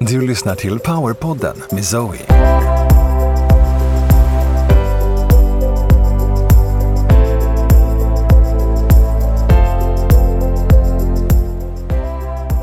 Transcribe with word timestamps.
Du 0.00 0.26
lyssnar 0.26 0.54
till 0.54 0.78
Powerpodden 0.78 1.56
med 1.70 1.84
Zoe. 1.84 2.18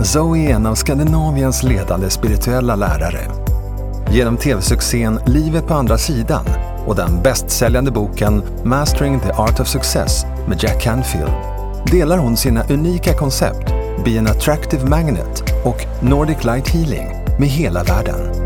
Zoe 0.03 0.37
är 0.37 0.53
en 0.53 0.65
av 0.65 0.75
Skandinaviens 0.75 1.63
ledande 1.63 2.09
spirituella 2.09 2.75
lärare. 2.75 3.31
Genom 4.11 4.37
tv-succén 4.37 5.19
Livet 5.25 5.67
på 5.67 5.73
andra 5.73 5.97
sidan 5.97 6.45
och 6.87 6.95
den 6.95 7.21
bästsäljande 7.23 7.91
boken 7.91 8.43
Mastering 8.63 9.19
the 9.19 9.31
Art 9.31 9.59
of 9.59 9.67
Success 9.67 10.25
med 10.47 10.63
Jack 10.63 10.81
Canfield 10.81 11.52
delar 11.91 12.17
hon 12.17 12.37
sina 12.37 12.63
unika 12.69 13.13
koncept 13.13 13.67
Be 14.05 14.19
an 14.19 14.27
Attractive 14.27 14.89
Magnet 14.89 15.43
och 15.65 16.03
Nordic 16.03 16.43
Light 16.43 16.67
Healing 16.67 17.07
med 17.39 17.49
hela 17.49 17.83
världen. 17.83 18.43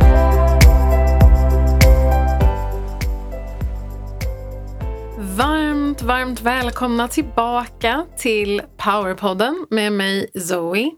Varmt, 5.37 6.01
varmt 6.01 6.41
välkomna 6.41 7.07
tillbaka 7.07 8.05
till 8.17 8.61
Powerpodden 8.77 9.65
med 9.69 9.93
mig 9.93 10.31
Zoe. 10.39 10.91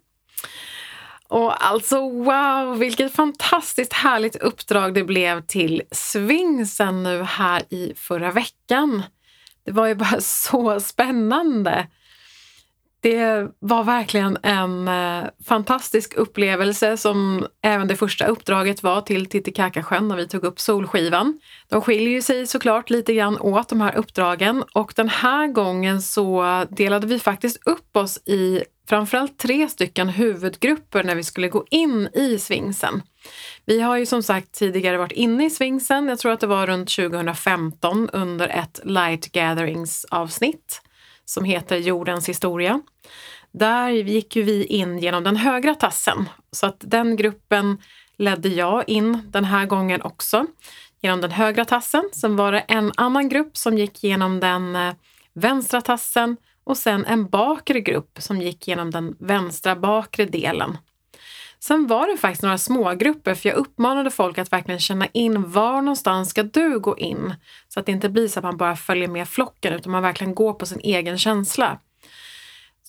Och 1.27 1.65
alltså 1.65 2.09
wow, 2.09 2.77
vilket 2.77 3.15
fantastiskt 3.15 3.93
härligt 3.93 4.35
uppdrag 4.35 4.93
det 4.93 5.03
blev 5.03 5.41
till 5.41 5.81
Svingsen 5.91 7.03
nu 7.03 7.23
här 7.23 7.61
i 7.69 7.93
förra 7.95 8.31
veckan. 8.31 9.03
Det 9.65 9.71
var 9.71 9.87
ju 9.87 9.95
bara 9.95 10.17
så 10.21 10.79
spännande. 10.79 11.87
Det 13.01 13.47
var 13.59 13.83
verkligen 13.83 14.37
en 14.43 14.87
eh, 14.87 15.29
fantastisk 15.45 16.13
upplevelse 16.13 16.97
som 16.97 17.47
även 17.61 17.87
det 17.87 17.95
första 17.95 18.25
uppdraget 18.25 18.83
var 18.83 19.01
till 19.01 19.25
Titicacasjön 19.25 20.07
när 20.07 20.15
vi 20.15 20.27
tog 20.27 20.43
upp 20.43 20.59
Solskivan. 20.59 21.39
De 21.69 21.81
skiljer 21.81 22.21
sig 22.21 22.47
såklart 22.47 22.89
lite 22.89 23.13
grann 23.13 23.37
åt 23.39 23.69
de 23.69 23.81
här 23.81 23.95
uppdragen 23.95 24.63
och 24.73 24.93
den 24.95 25.09
här 25.09 25.47
gången 25.47 26.01
så 26.01 26.65
delade 26.69 27.07
vi 27.07 27.19
faktiskt 27.19 27.67
upp 27.67 27.97
oss 27.97 28.17
i 28.17 28.63
framförallt 28.89 29.37
tre 29.37 29.69
stycken 29.69 30.09
huvudgrupper 30.09 31.03
när 31.03 31.15
vi 31.15 31.23
skulle 31.23 31.47
gå 31.47 31.65
in 31.69 32.09
i 32.13 32.39
svingsen. 32.39 33.01
Vi 33.65 33.81
har 33.81 33.97
ju 33.97 34.05
som 34.05 34.23
sagt 34.23 34.51
tidigare 34.51 34.97
varit 34.97 35.11
inne 35.11 35.45
i 35.45 35.49
svingsen, 35.49 36.07
jag 36.07 36.19
tror 36.19 36.31
att 36.31 36.39
det 36.39 36.47
var 36.47 36.67
runt 36.67 36.89
2015 36.89 38.09
under 38.09 38.47
ett 38.47 38.79
Light 38.83 39.31
Gatherings 39.31 40.05
avsnitt 40.09 40.81
som 41.29 41.43
heter 41.43 41.77
Jordens 41.77 42.29
historia. 42.29 42.81
Där 43.51 43.89
gick 43.89 44.35
ju 44.35 44.43
vi 44.43 44.65
in 44.65 44.99
genom 44.99 45.23
den 45.23 45.35
högra 45.35 45.75
tassen 45.75 46.29
så 46.51 46.65
att 46.65 46.77
den 46.79 47.15
gruppen 47.15 47.77
ledde 48.17 48.49
jag 48.49 48.89
in 48.89 49.21
den 49.31 49.45
här 49.45 49.65
gången 49.65 50.01
också 50.01 50.45
genom 51.01 51.21
den 51.21 51.31
högra 51.31 51.65
tassen. 51.65 52.09
Sen 52.13 52.35
var 52.35 52.51
det 52.51 52.59
en 52.59 52.91
annan 52.97 53.29
grupp 53.29 53.57
som 53.57 53.77
gick 53.77 54.03
genom 54.03 54.39
den 54.39 54.75
eh, 54.75 54.93
vänstra 55.33 55.81
tassen 55.81 56.37
och 56.63 56.77
sen 56.77 57.05
en 57.05 57.29
bakre 57.29 57.81
grupp 57.81 58.17
som 58.19 58.41
gick 58.41 58.67
genom 58.67 58.91
den 58.91 59.15
vänstra 59.19 59.75
bakre 59.75 60.25
delen. 60.25 60.77
Sen 61.63 61.87
var 61.87 62.07
det 62.07 62.17
faktiskt 62.17 62.43
några 62.43 62.57
smågrupper 62.57 63.35
för 63.35 63.49
jag 63.49 63.57
uppmanade 63.57 64.11
folk 64.11 64.37
att 64.37 64.51
verkligen 64.51 64.79
känna 64.79 65.05
in 65.05 65.51
var 65.51 65.81
någonstans 65.81 66.29
ska 66.29 66.43
du 66.43 66.79
gå 66.79 66.97
in? 66.97 67.33
Så 67.67 67.79
att 67.79 67.85
det 67.85 67.91
inte 67.91 68.09
blir 68.09 68.27
så 68.27 68.39
att 68.39 68.43
man 68.43 68.57
bara 68.57 68.75
följer 68.75 69.07
med 69.07 69.27
flocken 69.27 69.73
utan 69.73 69.91
man 69.91 70.03
verkligen 70.03 70.35
går 70.35 70.53
på 70.53 70.65
sin 70.65 70.79
egen 70.79 71.17
känsla. 71.17 71.79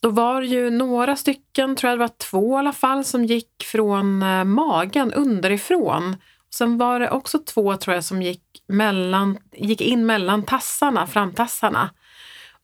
Då 0.02 0.10
var 0.10 0.40
det 0.40 0.46
ju 0.46 0.70
några 0.70 1.16
stycken, 1.16 1.76
tror 1.76 1.90
jag 1.90 1.98
det 1.98 2.04
var 2.04 2.18
två 2.30 2.56
i 2.56 2.58
alla 2.58 2.72
fall, 2.72 3.04
som 3.04 3.24
gick 3.24 3.64
från 3.64 4.22
eh, 4.22 4.44
magen 4.44 5.12
underifrån. 5.12 6.16
Sen 6.54 6.78
var 6.78 7.00
det 7.00 7.10
också 7.10 7.38
två 7.38 7.76
tror 7.76 7.94
jag 7.94 8.04
som 8.04 8.22
gick, 8.22 8.42
mellan, 8.68 9.38
gick 9.52 9.80
in 9.80 10.06
mellan 10.06 10.42
tassarna, 10.42 11.06
framtassarna. 11.06 11.90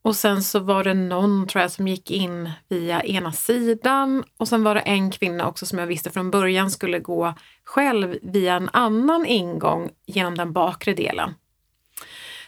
Och 0.07 0.17
sen 0.17 0.43
så 0.43 0.59
var 0.59 0.85
det 0.85 0.95
någon 0.95 1.47
tror 1.47 1.63
jag 1.63 1.71
som 1.71 1.89
gick 1.89 2.11
in 2.11 2.51
via 2.69 3.03
ena 3.03 3.33
sidan 3.33 4.25
och 4.37 4.49
sen 4.49 4.65
var 4.65 4.75
det 4.75 4.81
en 4.81 5.11
kvinna 5.11 5.49
också 5.49 5.67
som 5.67 5.79
jag 5.79 5.87
visste 5.87 6.11
från 6.11 6.31
början 6.31 6.71
skulle 6.71 6.99
gå 6.99 7.35
själv 7.65 8.19
via 8.23 8.55
en 8.55 8.71
annan 8.73 9.27
ingång 9.27 9.91
genom 10.07 10.35
den 10.35 10.53
bakre 10.53 10.95
delen. 10.95 11.35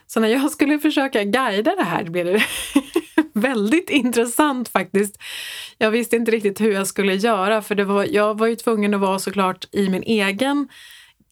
Så 0.07 0.21
när 0.21 0.29
jag 0.29 0.51
skulle 0.51 0.79
försöka 0.79 1.25
guida 1.25 1.75
det 1.77 1.85
här 1.85 2.05
blev 2.05 2.27
det 2.27 2.43
väldigt 3.41 3.91
intressant 3.91 4.69
faktiskt. 4.69 5.19
Jag 5.79 5.91
visste 5.91 6.17
inte 6.17 6.31
riktigt 6.31 6.61
hur 6.61 6.73
jag 6.73 6.87
skulle 6.87 7.15
göra 7.15 7.63
för 7.63 7.75
det 7.75 7.85
var, 7.85 8.07
jag 8.11 8.39
var 8.39 8.47
ju 8.47 8.57
tvungen 8.57 8.95
att 8.95 9.01
vara 9.01 9.19
såklart 9.19 9.65
i 9.73 9.89
min 9.89 10.03
egen 10.03 10.69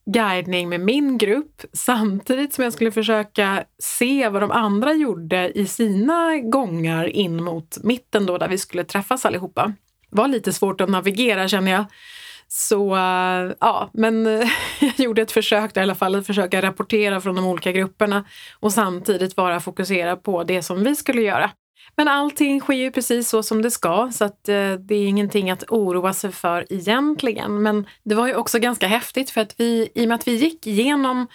guidning 0.07 0.69
med 0.69 0.81
min 0.81 1.19
grupp 1.19 1.63
samtidigt 1.73 2.55
som 2.55 2.65
jag 2.65 2.73
skulle 2.73 2.93
försöka 2.93 3.65
se 3.79 4.29
vad 4.29 4.43
de 4.43 4.51
andra 4.51 4.93
gjorde 4.93 5.59
i 5.59 5.67
sina 5.67 6.39
gångar 6.39 7.07
in 7.07 7.45
mot 7.45 7.79
mitten 7.83 8.27
då 8.27 8.39
där 8.39 8.49
vi 8.49 8.59
skulle 8.59 8.85
träffas 8.85 9.25
allihopa. 9.25 9.73
Det 10.11 10.17
var 10.17 10.29
lite 10.29 10.53
svårt 10.53 10.81
att 10.81 10.89
navigera 10.89 11.49
känner 11.49 11.73
jag. 11.73 11.85
Så 12.49 12.97
eh, 12.97 13.53
ja, 13.61 13.91
men 13.93 14.27
jag 14.81 15.01
gjorde 15.01 15.23
ett 15.23 15.33
försök 15.33 15.75
där 15.75 15.81
i 15.81 15.85
alla 15.85 15.95
fall 15.95 16.15
att 16.15 16.27
försöka 16.27 16.63
rapportera 16.63 17.21
från 17.21 17.35
de 17.35 17.45
olika 17.45 17.73
grupperna 17.73 18.25
och 18.61 18.73
samtidigt 18.73 19.37
vara 19.37 19.61
fokuserad 19.61 20.23
på 20.23 20.45
det 20.45 20.63
som 20.63 20.85
vi 20.85 20.97
skulle 20.97 21.23
göra. 21.23 21.51
Men 21.97 22.09
allting 22.09 22.61
sker 22.61 22.75
ju 22.75 22.91
precis 22.91 23.29
så 23.29 23.43
som 23.43 23.63
det 23.63 23.71
ska 23.71 24.11
så 24.13 24.25
att 24.25 24.49
eh, 24.49 24.73
det 24.73 24.95
är 24.95 25.07
ingenting 25.07 25.51
att 25.51 25.65
oroa 25.69 26.13
sig 26.13 26.33
för 26.33 26.73
egentligen. 26.73 27.63
Men 27.63 27.87
det 28.05 28.15
var 28.15 28.27
ju 28.27 28.35
också 28.35 28.59
ganska 28.59 28.87
häftigt 28.87 29.31
för 29.31 29.41
att 29.41 29.61
vi, 29.61 29.89
i 29.95 30.05
och 30.05 30.09
med 30.09 30.15
att 30.15 30.29
vi 30.29 30.35
gick 30.35 30.67
igenom 30.67 31.27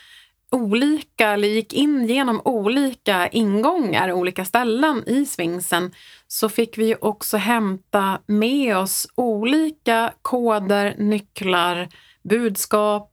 olika, 0.52 1.29
eller 1.29 1.47
gick 1.47 1.74
in 1.74 2.06
genom 2.06 2.41
olika 2.46 3.28
ingångar, 3.28 4.12
olika 4.12 4.46
ställen 4.46 5.03
i 5.07 5.25
svingsen, 5.25 5.91
så 6.28 6.50
fick 6.50 6.78
vi 6.78 6.96
också 7.02 7.38
hämta 7.38 8.19
med 8.25 8.78
oss 8.78 9.08
olika 9.16 10.13
koder, 10.22 10.96
nycklar, 10.97 11.90
budskap, 12.23 13.12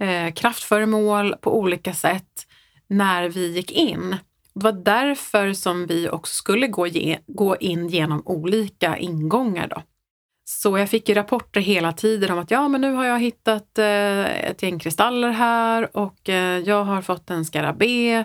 eh, 0.00 0.34
kraftföremål 0.34 1.36
på 1.40 1.58
olika 1.58 1.94
sätt 1.94 2.46
när 2.88 3.28
vi 3.28 3.46
gick 3.52 3.72
in. 3.72 4.16
Det 4.58 4.64
var 4.64 4.72
därför 4.72 5.52
som 5.52 5.86
vi 5.86 6.08
också 6.08 6.34
skulle 6.34 6.66
gå, 6.66 6.86
ge, 6.86 7.18
gå 7.26 7.56
in 7.56 7.88
genom 7.88 8.22
olika 8.26 8.96
ingångar. 8.96 9.68
Då. 9.68 9.82
Så 10.44 10.78
jag 10.78 10.90
fick 10.90 11.08
ju 11.08 11.14
rapporter 11.14 11.60
hela 11.60 11.92
tiden 11.92 12.30
om 12.30 12.38
att 12.38 12.50
ja, 12.50 12.68
men 12.68 12.80
nu 12.80 12.92
har 12.92 13.04
jag 13.04 13.20
hittat 13.20 13.78
eh, 13.78 14.48
ett 14.50 14.62
gäng 14.62 14.78
kristaller 14.78 15.30
här 15.30 15.96
och 15.96 16.28
eh, 16.28 16.58
jag 16.58 16.84
har 16.84 17.02
fått 17.02 17.30
en 17.30 17.44
skarabé. 17.44 18.24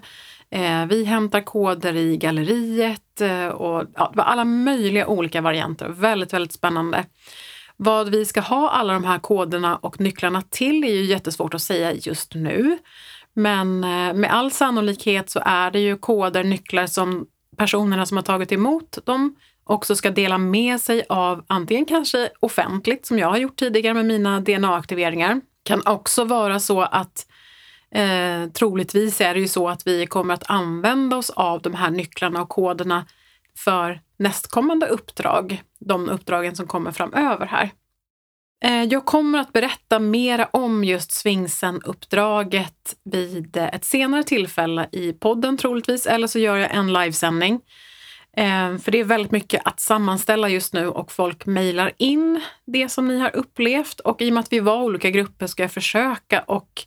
Eh, 0.50 0.86
vi 0.86 1.04
hämtar 1.04 1.42
koder 1.42 1.96
i 1.96 2.18
galleriet 2.18 3.22
eh, 3.22 3.48
och 3.48 3.84
ja, 3.96 4.10
det 4.12 4.18
var 4.18 4.24
alla 4.24 4.46
möjliga 4.46 5.08
olika 5.08 5.42
varianter. 5.42 5.90
Väldigt, 5.90 6.34
väldigt 6.34 6.54
spännande. 6.54 7.06
Vad 7.78 8.10
vi 8.10 8.26
ska 8.26 8.42
ha 8.42 8.70
alla 8.70 8.94
de 8.94 9.04
här 9.04 9.20
koderna 9.20 9.76
och 9.76 10.00
nycklarna 10.00 10.42
till 10.42 10.84
är 10.84 10.94
ju 10.94 11.04
jättesvårt 11.04 11.54
att 11.54 11.62
säga 11.62 11.94
just 11.94 12.36
nu. 12.36 12.78
Men 13.34 13.84
eh, 13.84 14.14
med 14.14 14.34
all 14.34 14.52
sannolikhet 14.52 15.30
så 15.30 15.42
är 15.46 15.72
det 15.72 15.80
ju 15.80 15.98
koder, 15.98 16.44
nycklar 16.44 16.88
som 16.88 17.26
personerna 17.58 18.06
som 18.06 18.18
har 18.18 18.24
tagit 18.24 18.52
emot 18.52 19.06
dem 19.06 19.36
också 19.64 19.96
ska 19.96 20.12
dela 20.12 20.38
med 20.38 20.82
sig 20.82 21.04
av 21.10 21.44
antingen 21.48 21.86
kanske 21.86 22.30
offentligt 22.40 23.06
som 23.06 23.20
jag 23.20 23.28
har 23.30 23.38
gjort 23.38 23.60
tidigare 23.60 23.94
med 23.94 24.06
mina 24.06 24.40
DNA-aktiveringar. 24.40 25.42
Kan 25.64 25.82
också 25.86 26.24
vara 26.26 26.60
så 26.60 26.82
att 26.82 27.28
eh, 27.92 28.52
troligtvis 28.54 29.22
är 29.22 29.34
det 29.34 29.40
ju 29.40 29.48
så 29.48 29.70
att 29.70 29.88
vi 29.88 30.06
kommer 30.06 30.34
att 30.34 30.50
använda 30.50 31.18
oss 31.18 31.30
av 31.30 31.62
de 31.62 31.74
här 31.74 31.90
nycklarna 31.90 32.42
och 32.42 32.50
koderna 32.50 33.06
för 33.58 34.02
nästkommande 34.18 34.88
uppdrag, 34.88 35.62
de 35.80 36.10
uppdragen 36.10 36.56
som 36.56 36.68
kommer 36.68 36.92
framöver 36.92 37.46
här. 37.46 37.72
Eh, 38.64 38.84
jag 38.84 39.06
kommer 39.06 39.40
att 39.40 39.54
berätta 39.54 40.00
mer 40.00 40.48
om 40.52 40.84
just 40.84 41.12
Svingsen-uppdraget 41.12 42.96
vid 43.04 43.58
eh, 43.58 43.76
ett 43.76 43.86
senare 43.86 44.24
tillfälle 44.24 44.90
i 44.92 45.14
podden 45.14 45.58
troligtvis, 45.58 46.06
eller 46.06 46.28
så 46.28 46.40
gör 46.40 46.58
jag 46.58 46.76
en 46.76 46.94
livesändning. 46.94 47.62
Eh, 48.38 48.78
för 48.78 48.92
det 48.92 49.00
är 49.00 49.04
väldigt 49.04 49.32
mycket 49.32 49.62
att 49.66 49.80
sammanställa 49.80 50.50
just 50.50 50.74
nu 50.74 50.88
och 50.88 51.12
folk 51.12 51.46
mejlar 51.46 51.92
in 51.98 52.42
det 52.66 52.90
som 52.90 53.08
ni 53.08 53.20
har 53.20 53.36
upplevt 53.36 54.00
och 54.00 54.22
i 54.22 54.30
och 54.30 54.34
med 54.34 54.42
att 54.42 54.54
vi 54.54 54.60
var 54.60 54.84
olika 54.84 55.10
grupper 55.10 55.48
ska 55.48 55.64
jag 55.64 55.72
försöka 55.72 56.42
och 56.42 56.86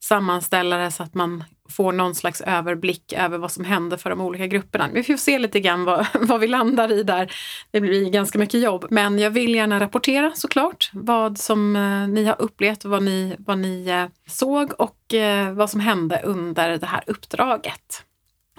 sammanställa 0.00 0.76
det 0.76 0.90
så 0.90 1.02
att 1.02 1.14
man 1.14 1.44
får 1.68 1.92
någon 1.92 2.14
slags 2.14 2.40
överblick 2.40 3.12
över 3.12 3.38
vad 3.38 3.52
som 3.52 3.64
händer 3.64 3.96
för 3.96 4.10
de 4.10 4.20
olika 4.20 4.46
grupperna. 4.46 4.88
Vi 4.92 5.02
får 5.02 5.16
se 5.16 5.38
lite 5.38 5.60
grann 5.60 5.84
vad, 5.84 6.06
vad 6.20 6.40
vi 6.40 6.46
landar 6.46 6.92
i 6.92 7.02
där. 7.02 7.32
Det 7.70 7.80
blir 7.80 8.10
ganska 8.10 8.38
mycket 8.38 8.60
jobb, 8.60 8.86
men 8.90 9.18
jag 9.18 9.30
vill 9.30 9.54
gärna 9.54 9.80
rapportera 9.80 10.32
såklart 10.34 10.90
vad 10.92 11.38
som 11.38 11.76
eh, 11.76 12.08
ni 12.08 12.24
har 12.24 12.36
upplevt, 12.38 12.84
vad 12.84 13.02
ni, 13.02 13.36
vad 13.38 13.58
ni 13.58 13.88
eh, 13.88 14.04
såg 14.26 14.72
och 14.78 15.14
eh, 15.14 15.52
vad 15.52 15.70
som 15.70 15.80
hände 15.80 16.20
under 16.24 16.78
det 16.78 16.86
här 16.86 17.02
uppdraget. 17.06 18.02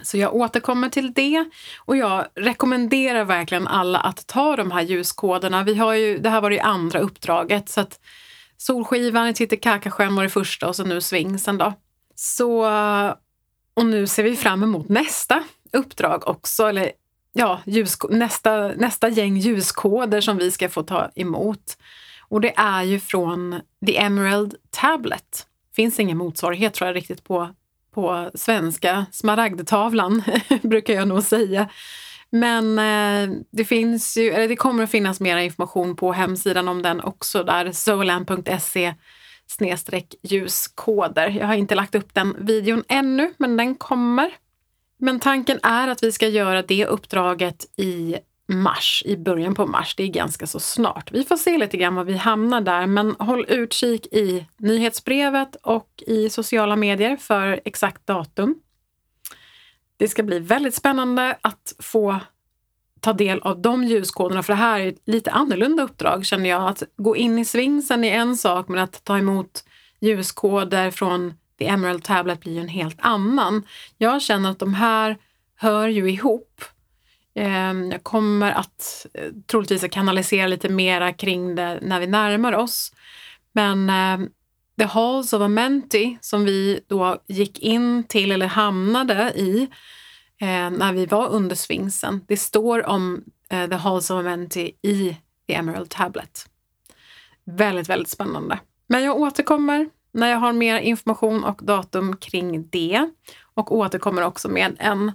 Så 0.02 0.18
jag 0.18 0.34
återkommer 0.34 0.88
till 0.88 1.12
det 1.12 1.44
och 1.78 1.96
jag 1.96 2.26
rekommenderar 2.34 3.24
verkligen 3.24 3.68
alla 3.68 3.98
att 3.98 4.26
ta 4.26 4.56
de 4.56 4.70
här 4.70 4.82
ljuskoderna. 4.82 5.64
Vi 5.64 5.74
har 5.74 5.94
ju, 5.94 6.18
det 6.18 6.30
här 6.30 6.40
var 6.40 6.50
det 6.50 6.60
andra 6.60 6.98
uppdraget 6.98 7.68
så 7.68 7.80
att 7.80 8.00
Solskivan, 8.56 9.34
Titicacasjön 9.34 10.16
var 10.16 10.22
det 10.22 10.28
första 10.28 10.68
och 10.68 10.76
så 10.76 10.84
nu 10.84 11.00
Svingsen 11.00 11.58
då. 11.58 11.72
Så, 12.20 12.66
och 13.74 13.86
nu 13.86 14.06
ser 14.06 14.22
vi 14.22 14.36
fram 14.36 14.62
emot 14.62 14.88
nästa 14.88 15.44
uppdrag 15.72 16.28
också, 16.28 16.66
eller 16.66 16.92
ja, 17.32 17.60
ljus, 17.66 17.98
nästa, 18.10 18.68
nästa 18.68 19.08
gäng 19.08 19.36
ljuskoder 19.36 20.20
som 20.20 20.36
vi 20.36 20.50
ska 20.50 20.68
få 20.68 20.82
ta 20.82 21.10
emot. 21.14 21.78
Och 22.28 22.40
det 22.40 22.54
är 22.56 22.82
ju 22.82 23.00
från 23.00 23.60
The 23.86 23.98
Emerald 23.98 24.54
Tablet. 24.70 25.46
Finns 25.76 26.00
ingen 26.00 26.18
motsvarighet 26.18 26.74
tror 26.74 26.86
jag 26.86 26.96
riktigt 26.96 27.24
på, 27.24 27.48
på 27.94 28.30
svenska. 28.34 29.06
Smaragdtavlan 29.12 30.22
brukar 30.62 30.94
jag 30.94 31.08
nog 31.08 31.22
säga. 31.22 31.68
Men 32.30 32.78
eh, 32.78 33.36
det 33.50 33.64
finns 33.64 34.16
ju, 34.16 34.30
eller 34.30 34.48
det 34.48 34.56
kommer 34.56 34.84
att 34.84 34.90
finnas 34.90 35.20
mer 35.20 35.36
information 35.36 35.96
på 35.96 36.12
hemsidan 36.12 36.68
om 36.68 36.82
den 36.82 37.00
också 37.00 37.44
där, 37.44 37.72
solan.se 37.72 38.94
snedstreck 39.50 40.14
ljuskoder. 40.22 41.28
Jag 41.28 41.46
har 41.46 41.54
inte 41.54 41.74
lagt 41.74 41.94
upp 41.94 42.14
den 42.14 42.36
videon 42.38 42.84
ännu, 42.88 43.32
men 43.36 43.56
den 43.56 43.74
kommer. 43.74 44.30
Men 44.98 45.20
tanken 45.20 45.58
är 45.62 45.88
att 45.88 46.02
vi 46.02 46.12
ska 46.12 46.28
göra 46.28 46.62
det 46.62 46.86
uppdraget 46.86 47.66
i 47.76 48.16
mars, 48.48 49.02
i 49.06 49.16
början 49.16 49.54
på 49.54 49.66
mars. 49.66 49.94
Det 49.96 50.02
är 50.02 50.08
ganska 50.08 50.46
så 50.46 50.60
snart. 50.60 51.12
Vi 51.12 51.24
får 51.24 51.36
se 51.36 51.58
lite 51.58 51.76
grann 51.76 51.94
var 51.94 52.04
vi 52.04 52.16
hamnar 52.16 52.60
där, 52.60 52.86
men 52.86 53.16
håll 53.18 53.46
utkik 53.48 54.06
i 54.06 54.46
nyhetsbrevet 54.56 55.56
och 55.62 56.02
i 56.06 56.30
sociala 56.30 56.76
medier 56.76 57.16
för 57.16 57.60
exakt 57.64 58.06
datum. 58.06 58.54
Det 59.96 60.08
ska 60.08 60.22
bli 60.22 60.38
väldigt 60.38 60.74
spännande 60.74 61.38
att 61.40 61.74
få 61.78 62.20
ta 63.00 63.12
del 63.12 63.40
av 63.40 63.62
de 63.62 63.84
ljuskoderna, 63.84 64.42
för 64.42 64.52
det 64.52 64.56
här 64.56 64.80
är 64.80 64.88
ett 64.88 65.02
lite 65.06 65.30
annorlunda 65.30 65.82
uppdrag 65.82 66.26
känner 66.26 66.50
jag. 66.50 66.68
Att 66.68 66.82
gå 66.96 67.16
in 67.16 67.38
i 67.38 67.44
svingsen 67.44 68.04
är 68.04 68.14
en 68.14 68.36
sak, 68.36 68.68
men 68.68 68.78
att 68.78 69.04
ta 69.04 69.18
emot 69.18 69.64
ljuskoder 70.00 70.90
från 70.90 71.34
The 71.58 71.66
Emerald 71.66 72.04
Tablet 72.04 72.40
blir 72.40 72.52
ju 72.52 72.60
en 72.60 72.68
helt 72.68 72.98
annan. 73.00 73.62
Jag 73.98 74.22
känner 74.22 74.50
att 74.50 74.58
de 74.58 74.74
här 74.74 75.16
hör 75.56 75.88
ju 75.88 76.10
ihop. 76.10 76.64
Ehm, 77.34 77.90
jag 77.90 78.04
kommer 78.04 78.52
att 78.52 79.06
eh, 79.14 79.32
troligtvis 79.46 79.84
kanalisera 79.90 80.46
lite 80.46 80.68
mera 80.68 81.12
kring 81.12 81.54
det 81.54 81.78
när 81.82 82.00
vi 82.00 82.06
närmar 82.06 82.52
oss. 82.52 82.92
Men 83.52 83.90
ehm, 83.90 84.28
The 84.78 84.84
Halls 84.84 85.32
of 85.32 85.42
Amenti 85.42 86.18
som 86.20 86.44
vi 86.44 86.80
då 86.86 87.22
gick 87.26 87.58
in 87.58 88.04
till 88.04 88.32
eller 88.32 88.46
hamnade 88.46 89.32
i 89.36 89.68
eh, 90.40 90.70
när 90.70 90.92
vi 90.92 91.06
var 91.06 91.28
under 91.28 91.56
sfinxen. 91.56 92.24
Det 92.28 92.36
står 92.36 92.86
om 92.86 93.24
eh, 93.50 93.68
The 93.68 93.76
Halls 93.76 94.10
of 94.10 94.18
Amenti 94.18 94.72
i 94.82 95.16
The 95.46 95.54
Emerald 95.54 95.90
Tablet. 95.90 96.46
Väldigt, 97.44 97.88
väldigt 97.88 98.08
spännande. 98.08 98.58
Men 98.86 99.04
jag 99.04 99.20
återkommer 99.20 99.88
när 100.12 100.28
jag 100.28 100.38
har 100.38 100.52
mer 100.52 100.78
information 100.78 101.44
och 101.44 101.60
datum 101.62 102.16
kring 102.16 102.68
det 102.70 103.10
och 103.54 103.72
återkommer 103.72 104.22
också 104.22 104.48
med 104.48 104.76
en, 104.78 105.12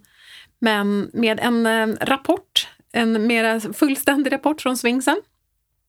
men 0.60 1.10
med 1.14 1.40
en 1.40 1.66
eh, 1.66 1.88
rapport, 2.02 2.68
en 2.92 3.28
mer 3.28 3.74
fullständig 3.74 4.34
rapport 4.34 4.62
från 4.62 4.78
sfinxen. 4.78 5.22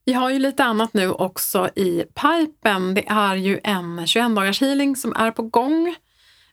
Vi 0.04 0.12
har 0.12 0.30
ju 0.30 0.38
lite 0.38 0.64
annat 0.64 0.94
nu 0.94 1.10
också 1.10 1.68
i 1.76 2.04
pipen. 2.14 2.94
Det 2.94 3.04
är 3.08 3.34
ju 3.34 3.60
en 3.64 4.06
21 4.06 4.36
dagars 4.36 4.60
healing 4.60 4.96
som 4.96 5.16
är 5.16 5.30
på 5.30 5.42
gång. 5.42 5.94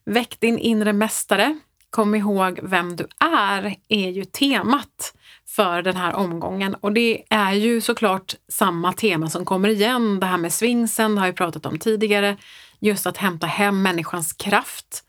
Väck 0.06 0.40
din 0.40 0.58
inre 0.58 0.94
mästare. 0.94 1.60
Kom 1.92 2.16
ihåg 2.16 2.60
vem 2.64 2.96
du 2.96 3.08
är, 3.20 3.76
är 3.88 4.10
ju 4.10 4.26
temat 4.26 5.14
för 5.48 5.82
den 5.82 5.96
här 5.96 6.14
omgången. 6.14 6.76
Och 6.76 6.94
det 6.94 7.24
är 7.30 7.54
ju 7.54 7.82
såklart 7.82 8.36
samma 8.48 8.94
tema 8.94 9.30
som 9.30 9.46
kommer 9.46 9.70
igen. 9.70 10.20
Det 10.20 10.26
här 10.26 10.38
med 10.38 10.54
svingsen, 10.54 11.16
det 11.16 11.22
har 11.22 11.28
vi 11.28 11.34
pratat 11.34 11.66
om 11.66 11.80
tidigare. 11.80 12.38
Just 12.80 13.08
att 13.08 13.18
hämta 13.18 13.48
hem 13.48 13.82
människans 13.82 14.34
kraft 14.34 15.04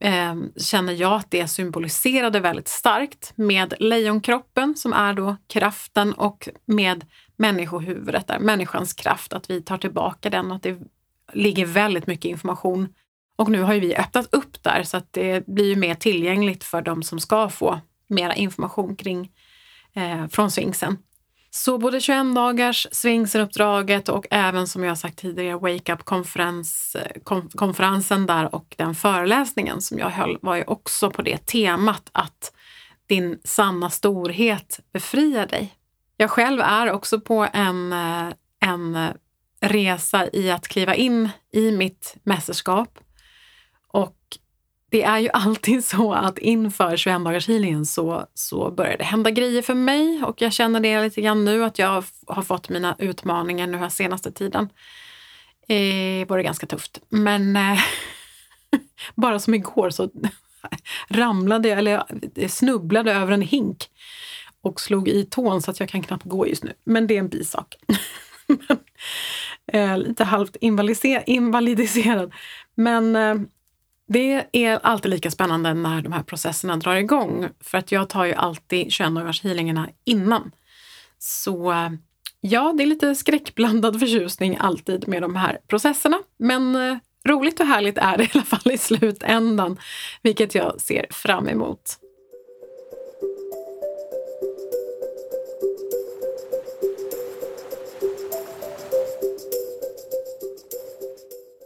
eh, 0.00 0.34
känner 0.56 0.92
jag 0.92 1.12
att 1.12 1.30
det 1.30 1.48
symboliserade 1.48 2.40
väldigt 2.40 2.68
starkt 2.68 3.32
med 3.36 3.74
lejonkroppen 3.78 4.76
som 4.76 4.92
är 4.92 5.14
då 5.14 5.36
kraften 5.46 6.12
och 6.12 6.48
med 6.64 7.04
människohuvudet, 7.36 8.26
där, 8.26 8.38
människans 8.38 8.92
kraft, 8.92 9.32
att 9.32 9.50
vi 9.50 9.62
tar 9.62 9.78
tillbaka 9.78 10.30
den 10.30 10.50
och 10.50 10.56
att 10.56 10.62
det 10.62 10.78
ligger 11.32 11.66
väldigt 11.66 12.06
mycket 12.06 12.28
information. 12.28 12.88
Och 13.40 13.50
nu 13.50 13.62
har 13.62 13.74
ju 13.74 13.80
vi 13.80 13.96
öppnat 13.96 14.34
upp 14.34 14.62
där 14.62 14.82
så 14.82 14.96
att 14.96 15.12
det 15.12 15.46
blir 15.46 15.64
ju 15.64 15.76
mer 15.76 15.94
tillgängligt 15.94 16.64
för 16.64 16.82
de 16.82 17.02
som 17.02 17.20
ska 17.20 17.48
få 17.48 17.80
mera 18.08 18.34
information 18.34 18.96
kring 18.96 19.30
eh, 19.94 20.26
från 20.26 20.50
Svingsen. 20.50 20.98
Så 21.50 21.78
både 21.78 22.00
21 22.00 22.34
dagars 22.34 22.86
Svingsenuppdraget 22.92 24.08
och 24.08 24.26
även 24.30 24.68
som 24.68 24.84
jag 24.84 24.98
sagt 24.98 25.18
tidigare 25.18 25.58
Wake 25.58 25.92
Up 25.92 26.04
konferens, 26.04 26.96
eh, 26.96 27.20
konf 27.22 27.52
konferensen 27.52 28.26
där 28.26 28.54
och 28.54 28.74
den 28.78 28.94
föreläsningen 28.94 29.80
som 29.80 29.98
jag 29.98 30.10
höll 30.10 30.38
var 30.42 30.56
ju 30.56 30.64
också 30.64 31.10
på 31.10 31.22
det 31.22 31.46
temat 31.46 32.10
att 32.12 32.52
din 33.06 33.40
sanna 33.44 33.90
storhet 33.90 34.80
befriar 34.92 35.46
dig. 35.46 35.74
Jag 36.16 36.30
själv 36.30 36.60
är 36.60 36.92
också 36.92 37.20
på 37.20 37.48
en, 37.52 37.92
eh, 37.92 38.28
en 38.60 39.08
resa 39.60 40.28
i 40.32 40.50
att 40.50 40.68
kliva 40.68 40.94
in 40.94 41.28
i 41.52 41.70
mitt 41.70 42.16
mästerskap. 42.22 42.98
Och 43.92 44.16
det 44.90 45.02
är 45.02 45.18
ju 45.18 45.28
alltid 45.32 45.84
så 45.84 46.12
att 46.12 46.38
inför 46.38 46.96
21-dagarshealingen 46.96 47.84
så, 47.84 48.26
så 48.34 48.70
börjar 48.70 48.98
det 48.98 49.04
hända 49.04 49.30
grejer 49.30 49.62
för 49.62 49.74
mig 49.74 50.22
och 50.24 50.42
jag 50.42 50.52
känner 50.52 50.80
det 50.80 51.02
lite 51.02 51.20
grann 51.20 51.44
nu 51.44 51.64
att 51.64 51.78
jag 51.78 52.04
har 52.26 52.42
fått 52.42 52.68
mina 52.68 52.96
utmaningar 52.98 53.66
nu 53.66 53.78
här 53.78 53.88
senaste 53.88 54.32
tiden. 54.32 54.68
Eh, 55.68 56.28
var 56.28 56.36
det 56.36 56.42
ganska 56.42 56.66
tufft. 56.66 57.00
Men 57.08 57.56
eh, 57.56 57.78
bara 59.14 59.38
som 59.38 59.54
igår 59.54 59.90
så 59.90 60.10
ramlade 61.08 61.68
jag, 61.68 61.78
eller 61.78 62.02
jag 62.34 62.50
snubblade 62.50 63.12
över 63.12 63.32
en 63.32 63.42
hink 63.42 63.88
och 64.62 64.80
slog 64.80 65.08
i 65.08 65.24
tån 65.24 65.62
så 65.62 65.70
att 65.70 65.80
jag 65.80 65.88
kan 65.88 66.02
knappt 66.02 66.24
gå 66.24 66.46
just 66.46 66.64
nu. 66.64 66.72
Men 66.84 67.06
det 67.06 67.14
är 67.14 67.18
en 67.18 67.28
bisak. 67.28 67.76
eh, 69.72 69.98
lite 69.98 70.24
halvt 70.24 70.56
invalidiserad. 71.26 72.32
Men 72.74 73.16
eh, 73.16 73.34
det 74.12 74.46
är 74.52 74.78
alltid 74.82 75.10
lika 75.10 75.30
spännande 75.30 75.74
när 75.74 76.02
de 76.02 76.12
här 76.12 76.22
processerna 76.22 76.76
drar 76.76 76.94
igång. 76.94 77.48
För 77.60 77.78
att 77.78 77.92
jag 77.92 78.08
tar 78.08 78.24
ju 78.24 78.34
alltid 78.34 78.86
21-dagarshealingarna 78.86 79.88
innan. 80.04 80.52
Så 81.18 81.72
eh, 81.72 81.90
ja, 82.40 82.74
det 82.76 82.82
är 82.82 82.86
lite 82.86 83.14
skräckblandad 83.14 84.00
förtjusning 84.00 84.56
alltid 84.60 85.08
med 85.08 85.22
de 85.22 85.36
här 85.36 85.58
processerna. 85.68 86.18
Men 86.38 86.76
eh, 86.76 86.96
roligt 87.28 87.60
och 87.60 87.66
härligt 87.66 87.98
är 87.98 88.18
det 88.18 88.24
i 88.24 88.30
alla 88.34 88.44
fall 88.44 88.72
i 88.72 88.78
slutändan, 88.78 89.78
vilket 90.22 90.54
jag 90.54 90.80
ser 90.80 91.06
fram 91.10 91.48
emot. 91.48 91.98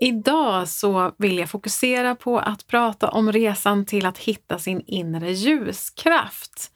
Idag 0.05 0.69
så 0.69 1.13
vill 1.19 1.39
jag 1.39 1.51
fokusera 1.51 2.15
på 2.15 2.39
att 2.39 2.67
prata 2.67 3.09
om 3.09 3.33
resan 3.33 3.87
till 3.87 4.07
att 4.07 4.19
hitta 4.19 4.59
sin 4.59 4.81
inre 4.87 5.33
ljuskraft. 5.33 6.73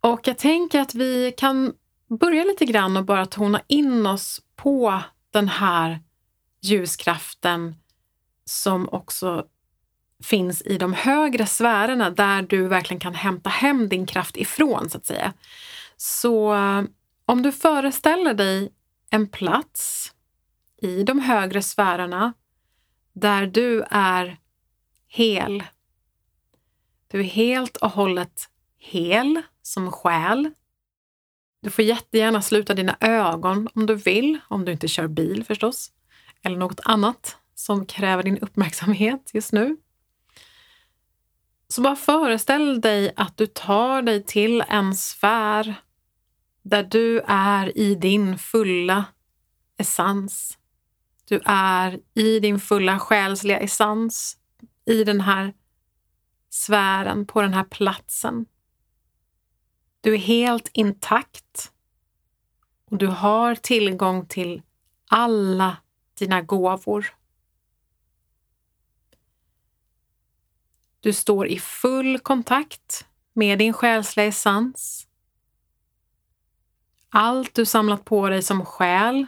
Och 0.00 0.20
jag 0.28 0.38
tänker 0.38 0.80
att 0.80 0.94
vi 0.94 1.34
kan 1.36 1.72
börja 2.20 2.44
lite 2.44 2.64
grann 2.64 2.96
och 2.96 3.04
bara 3.04 3.26
tona 3.26 3.60
in 3.66 4.06
oss 4.06 4.40
på 4.56 5.00
den 5.30 5.48
här 5.48 6.00
ljuskraften 6.62 7.74
som 8.44 8.88
också 8.88 9.46
finns 10.24 10.62
i 10.62 10.78
de 10.78 10.92
högre 10.92 11.46
sfärerna 11.46 12.10
där 12.10 12.42
du 12.42 12.68
verkligen 12.68 13.00
kan 13.00 13.14
hämta 13.14 13.50
hem 13.50 13.88
din 13.88 14.06
kraft 14.06 14.36
ifrån, 14.36 14.90
så 14.90 14.98
att 14.98 15.06
säga. 15.06 15.32
Så 15.96 16.54
eh, 16.54 16.82
om 17.26 17.42
du 17.42 17.52
föreställer 17.52 18.34
dig 18.34 18.72
en 19.10 19.28
plats 19.28 20.13
i 20.84 21.02
de 21.02 21.18
högre 21.18 21.62
sfärerna 21.62 22.32
där 23.12 23.46
du 23.46 23.84
är 23.90 24.38
hel. 25.08 25.62
Du 27.08 27.20
är 27.20 27.24
helt 27.24 27.76
och 27.76 27.90
hållet 27.90 28.48
hel 28.78 29.42
som 29.62 29.92
själ. 29.92 30.50
Du 31.60 31.70
får 31.70 31.84
jättegärna 31.84 32.42
sluta 32.42 32.74
dina 32.74 32.96
ögon 33.00 33.68
om 33.74 33.86
du 33.86 33.94
vill, 33.94 34.38
om 34.48 34.64
du 34.64 34.72
inte 34.72 34.88
kör 34.88 35.08
bil 35.08 35.44
förstås, 35.44 35.90
eller 36.42 36.56
något 36.56 36.80
annat 36.84 37.36
som 37.54 37.86
kräver 37.86 38.22
din 38.22 38.38
uppmärksamhet 38.38 39.30
just 39.34 39.52
nu. 39.52 39.76
Så 41.68 41.82
bara 41.82 41.96
föreställ 41.96 42.80
dig 42.80 43.12
att 43.16 43.36
du 43.36 43.46
tar 43.46 44.02
dig 44.02 44.24
till 44.24 44.64
en 44.68 44.94
sfär 44.94 45.74
där 46.62 46.82
du 46.82 47.20
är 47.26 47.78
i 47.78 47.94
din 47.94 48.38
fulla 48.38 49.04
essens. 49.76 50.58
Du 51.24 51.40
är 51.44 52.00
i 52.14 52.40
din 52.40 52.60
fulla 52.60 52.98
själsliga 52.98 53.58
essens 53.58 54.38
i 54.84 55.04
den 55.04 55.20
här 55.20 55.54
sfären, 56.50 57.26
på 57.26 57.42
den 57.42 57.54
här 57.54 57.64
platsen. 57.64 58.46
Du 60.00 60.14
är 60.14 60.18
helt 60.18 60.70
intakt 60.72 61.72
och 62.90 62.98
du 62.98 63.06
har 63.06 63.54
tillgång 63.54 64.26
till 64.26 64.62
alla 65.08 65.76
dina 66.14 66.42
gåvor. 66.42 67.14
Du 71.00 71.12
står 71.12 71.46
i 71.46 71.58
full 71.58 72.18
kontakt 72.18 73.06
med 73.32 73.58
din 73.58 73.72
själsliga 73.72 74.26
essens. 74.26 75.06
Allt 77.08 77.54
du 77.54 77.66
samlat 77.66 78.04
på 78.04 78.28
dig 78.28 78.42
som 78.42 78.64
själ 78.64 79.26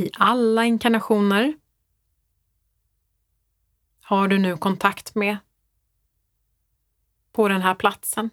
i 0.00 0.10
alla 0.14 0.64
inkarnationer 0.64 1.58
har 4.00 4.28
du 4.28 4.38
nu 4.38 4.56
kontakt 4.56 5.14
med 5.14 5.38
på 7.32 7.48
den 7.48 7.62
här 7.62 7.74
platsen. 7.74 8.30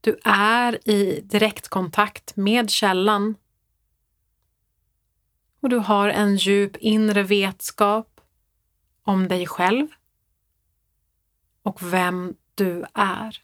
Du 0.00 0.18
är 0.24 0.88
i 0.88 1.20
direktkontakt 1.20 2.36
med 2.36 2.70
källan 2.70 3.34
och 5.60 5.68
du 5.68 5.76
har 5.76 6.08
en 6.08 6.36
djup 6.36 6.76
inre 6.76 7.22
vetskap 7.22 8.20
om 9.02 9.28
dig 9.28 9.46
själv 9.46 9.88
och 11.62 11.92
vem 11.92 12.36
du 12.54 12.84
är 12.94 13.42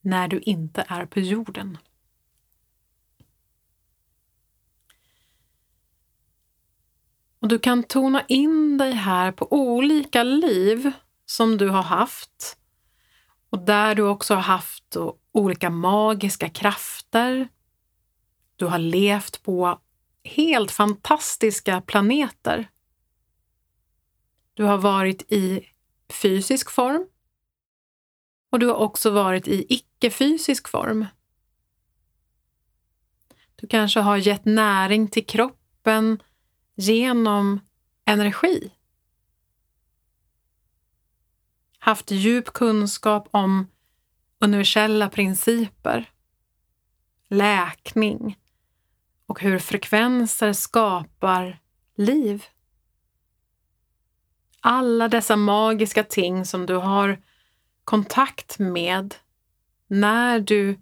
när 0.00 0.28
du 0.28 0.40
inte 0.40 0.84
är 0.88 1.06
på 1.06 1.20
jorden. 1.20 1.78
Och 7.46 7.50
du 7.50 7.58
kan 7.58 7.82
tona 7.82 8.24
in 8.28 8.78
dig 8.78 8.92
här 8.92 9.32
på 9.32 9.52
olika 9.52 10.22
liv 10.22 10.92
som 11.26 11.56
du 11.56 11.68
har 11.68 11.82
haft 11.82 12.58
och 13.50 13.58
där 13.58 13.94
du 13.94 14.02
också 14.02 14.34
har 14.34 14.42
haft 14.42 14.96
olika 15.32 15.70
magiska 15.70 16.48
krafter. 16.48 17.48
Du 18.56 18.66
har 18.66 18.78
levt 18.78 19.42
på 19.42 19.80
helt 20.24 20.70
fantastiska 20.70 21.80
planeter. 21.80 22.70
Du 24.54 24.64
har 24.64 24.78
varit 24.78 25.32
i 25.32 25.66
fysisk 26.22 26.70
form 26.70 27.06
och 28.50 28.58
du 28.58 28.66
har 28.66 28.76
också 28.76 29.10
varit 29.10 29.48
i 29.48 29.66
icke-fysisk 29.68 30.68
form. 30.68 31.06
Du 33.56 33.66
kanske 33.66 34.00
har 34.00 34.16
gett 34.16 34.44
näring 34.44 35.08
till 35.08 35.26
kroppen 35.26 36.22
genom 36.76 37.60
energi. 38.04 38.70
Haft 41.78 42.10
djup 42.10 42.52
kunskap 42.52 43.28
om 43.30 43.66
universella 44.38 45.08
principer, 45.08 46.10
läkning 47.28 48.38
och 49.26 49.40
hur 49.40 49.58
frekvenser 49.58 50.52
skapar 50.52 51.60
liv. 51.96 52.44
Alla 54.60 55.08
dessa 55.08 55.36
magiska 55.36 56.04
ting 56.04 56.44
som 56.44 56.66
du 56.66 56.74
har 56.74 57.22
kontakt 57.84 58.58
med 58.58 59.14
när 59.86 60.40
du 60.40 60.80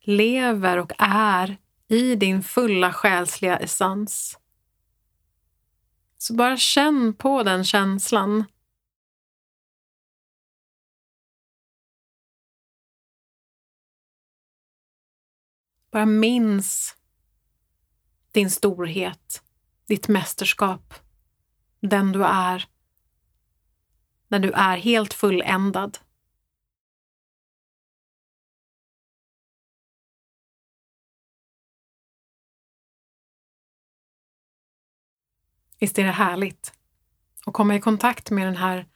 lever 0.00 0.78
och 0.78 0.92
är 0.98 1.56
i 1.88 2.14
din 2.14 2.42
fulla 2.42 2.92
själsliga 2.92 3.56
essens. 3.56 4.39
Så 6.22 6.34
bara 6.34 6.56
känn 6.56 7.14
på 7.14 7.42
den 7.42 7.64
känslan. 7.64 8.44
Bara 15.90 16.06
minns 16.06 16.96
din 18.30 18.50
storhet, 18.50 19.42
ditt 19.86 20.08
mästerskap, 20.08 20.94
den 21.80 22.12
du 22.12 22.24
är. 22.24 22.68
När 24.28 24.38
du 24.38 24.52
är 24.52 24.76
helt 24.76 25.14
fulländad. 25.14 25.98
Visst 35.80 35.98
är 35.98 36.04
det 36.04 36.10
härligt 36.10 36.72
att 37.46 37.54
komma 37.54 37.74
i 37.74 37.80
kontakt 37.80 38.30
med 38.30 38.46
den 38.46 38.56
här, 38.56 38.86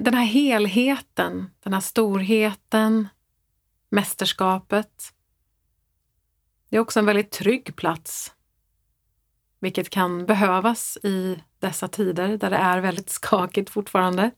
den 0.00 0.14
här 0.14 0.24
helheten, 0.24 1.50
den 1.60 1.72
här 1.72 1.80
storheten, 1.80 3.08
mästerskapet. 3.88 5.14
Det 6.68 6.76
är 6.76 6.80
också 6.80 6.98
en 6.98 7.06
väldigt 7.06 7.30
trygg 7.30 7.76
plats, 7.76 8.32
vilket 9.60 9.90
kan 9.90 10.26
behövas 10.26 10.98
i 11.02 11.42
dessa 11.58 11.88
tider 11.88 12.36
där 12.36 12.50
det 12.50 12.56
är 12.56 12.80
väldigt 12.80 13.10
skakigt 13.10 13.70
fortfarande. 13.70 14.30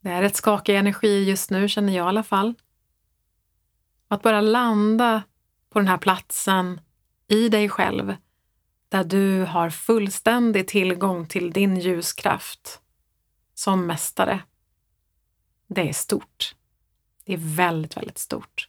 Det 0.00 0.10
är 0.10 0.22
rätt 0.22 0.36
skakig 0.36 0.76
energi 0.76 1.24
just 1.24 1.50
nu, 1.50 1.68
känner 1.68 1.92
jag 1.92 2.06
i 2.06 2.08
alla 2.08 2.22
fall. 2.22 2.54
Att 4.08 4.22
bara 4.22 4.40
landa 4.40 5.22
på 5.70 5.78
den 5.78 5.88
här 5.88 5.98
platsen 5.98 6.80
i 7.28 7.48
dig 7.48 7.68
själv 7.68 8.16
där 8.96 9.04
du 9.04 9.44
har 9.44 9.70
fullständig 9.70 10.68
tillgång 10.68 11.26
till 11.26 11.52
din 11.52 11.76
ljuskraft 11.76 12.80
som 13.54 13.86
mästare. 13.86 14.42
Det 15.66 15.88
är 15.88 15.92
stort. 15.92 16.54
Det 17.24 17.32
är 17.32 17.56
väldigt, 17.56 17.96
väldigt 17.96 18.18
stort. 18.18 18.68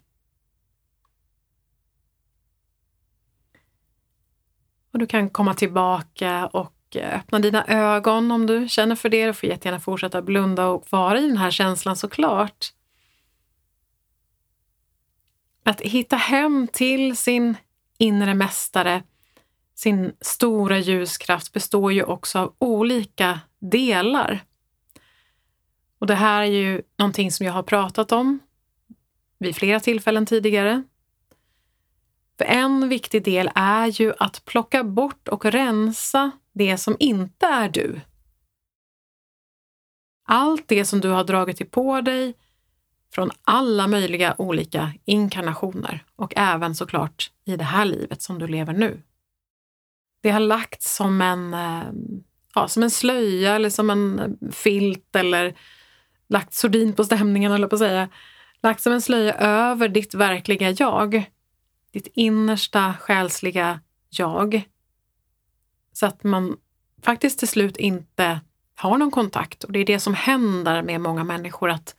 Och 4.92 5.00
du 5.00 5.08
kan 5.08 5.30
komma 5.30 5.54
tillbaka 5.54 6.48
och 6.48 6.74
öppna 6.96 7.40
dina 7.40 7.66
ögon 7.66 8.32
om 8.32 8.46
du 8.46 8.70
känner 8.70 8.96
för 8.96 9.10
det. 9.10 9.26
Du 9.26 9.34
får 9.34 9.50
jättegärna 9.50 9.80
fortsätta 9.80 10.22
blunda 10.22 10.68
och 10.68 10.86
vara 10.90 11.20
i 11.20 11.28
den 11.28 11.38
här 11.38 11.52
känslan 11.52 11.96
såklart. 11.96 12.74
Att 15.64 15.82
hitta 15.82 16.16
hem 16.16 16.68
till 16.68 17.18
sin 17.18 17.58
inre 17.98 18.34
mästare 18.34 19.04
sin 19.78 20.14
stora 20.22 20.80
ljuskraft 20.80 21.54
består 21.54 21.94
ju 21.94 22.04
också 22.04 22.40
av 22.40 22.56
olika 22.60 23.40
delar. 23.60 24.44
Och 26.00 26.08
det 26.08 26.16
här 26.16 26.42
är 26.42 26.46
ju 26.46 26.82
någonting 26.98 27.32
som 27.32 27.46
jag 27.46 27.54
har 27.54 27.64
pratat 27.64 28.12
om 28.12 28.40
vid 29.40 29.56
flera 29.56 29.80
tillfällen 29.80 30.26
tidigare. 30.26 30.84
För 32.38 32.46
en 32.46 32.90
viktig 32.90 33.24
del 33.24 33.50
är 33.56 34.02
ju 34.02 34.14
att 34.20 34.46
plocka 34.46 34.84
bort 34.84 35.28
och 35.28 35.46
rensa 35.46 36.32
det 36.54 36.78
som 36.78 36.96
inte 37.00 37.46
är 37.46 37.70
du. 37.70 38.02
Allt 40.26 40.68
det 40.68 40.86
som 40.86 41.00
du 41.02 41.10
har 41.10 41.24
dragit 41.24 41.72
på 41.72 42.02
dig 42.02 42.34
från 43.14 43.32
alla 43.44 43.88
möjliga 43.88 44.36
olika 44.38 44.94
inkarnationer 45.06 46.06
och 46.16 46.34
även 46.36 46.76
såklart 46.76 47.32
i 47.46 47.56
det 47.56 47.64
här 47.64 47.86
livet 47.86 48.22
som 48.22 48.40
du 48.40 48.48
lever 48.48 48.74
nu 48.74 49.02
det 50.28 50.32
har 50.32 50.40
lagts 50.40 50.96
som 50.96 51.22
en, 51.22 51.54
eh, 51.54 51.84
ja, 52.56 52.68
som 52.68 52.84
en 52.84 52.92
slöja 52.92 53.56
eller 53.56 53.70
som 53.70 53.90
en 53.90 54.20
eh, 54.20 54.52
filt 54.52 55.16
eller 55.16 55.58
lagt 56.30 56.54
sordin 56.54 56.94
på 56.94 57.04
stämningen, 57.04 57.52
eller 57.52 57.68
på 57.68 57.76
att 57.76 57.80
säga. 57.80 58.10
Lagt 58.64 58.82
som 58.82 58.94
en 58.94 59.02
slöja 59.02 59.34
över 59.34 59.88
ditt 59.88 60.14
verkliga 60.14 60.72
jag. 60.72 61.32
Ditt 61.92 62.08
innersta 62.14 62.94
själsliga 63.00 63.80
jag. 64.10 64.64
Så 65.94 66.06
att 66.06 66.24
man 66.24 66.58
faktiskt 67.04 67.40
till 67.40 67.48
slut 67.48 67.78
inte 67.78 68.40
har 68.76 68.98
någon 68.98 69.12
kontakt. 69.12 69.64
Och 69.64 69.72
det 69.72 69.80
är 69.80 69.86
det 69.86 70.00
som 70.00 70.14
händer 70.14 70.82
med 70.82 71.02
många 71.02 71.24
människor, 71.24 71.70
att 71.70 71.96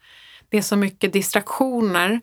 det 0.49 0.57
är 0.57 0.61
så 0.61 0.75
mycket 0.75 1.13
distraktioner 1.13 2.21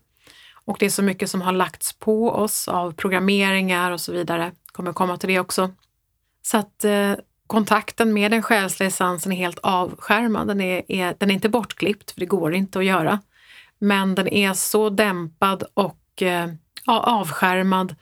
och 0.52 0.76
det 0.80 0.86
är 0.86 0.90
så 0.90 1.02
mycket 1.02 1.30
som 1.30 1.40
har 1.42 1.52
lagts 1.52 1.92
på 1.92 2.30
oss 2.30 2.68
av 2.68 2.92
programmeringar 2.92 3.90
och 3.92 4.00
så 4.00 4.12
vidare. 4.12 4.52
kommer 4.72 4.92
komma 4.92 5.16
till 5.16 5.28
det 5.28 5.40
också. 5.40 5.70
Så 6.46 6.58
att 6.58 6.84
eh, 6.84 7.12
kontakten 7.46 8.12
med 8.12 8.30
den 8.30 8.42
själsliga 8.42 8.86
essensen 8.86 9.32
är 9.32 9.36
helt 9.36 9.58
avskärmad. 9.58 10.48
Den 10.48 10.60
är, 10.60 10.92
är, 10.92 11.14
den 11.18 11.30
är 11.30 11.34
inte 11.34 11.48
bortklippt, 11.48 12.10
för 12.10 12.20
det 12.20 12.26
går 12.26 12.54
inte 12.54 12.78
att 12.78 12.84
göra. 12.84 13.20
Men 13.78 14.14
den 14.14 14.28
är 14.28 14.52
så 14.52 14.90
dämpad 14.90 15.64
och 15.74 16.22
eh, 16.22 16.48
avskärmad 16.86 17.94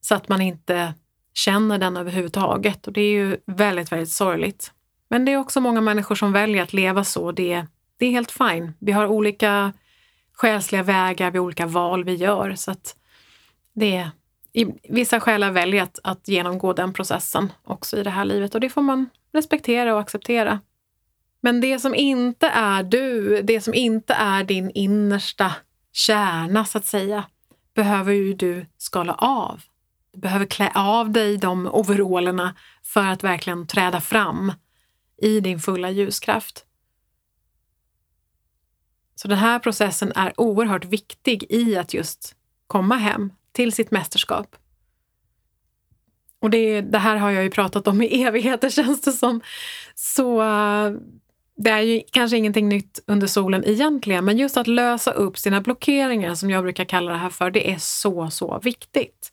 så 0.00 0.14
att 0.14 0.28
man 0.28 0.40
inte 0.40 0.94
känner 1.34 1.78
den 1.78 1.96
överhuvudtaget. 1.96 2.86
Och 2.86 2.92
det 2.92 3.00
är 3.00 3.12
ju 3.12 3.36
väldigt, 3.46 3.92
väldigt 3.92 4.10
sorgligt. 4.10 4.72
Men 5.08 5.24
det 5.24 5.32
är 5.32 5.36
också 5.36 5.60
många 5.60 5.80
människor 5.80 6.14
som 6.14 6.32
väljer 6.32 6.62
att 6.62 6.72
leva 6.72 7.04
så. 7.04 7.32
Det, 7.32 7.66
det 7.98 8.06
är 8.06 8.10
helt 8.10 8.30
fine. 8.30 8.72
Vi 8.78 8.92
har 8.92 9.06
olika 9.06 9.72
själsliga 10.32 10.82
vägar, 10.82 11.30
vi 11.30 11.38
har 11.38 11.44
olika 11.44 11.66
val 11.66 12.04
vi 12.04 12.14
gör. 12.14 12.54
Så 12.54 12.70
att 12.70 12.96
det, 13.74 14.10
i, 14.52 14.66
vissa 14.88 15.20
själar 15.20 15.50
väljer 15.50 15.82
att, 15.82 15.98
att 16.04 16.28
genomgå 16.28 16.72
den 16.72 16.92
processen 16.92 17.52
också 17.64 17.96
i 17.96 18.02
det 18.02 18.10
här 18.10 18.24
livet 18.24 18.54
och 18.54 18.60
det 18.60 18.70
får 18.70 18.82
man 18.82 19.08
respektera 19.32 19.94
och 19.94 20.00
acceptera. 20.00 20.60
Men 21.40 21.60
det 21.60 21.78
som 21.78 21.94
inte 21.94 22.46
är 22.46 22.82
du, 22.82 23.42
det 23.42 23.60
som 23.60 23.74
inte 23.74 24.14
är 24.14 24.44
din 24.44 24.70
innersta 24.70 25.52
kärna 25.92 26.64
så 26.64 26.78
att 26.78 26.84
säga, 26.84 27.24
behöver 27.74 28.12
ju 28.12 28.34
du 28.34 28.66
skala 28.78 29.14
av. 29.14 29.62
Du 30.12 30.20
behöver 30.20 30.46
klä 30.46 30.72
av 30.74 31.10
dig 31.10 31.36
de 31.36 31.66
overallerna 31.66 32.56
för 32.82 33.06
att 33.06 33.24
verkligen 33.24 33.66
träda 33.66 34.00
fram 34.00 34.52
i 35.22 35.40
din 35.40 35.60
fulla 35.60 35.90
ljuskraft. 35.90 36.64
Så 39.14 39.28
den 39.28 39.38
här 39.38 39.58
processen 39.58 40.12
är 40.14 40.40
oerhört 40.40 40.84
viktig 40.84 41.46
i 41.50 41.76
att 41.76 41.94
just 41.94 42.36
komma 42.66 42.96
hem 42.96 43.32
till 43.52 43.72
sitt 43.72 43.90
mästerskap. 43.90 44.56
Och 46.40 46.50
det, 46.50 46.80
det 46.80 46.98
här 46.98 47.16
har 47.16 47.30
jag 47.30 47.44
ju 47.44 47.50
pratat 47.50 47.88
om 47.88 48.02
i 48.02 48.22
evigheter 48.22 48.70
känns 48.70 49.00
det 49.00 49.12
som. 49.12 49.40
Så 49.94 50.42
eh, 50.42 50.92
det 51.56 51.70
är 51.70 51.80
ju 51.80 52.00
kanske 52.10 52.36
ingenting 52.36 52.68
nytt 52.68 53.00
under 53.06 53.26
solen 53.26 53.64
egentligen, 53.66 54.24
men 54.24 54.38
just 54.38 54.56
att 54.56 54.66
lösa 54.66 55.10
upp 55.10 55.38
sina 55.38 55.60
blockeringar 55.60 56.34
som 56.34 56.50
jag 56.50 56.62
brukar 56.62 56.84
kalla 56.84 57.12
det 57.12 57.18
här 57.18 57.30
för, 57.30 57.50
det 57.50 57.70
är 57.70 57.78
så, 57.78 58.30
så 58.30 58.60
viktigt. 58.62 59.32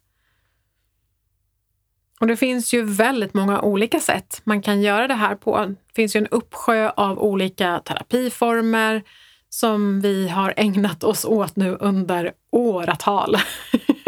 Och 2.19 2.27
det 2.27 2.37
finns 2.37 2.73
ju 2.73 2.83
väldigt 2.83 3.33
många 3.33 3.61
olika 3.61 3.99
sätt 3.99 4.41
man 4.43 4.61
kan 4.61 4.81
göra 4.81 5.07
det 5.07 5.13
här 5.13 5.35
på. 5.35 5.65
Det 5.65 5.95
finns 5.95 6.15
ju 6.15 6.17
en 6.17 6.27
uppsjö 6.27 6.89
av 6.89 7.19
olika 7.19 7.79
terapiformer 7.79 9.03
som 9.49 10.01
vi 10.01 10.27
har 10.27 10.53
ägnat 10.57 11.03
oss 11.03 11.25
åt 11.25 11.55
nu 11.55 11.77
under 11.79 12.31
åratal. 12.51 13.37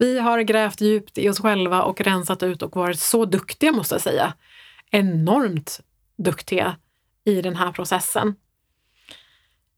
vi 0.00 0.18
har 0.18 0.40
grävt 0.40 0.80
djupt 0.80 1.18
i 1.18 1.28
oss 1.28 1.40
själva 1.40 1.82
och 1.82 2.00
rensat 2.00 2.42
ut 2.42 2.62
och 2.62 2.76
varit 2.76 3.00
så 3.00 3.24
duktiga 3.24 3.72
måste 3.72 3.94
jag 3.94 4.02
säga. 4.02 4.34
Enormt 4.90 5.80
duktiga 6.18 6.76
i 7.24 7.42
den 7.42 7.56
här 7.56 7.72
processen. 7.72 8.34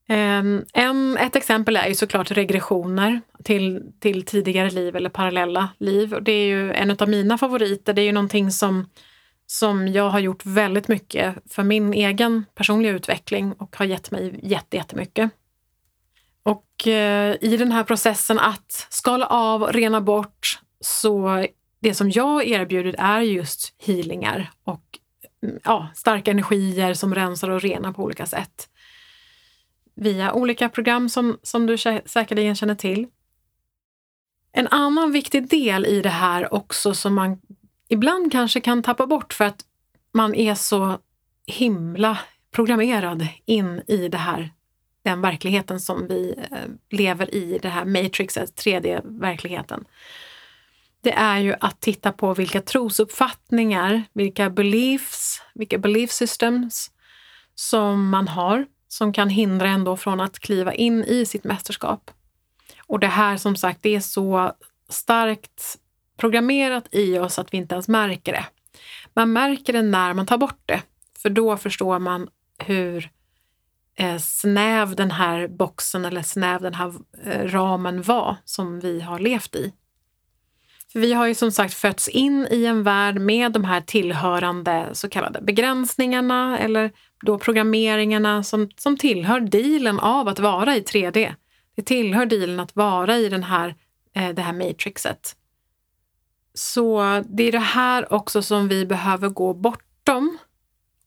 Ehm, 0.09 0.65
en, 0.73 1.17
ett 1.17 1.37
exempel 1.37 1.77
är 1.77 1.89
ju 1.89 1.95
såklart 1.95 2.31
regressioner 2.31 3.21
till, 3.45 3.93
till 4.01 4.25
tidigare 4.25 4.71
liv 4.71 4.97
eller 4.97 5.11
parallella 5.11 5.69
liv. 5.79 6.15
Det 6.23 6.33
är 6.33 6.47
ju 6.47 6.73
en 6.73 6.91
av 6.91 7.09
mina 7.09 7.39
favoriter. 7.39 7.93
Det 7.93 8.03
är 8.03 8.07
ju 8.07 8.13
någonting 8.13 8.51
som, 8.51 8.91
som 9.47 9.89
jag 9.89 10.11
har 10.11 10.21
gjort 10.21 10.47
väldigt 10.47 10.89
mycket 10.89 11.35
för 11.51 11.63
min 11.63 11.95
egen 11.95 12.45
personliga 12.55 12.93
utveckling 12.93 13.53
och 13.53 13.77
har 13.77 13.87
gett 13.87 14.11
mig 14.11 14.41
jättemycket. 14.43 15.31
Och 16.43 16.87
eh, 16.89 17.37
i 17.41 17.57
den 17.57 17.73
här 17.73 17.85
processen 17.85 18.39
att 18.39 18.87
skala 18.91 19.27
av, 19.27 19.63
och 19.63 19.73
rena 19.73 20.01
bort, 20.01 20.61
så 20.81 21.47
det 21.81 21.95
som 21.95 22.11
jag 22.11 22.47
erbjuder 22.47 22.95
är 22.99 23.21
just 23.21 23.75
healingar 23.79 24.51
och 24.65 24.99
mm, 25.43 25.59
ja, 25.65 25.89
starka 25.95 26.31
energier 26.31 26.95
som 26.95 27.15
rensar 27.15 27.51
och 27.51 27.61
renar 27.61 27.93
på 27.93 28.03
olika 28.03 28.27
sätt. 28.27 28.69
Via 29.95 30.33
olika 30.33 30.69
program 30.69 31.09
som, 31.09 31.39
som 31.43 31.67
du 31.67 31.79
säkerligen 32.07 32.57
känner 32.57 32.75
till. 32.75 33.07
En 34.53 34.69
annan 34.69 35.13
viktig 35.13 35.49
del 35.49 35.87
i 35.87 36.01
det 36.01 36.09
här 36.09 36.55
också 36.55 36.95
som 36.95 37.15
man 37.15 37.41
ibland 37.89 38.33
kanske 38.33 38.61
kan 38.61 38.83
tappa 38.83 39.07
bort 39.07 39.33
för 39.33 39.45
att 39.45 39.65
man 40.13 40.35
är 40.35 40.55
så 40.55 40.99
himla 41.47 42.19
programmerad 42.51 43.27
in 43.47 43.83
i 43.87 44.09
det 44.09 44.19
här, 44.19 44.51
den 45.03 45.21
verkligheten 45.21 45.81
som 45.81 46.07
vi 46.09 46.35
eh, 46.51 46.59
lever 46.91 47.35
i, 47.35 47.59
det 47.63 47.69
här 47.69 47.85
matrixet, 47.85 48.65
3D-verkligheten 48.65 49.85
det 51.03 51.13
är 51.13 51.39
ju 51.39 51.55
att 51.61 51.81
titta 51.81 52.13
på 52.13 52.35
vilka 52.35 52.61
trosuppfattningar, 52.61 54.03
vilka 54.13 54.51
beliefs, 54.51 55.43
vilka 55.55 55.79
belief 55.79 56.11
systems 56.11 56.91
som 57.55 58.09
man 58.11 58.29
har 58.29 58.67
som 58.89 59.13
kan 59.13 59.29
hindra 59.29 59.69
ändå 59.69 59.97
från 59.97 60.21
att 60.21 60.39
kliva 60.39 60.75
in 60.75 61.05
i 61.05 61.27
sitt 61.27 61.45
mästerskap. 61.45 62.11
Och 62.87 63.01
det 63.01 63.07
här 63.07 63.37
som 63.37 63.57
sagt, 63.57 63.83
det 63.83 63.95
är 63.95 64.01
så 64.01 64.53
starkt 64.89 65.79
programmerat 66.17 66.89
i 66.91 67.19
oss 67.19 67.39
att 67.39 67.55
vi 67.55 67.59
inte 67.59 67.75
ens 67.75 67.89
märker 67.89 68.33
det. 68.33 68.47
Man 69.15 69.33
märker 69.33 69.73
det 69.73 69.83
när 69.83 70.15
man 70.15 70.27
tar 70.27 70.39
bort 70.39 70.63
det, 70.67 70.83
för 71.19 71.31
då 71.31 71.57
förstår 71.57 71.99
man 71.99 72.29
hur 72.59 73.11
Eh, 73.97 74.19
snäv 74.19 74.97
den 74.97 75.11
här 75.11 75.49
boxen 75.49 76.05
eller 76.05 76.23
snäv 76.23 76.63
den 76.63 76.75
här 76.75 76.95
eh, 77.25 77.47
ramen 77.47 78.03
var 78.03 78.37
som 78.45 78.81
vi 78.81 79.01
har 79.01 79.19
levt 79.19 79.55
i. 79.55 79.73
För 80.93 81.01
vi 81.01 81.13
har 81.13 81.27
ju 81.27 81.35
som 81.35 81.53
sagt 81.53 81.75
fötts 81.75 82.09
in 82.09 82.47
i 82.51 82.65
en 82.65 82.83
värld 82.83 83.21
med 83.21 83.53
de 83.53 83.65
här 83.65 83.81
tillhörande 83.81 84.89
så 84.93 85.09
kallade 85.09 85.41
begränsningarna 85.41 86.59
eller 86.59 86.91
då 87.23 87.39
programmeringarna 87.39 88.43
som, 88.43 88.71
som 88.77 88.97
tillhör 88.97 89.41
dealen 89.41 90.01
av 90.01 90.29
att 90.29 90.39
vara 90.39 90.77
i 90.77 90.81
3D. 90.81 91.35
Det 91.77 91.83
tillhör 91.83 92.27
dealen 92.27 92.61
att 92.61 92.77
vara 92.77 93.17
i 93.17 93.29
den 93.29 93.43
här, 93.43 93.75
eh, 94.15 94.29
det 94.29 94.43
här 94.43 94.53
matrixet. 94.53 95.37
Så 96.55 97.23
det 97.29 97.43
är 97.43 97.53
det 97.53 97.59
här 97.59 98.13
också 98.13 98.43
som 98.43 98.69
vi 98.69 98.87
behöver 98.87 99.29
gå 99.29 99.55
bortom. 99.55 100.39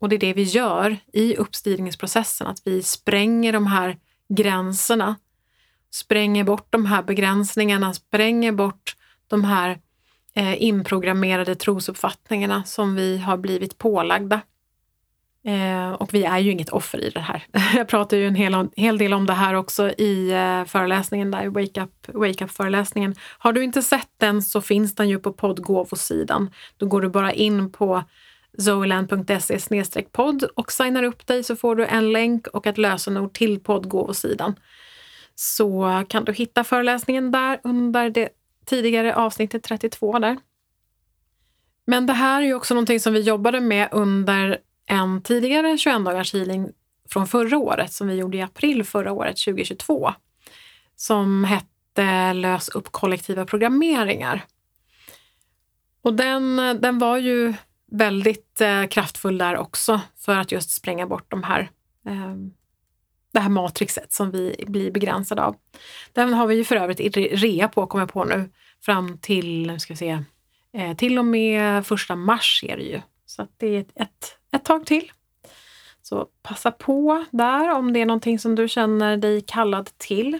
Och 0.06 0.10
det 0.10 0.16
är 0.16 0.20
det 0.20 0.34
vi 0.34 0.44
gör 0.44 0.98
i 1.14 1.36
uppstigningsprocessen, 1.36 2.48
att 2.48 2.62
vi 2.66 2.84
spränger 2.84 3.54
de 3.54 3.68
här 3.68 3.98
gränserna, 4.30 5.16
spränger 5.92 6.44
bort 6.44 6.68
de 6.70 6.86
här 6.86 7.04
begränsningarna, 7.04 7.94
spränger 7.94 8.52
bort 8.52 8.96
de 9.28 9.44
här 9.44 9.80
eh, 10.36 10.64
inprogrammerade 10.64 11.56
trosuppfattningarna 11.56 12.64
som 12.64 12.96
vi 12.96 13.18
har 13.18 13.38
blivit 13.38 13.78
pålagda. 13.78 14.42
Eh, 15.46 15.92
och 15.92 16.14
vi 16.14 16.24
är 16.24 16.40
ju 16.40 16.52
inget 16.52 16.70
offer 16.70 16.98
i 16.98 17.10
det 17.10 17.20
här. 17.20 17.44
Jag 17.76 17.88
pratar 17.88 18.18
ju 18.18 18.28
en 18.28 18.36
hel, 18.36 18.68
hel 18.76 18.98
del 18.98 19.14
om 19.14 19.26
det 19.26 19.34
här 19.34 19.54
också 19.54 19.90
i 19.90 20.32
eh, 20.32 20.66
föreläsningen 20.66 21.32
där, 21.32 21.48
Wake 21.48 21.82
Up, 21.82 22.16
Wake 22.16 22.46
Up 22.46 22.52
föreläsningen. 22.52 23.16
Har 23.20 23.54
du 23.54 23.64
inte 23.64 23.82
sett 23.82 24.12
den 24.18 24.42
så 24.42 24.62
finns 24.62 24.96
den 24.96 25.10
ju 25.10 25.20
på 25.20 25.34
poddgåvosidan. 25.34 26.50
Då 26.78 26.86
går 26.86 27.02
du 27.02 27.10
bara 27.10 27.34
in 27.34 27.72
på 27.72 28.04
zoeland.se 28.58 30.04
podd 30.12 30.44
och 30.44 30.72
signar 30.72 31.04
upp 31.04 31.28
dig 31.28 31.44
så 31.44 31.56
får 31.56 31.76
du 31.76 31.86
en 31.86 32.12
länk 32.12 32.48
och 32.48 32.68
ett 32.68 32.78
lösenord 32.78 33.34
till 33.34 33.60
poddgåvosidan. 33.60 34.56
Så 35.36 36.04
kan 36.10 36.26
du 36.26 36.34
hitta 36.34 36.64
föreläsningen 36.64 37.32
där 37.32 37.60
under 37.64 38.10
det 38.10 38.30
tidigare 38.66 39.16
avsnittet 39.16 39.64
32 39.64 40.20
där. 40.20 40.38
Men 41.88 42.06
det 42.06 42.14
här 42.14 42.42
är 42.42 42.46
ju 42.46 42.54
också 42.54 42.74
någonting 42.74 43.00
som 43.00 43.14
vi 43.14 43.22
jobbade 43.22 43.60
med 43.60 43.90
under 43.92 44.58
en 44.86 45.22
tidigare 45.22 45.78
21 45.78 46.06
dagars 46.06 46.34
healing 46.34 46.70
från 47.10 47.28
förra 47.28 47.58
året 47.58 47.94
som 47.94 48.08
vi 48.08 48.16
gjorde 48.16 48.38
i 48.38 48.42
april 48.42 48.84
förra 48.84 49.12
året, 49.12 49.38
2022. 49.46 50.14
Som 50.96 51.44
hette 51.44 52.34
Lös 52.34 52.70
upp 52.70 52.92
kollektiva 52.92 53.46
programmeringar. 53.46 54.46
Och 56.02 56.14
den, 56.14 56.56
den 56.82 57.00
var 57.00 57.18
ju 57.18 57.54
väldigt 57.92 58.62
eh, 58.62 58.86
kraftfull 58.86 59.38
där 59.38 59.58
också 59.58 60.02
för 60.18 60.38
att 60.38 60.52
just 60.52 60.72
spränga 60.72 61.08
bort 61.08 61.26
de 61.32 61.44
här 61.44 61.70
eh, 62.08 62.36
det 63.36 63.40
här 63.40 63.50
matrixet 63.50 64.14
som 64.14 64.32
vi 64.32 64.66
blir 64.68 64.92
begränsade 64.92 65.44
av. 65.44 65.56
Den 66.14 66.34
har 66.34 66.48
vi 66.48 66.56
ju 66.56 66.64
för 66.64 66.76
övrigt 66.76 67.18
rea 67.18 67.68
på, 67.68 67.88
kommer 67.88 68.02
jag 68.02 68.12
på 68.12 68.24
nu, 68.24 68.50
fram 68.82 69.18
till, 69.18 69.80
ska 69.80 69.94
vi 69.94 69.98
se, 69.98 70.24
eh, 70.74 70.96
till 70.96 71.20
och 71.20 71.26
med 71.26 71.86
första 71.86 72.16
mars 72.16 72.64
är 72.68 72.78
det 72.78 72.84
ju. 72.84 73.02
Så 73.26 73.42
att 73.42 73.50
det 73.58 73.68
är 73.68 73.82
ett, 73.82 73.92
ett, 73.96 74.38
ett 74.52 74.66
tag 74.66 74.86
till. 74.86 75.12
Så 76.02 76.28
passa 76.44 76.72
på 76.72 77.26
där 77.32 77.72
om 77.72 77.94
det 77.94 78.02
är 78.02 78.06
någonting 78.06 78.40
som 78.40 78.56
du 78.56 78.68
känner 78.68 79.18
dig 79.18 79.42
kallad 79.42 79.90
till. 79.98 80.40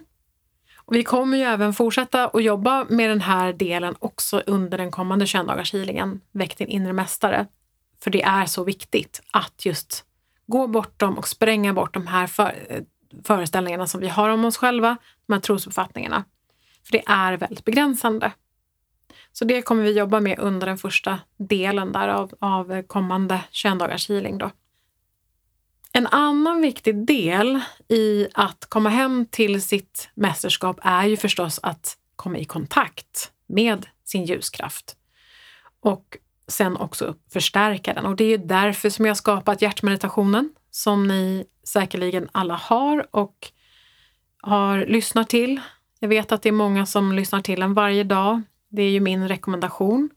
Och 0.86 0.96
vi 0.96 1.04
kommer 1.04 1.38
ju 1.38 1.44
även 1.44 1.74
fortsätta 1.74 2.28
att 2.28 2.44
jobba 2.44 2.86
med 2.90 3.10
den 3.10 3.22
här 3.22 3.54
delen 3.54 3.96
också 4.00 4.44
under 4.46 4.78
den 4.78 4.92
kommande 4.92 5.28
21 5.28 5.48
dagars 5.48 5.74
healingen, 5.74 6.22
Väck 6.32 6.58
din 6.58 6.68
inre 6.68 6.94
mästare. 6.94 7.48
För 8.04 8.12
det 8.12 8.24
är 8.24 8.46
så 8.46 8.64
viktigt 8.64 9.22
att 9.32 9.66
just 9.66 10.06
gå 10.48 10.68
bortom 10.68 11.18
och 11.18 11.28
spränga 11.28 11.74
bort 11.74 11.94
de 11.94 12.08
här 12.08 12.28
för, 12.28 12.56
eh, 12.70 12.82
föreställningarna 13.24 13.88
som 13.88 14.02
vi 14.02 14.08
har 14.08 14.30
om 14.30 14.46
oss 14.46 14.58
själva, 14.58 14.98
de 15.28 15.34
här 15.34 15.40
trosuppfattningarna. 15.40 16.24
För 16.86 16.92
det 16.92 17.04
är 17.08 17.38
väldigt 17.38 17.66
begränsande. 17.66 18.32
Så 19.32 19.46
det 19.46 19.62
kommer 19.62 19.84
vi 19.84 19.92
jobba 19.92 20.20
med 20.20 20.40
under 20.40 20.68
den 20.68 20.78
första 20.78 21.20
delen 21.38 21.92
där 21.92 22.08
av, 22.08 22.34
av 22.40 22.82
kommande 22.82 23.42
21 23.52 23.80
dagars 23.80 24.10
healing. 24.10 24.38
Då. 24.38 24.52
En 25.98 26.08
annan 26.08 26.62
viktig 26.62 27.06
del 27.06 27.60
i 27.88 28.28
att 28.34 28.66
komma 28.70 28.90
hem 28.90 29.26
till 29.32 29.62
sitt 29.62 30.10
mästerskap 30.16 30.80
är 30.82 31.06
ju 31.06 31.18
förstås 31.18 31.60
att 31.64 31.98
komma 32.16 32.38
i 32.38 32.46
kontakt 32.46 33.32
med 33.48 33.88
sin 34.04 34.26
ljuskraft. 34.26 34.96
Och 35.80 36.18
sen 36.48 36.78
också 36.78 37.16
förstärka 37.34 37.94
den. 37.94 38.06
Och 38.06 38.16
det 38.16 38.34
är 38.34 38.38
därför 38.38 38.90
som 38.90 39.06
jag 39.06 39.18
skapat 39.18 39.62
hjärtmeditationen 39.62 40.54
som 40.72 41.08
ni 41.08 41.46
säkerligen 41.64 42.30
alla 42.32 42.56
har 42.56 43.08
och 43.12 43.52
har 44.42 44.86
lyssnat 44.86 45.30
till. 45.30 45.62
Jag 46.00 46.10
vet 46.10 46.32
att 46.32 46.42
det 46.42 46.50
är 46.50 46.54
många 46.54 46.86
som 46.86 47.12
lyssnar 47.12 47.42
till 47.42 47.60
den 47.60 47.74
varje 47.74 48.04
dag. 48.04 48.42
Det 48.70 48.82
är 48.82 48.90
ju 48.90 49.00
min 49.00 49.28
rekommendation 49.28 50.10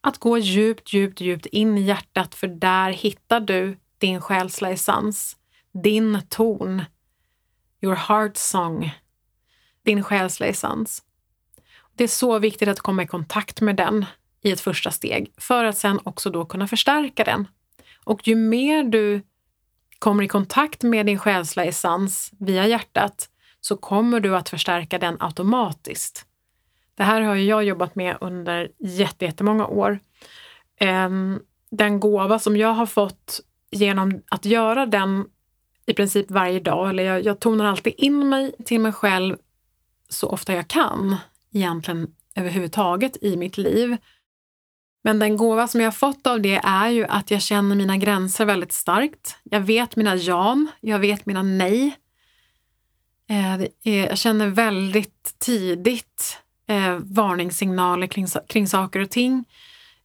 att 0.00 0.18
gå 0.18 0.38
djupt, 0.38 0.92
djupt, 0.92 1.20
djupt 1.20 1.46
in 1.46 1.78
i 1.78 1.82
hjärtat 1.82 2.34
för 2.34 2.46
där 2.46 2.90
hittar 2.90 3.40
du 3.40 3.76
din 4.04 4.20
själsliga 4.20 4.72
essens, 4.72 5.36
din 5.72 6.20
ton, 6.28 6.84
your 7.82 7.94
heart 7.94 8.36
song, 8.36 8.90
din 9.84 10.02
själsliga 10.02 10.50
essens. 10.50 11.02
Det 11.96 12.04
är 12.04 12.08
så 12.08 12.38
viktigt 12.38 12.68
att 12.68 12.80
komma 12.80 13.02
i 13.02 13.06
kontakt 13.06 13.60
med 13.60 13.76
den 13.76 14.04
i 14.42 14.50
ett 14.50 14.60
första 14.60 14.90
steg 14.90 15.32
för 15.36 15.64
att 15.64 15.78
sen 15.78 16.00
också 16.04 16.30
då 16.30 16.44
kunna 16.44 16.66
förstärka 16.66 17.24
den. 17.24 17.48
Och 18.04 18.28
ju 18.28 18.34
mer 18.34 18.84
du 18.84 19.22
kommer 19.98 20.22
i 20.22 20.28
kontakt 20.28 20.82
med 20.82 21.06
din 21.06 21.18
själsliga 21.18 21.66
essens 21.66 22.30
via 22.38 22.66
hjärtat 22.66 23.28
så 23.60 23.76
kommer 23.76 24.20
du 24.20 24.36
att 24.36 24.48
förstärka 24.48 24.98
den 24.98 25.16
automatiskt. 25.20 26.26
Det 26.94 27.02
här 27.02 27.20
har 27.20 27.34
jag 27.34 27.64
jobbat 27.64 27.94
med 27.94 28.16
under 28.20 28.70
jättemånga 28.78 29.66
år. 29.66 29.98
Ehm, 30.80 31.40
den 31.70 32.00
gåva 32.00 32.38
som 32.38 32.56
jag 32.56 32.72
har 32.72 32.86
fått 32.86 33.40
genom 33.74 34.22
att 34.28 34.44
göra 34.44 34.86
den 34.86 35.24
i 35.86 35.94
princip 35.94 36.30
varje 36.30 36.60
dag, 36.60 36.90
eller 36.90 37.02
jag, 37.02 37.24
jag 37.24 37.40
tonar 37.40 37.64
alltid 37.64 37.94
in 37.96 38.28
mig 38.28 38.52
till 38.64 38.80
mig 38.80 38.92
själv 38.92 39.36
så 40.08 40.28
ofta 40.28 40.54
jag 40.54 40.68
kan 40.68 41.16
egentligen 41.52 42.08
överhuvudtaget 42.36 43.22
i 43.22 43.36
mitt 43.36 43.58
liv. 43.58 43.96
Men 45.04 45.18
den 45.18 45.36
gåva 45.36 45.68
som 45.68 45.80
jag 45.80 45.86
har 45.86 45.92
fått 45.92 46.26
av 46.26 46.40
det 46.40 46.60
är 46.64 46.88
ju 46.88 47.04
att 47.04 47.30
jag 47.30 47.42
känner 47.42 47.76
mina 47.76 47.96
gränser 47.96 48.44
väldigt 48.44 48.72
starkt. 48.72 49.36
Jag 49.42 49.60
vet 49.60 49.96
mina 49.96 50.16
ja, 50.16 50.66
jag 50.80 50.98
vet 50.98 51.26
mina 51.26 51.42
nej. 51.42 51.96
Eh, 53.28 53.66
jag 53.94 54.18
känner 54.18 54.46
väldigt 54.46 55.34
tidigt 55.38 56.38
eh, 56.66 56.98
varningssignaler 57.02 58.06
kring, 58.06 58.26
kring 58.48 58.66
saker 58.66 59.00
och 59.00 59.10
ting. 59.10 59.44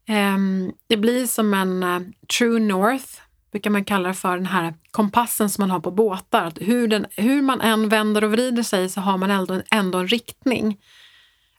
Ehm, 0.07 0.71
det 0.87 0.97
blir 0.97 1.25
som 1.25 1.53
en 1.53 1.83
eh, 1.83 1.99
true 2.37 2.59
north, 2.59 3.21
brukar 3.51 3.69
man 3.69 3.85
kalla 3.85 4.07
det 4.07 4.13
för, 4.13 4.37
den 4.37 4.45
här 4.45 4.73
kompassen 4.91 5.49
som 5.49 5.61
man 5.61 5.71
har 5.71 5.79
på 5.79 5.91
båtar. 5.91 6.53
Hur, 6.59 6.87
den, 6.87 7.05
hur 7.11 7.41
man 7.41 7.61
än 7.61 7.89
vänder 7.89 8.23
och 8.23 8.31
vrider 8.31 8.63
sig 8.63 8.89
så 8.89 9.01
har 9.01 9.17
man 9.17 9.31
ändå, 9.31 9.61
ändå 9.71 9.97
en 9.97 10.07
riktning 10.07 10.77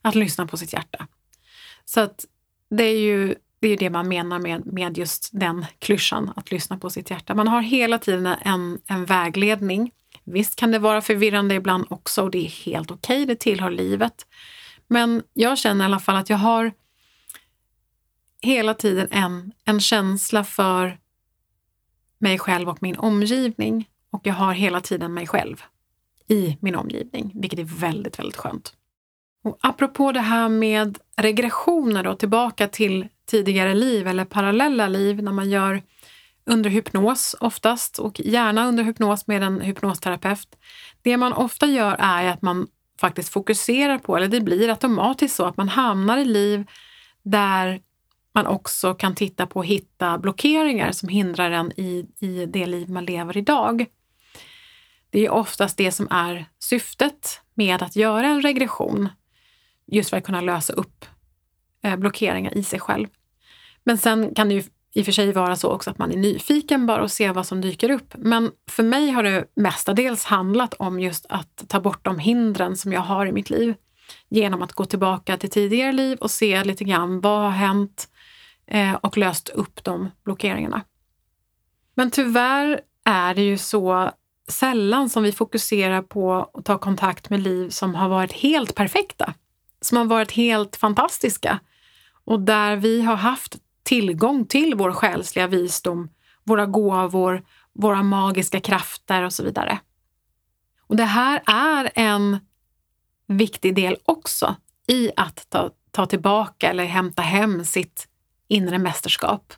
att 0.03 0.15
lyssna 0.15 0.47
på 0.47 0.57
sitt 0.57 0.73
hjärta. 0.73 1.07
Så 1.85 2.01
att 2.01 2.25
det 2.71 2.85
är 2.85 2.99
ju 2.99 3.35
det, 3.61 3.69
är 3.69 3.77
det 3.77 3.91
man 3.91 4.09
menar 4.09 4.39
med, 4.39 4.67
med 4.67 4.99
just 4.99 5.31
den 5.33 5.67
klyschan, 5.79 6.33
att 6.37 6.51
lyssna 6.51 6.79
på 6.79 6.91
sitt 6.91 7.11
hjärta. 7.11 7.35
Man 7.35 7.49
har 7.49 7.61
hela 7.61 7.99
tiden 7.99 8.27
en, 8.27 8.81
en 8.87 9.05
vägledning. 9.05 9.93
Visst 10.25 10.57
kan 10.57 10.71
det 10.71 10.79
vara 10.79 11.01
förvirrande 11.01 11.55
ibland 11.55 11.87
också 11.91 12.23
och 12.23 12.31
det 12.31 12.47
är 12.47 12.65
helt 12.65 12.91
okej, 12.91 13.23
okay, 13.23 13.25
det 13.25 13.41
tillhör 13.41 13.71
livet. 13.71 14.27
Men 14.89 15.23
jag 15.35 15.59
känner 15.59 15.85
i 15.85 15.87
alla 15.87 15.99
fall 15.99 16.17
att 16.17 16.31
jag 16.31 16.37
har 16.37 16.73
hela 18.43 18.75
tiden 18.75 19.09
en, 19.11 19.53
en 19.65 19.81
känsla 19.81 20.45
för 20.45 20.99
mig 22.21 22.39
själv 22.39 22.69
och 22.69 22.83
min 22.83 22.97
omgivning. 22.97 23.89
Och 24.13 24.21
jag 24.25 24.35
har 24.35 24.53
hela 24.53 24.81
tiden 24.81 25.15
mig 25.15 25.27
själv 25.27 25.63
i 26.29 26.57
min 26.61 26.75
omgivning, 26.75 27.33
vilket 27.35 27.59
är 27.59 27.65
väldigt, 27.65 28.19
väldigt 28.19 28.37
skönt. 28.37 28.73
Och 29.45 29.59
apropå 29.61 30.13
det 30.13 30.21
här 30.21 30.49
med 30.49 30.99
regressioner 31.17 32.03
då, 32.03 32.15
tillbaka 32.15 32.69
till 32.69 33.09
tidigare 33.27 33.75
liv 33.75 34.07
eller 34.07 34.25
parallella 34.25 34.89
liv 34.89 35.23
när 35.23 35.33
man 35.33 35.51
gör 35.51 35.83
under 36.45 36.71
hypnos 36.71 37.37
oftast 37.41 37.99
och 37.99 38.21
gärna 38.21 38.69
under 38.69 38.85
hypnos 38.85 39.27
med 39.27 39.43
en 39.43 39.61
hypnosterapeut. 39.61 40.49
Det 41.03 41.17
man 41.17 41.33
ofta 41.33 41.67
gör 41.67 41.97
är 41.99 42.27
att 42.27 42.43
man 42.43 42.67
faktiskt 43.01 43.29
fokuserar 43.29 43.99
på, 43.99 44.17
eller 44.17 44.29
det 44.29 44.41
blir 44.41 44.69
automatiskt 44.69 45.37
så 45.37 45.45
att 45.45 45.57
man 45.57 45.69
hamnar 45.69 46.19
i 46.19 46.25
liv 46.25 46.67
där 47.23 47.81
man 48.35 48.47
också 48.47 48.95
kan 48.95 49.15
titta 49.15 49.47
på 49.47 49.59
och 49.59 49.67
hitta 49.67 50.19
blockeringar 50.19 50.93
som 50.93 51.09
hindrar 51.09 51.51
en 51.51 51.73
i, 51.77 52.07
i 52.19 52.47
det 52.47 52.67
liv 52.67 52.91
man 52.91 53.05
lever 53.05 53.37
idag. 53.37 53.87
Det 55.11 55.27
är 55.27 55.31
oftast 55.31 55.77
det 55.77 55.93
som 55.93 56.09
är 56.11 56.47
syftet 56.59 57.41
med 57.55 57.83
att 57.83 57.97
göra 57.97 58.27
en 58.27 58.43
regression, 58.43 59.09
just 59.87 60.11
för 60.11 60.17
att 60.17 60.25
kunna 60.25 60.41
lösa 60.41 60.73
upp 60.73 61.05
eh, 61.83 61.97
blockeringar 61.97 62.57
i 62.59 62.63
sig 62.63 62.81
själv. 62.81 63.09
Men 63.85 63.99
sen 63.99 64.35
kan 64.35 64.49
det 64.49 64.55
ju 64.55 64.63
i 64.93 65.01
och 65.01 65.05
för 65.05 65.13
sig 65.13 65.33
vara 65.33 65.57
så 65.57 65.71
också 65.71 65.91
att 65.91 65.99
man 65.99 66.13
är 66.13 66.17
nyfiken 66.17 66.87
bara 66.87 67.03
och 67.03 67.11
ser 67.11 67.33
vad 67.33 67.47
som 67.47 67.61
dyker 67.61 67.91
upp. 67.91 68.15
Men 68.19 68.51
för 68.69 68.83
mig 68.83 69.11
har 69.11 69.23
det 69.23 69.45
mestadels 69.57 70.25
handlat 70.25 70.75
om 70.75 71.01
just 71.01 71.27
att 71.29 71.65
ta 71.69 71.81
bort 71.81 72.05
de 72.05 72.19
hindren 72.19 72.77
som 72.77 72.93
jag 72.93 73.01
har 73.01 73.27
i 73.27 73.33
mitt 73.33 73.51
liv. 73.51 73.75
Genom 74.29 74.63
att 74.63 74.73
gå 74.73 74.85
tillbaka 74.85 75.37
till 75.37 75.51
tidigare 75.51 75.93
liv 75.93 76.19
och 76.19 76.31
se 76.31 76.65
lite 76.65 76.85
grann 76.85 77.21
vad 77.21 77.41
har 77.41 77.51
hänt 77.51 78.09
eh, 78.71 78.95
och 78.95 79.17
löst 79.17 79.49
upp 79.49 79.85
de 79.85 80.11
blockeringarna. 80.25 80.83
Men 81.95 82.11
tyvärr 82.11 82.81
är 83.05 83.35
det 83.35 83.43
ju 83.43 83.59
så 83.59 84.11
sällan 84.49 85.11
som 85.11 85.23
vi 85.23 85.33
fokuserar 85.33 86.03
på 86.03 86.51
att 86.55 86.65
ta 86.65 86.79
kontakt 86.79 87.31
med 87.31 87.41
liv 87.41 87.69
som 87.69 87.95
har 87.95 88.09
varit 88.09 88.33
helt 88.33 88.75
perfekta. 88.75 89.35
Som 89.81 89.99
har 89.99 90.05
varit 90.05 90.33
helt 90.33 90.77
fantastiska 90.77 91.61
och 92.25 92.41
där 92.41 92.77
vi 92.77 93.03
har 93.03 93.17
haft 93.17 93.57
tillgång 93.83 94.47
till 94.47 94.75
vår 94.75 94.93
själsliga 94.93 95.47
visdom, 95.47 96.09
våra 96.45 96.67
gåvor, 96.67 97.45
våra 97.73 98.03
magiska 98.03 98.61
krafter 98.61 99.23
och 99.23 99.33
så 99.33 99.45
vidare. 99.45 99.79
Och 100.87 100.97
det 100.97 101.05
här 101.05 101.43
är 101.47 101.91
en 101.95 102.39
viktig 103.27 103.75
del 103.75 103.97
också 104.05 104.57
i 104.87 105.11
att 105.17 105.47
ta, 105.51 105.71
ta 105.91 106.07
tillbaka 106.07 106.71
eller 106.71 106.85
hämta 106.85 107.23
hem 107.23 107.65
sitt 107.65 108.09
inre 108.51 108.79
mästerskap. 108.79 109.53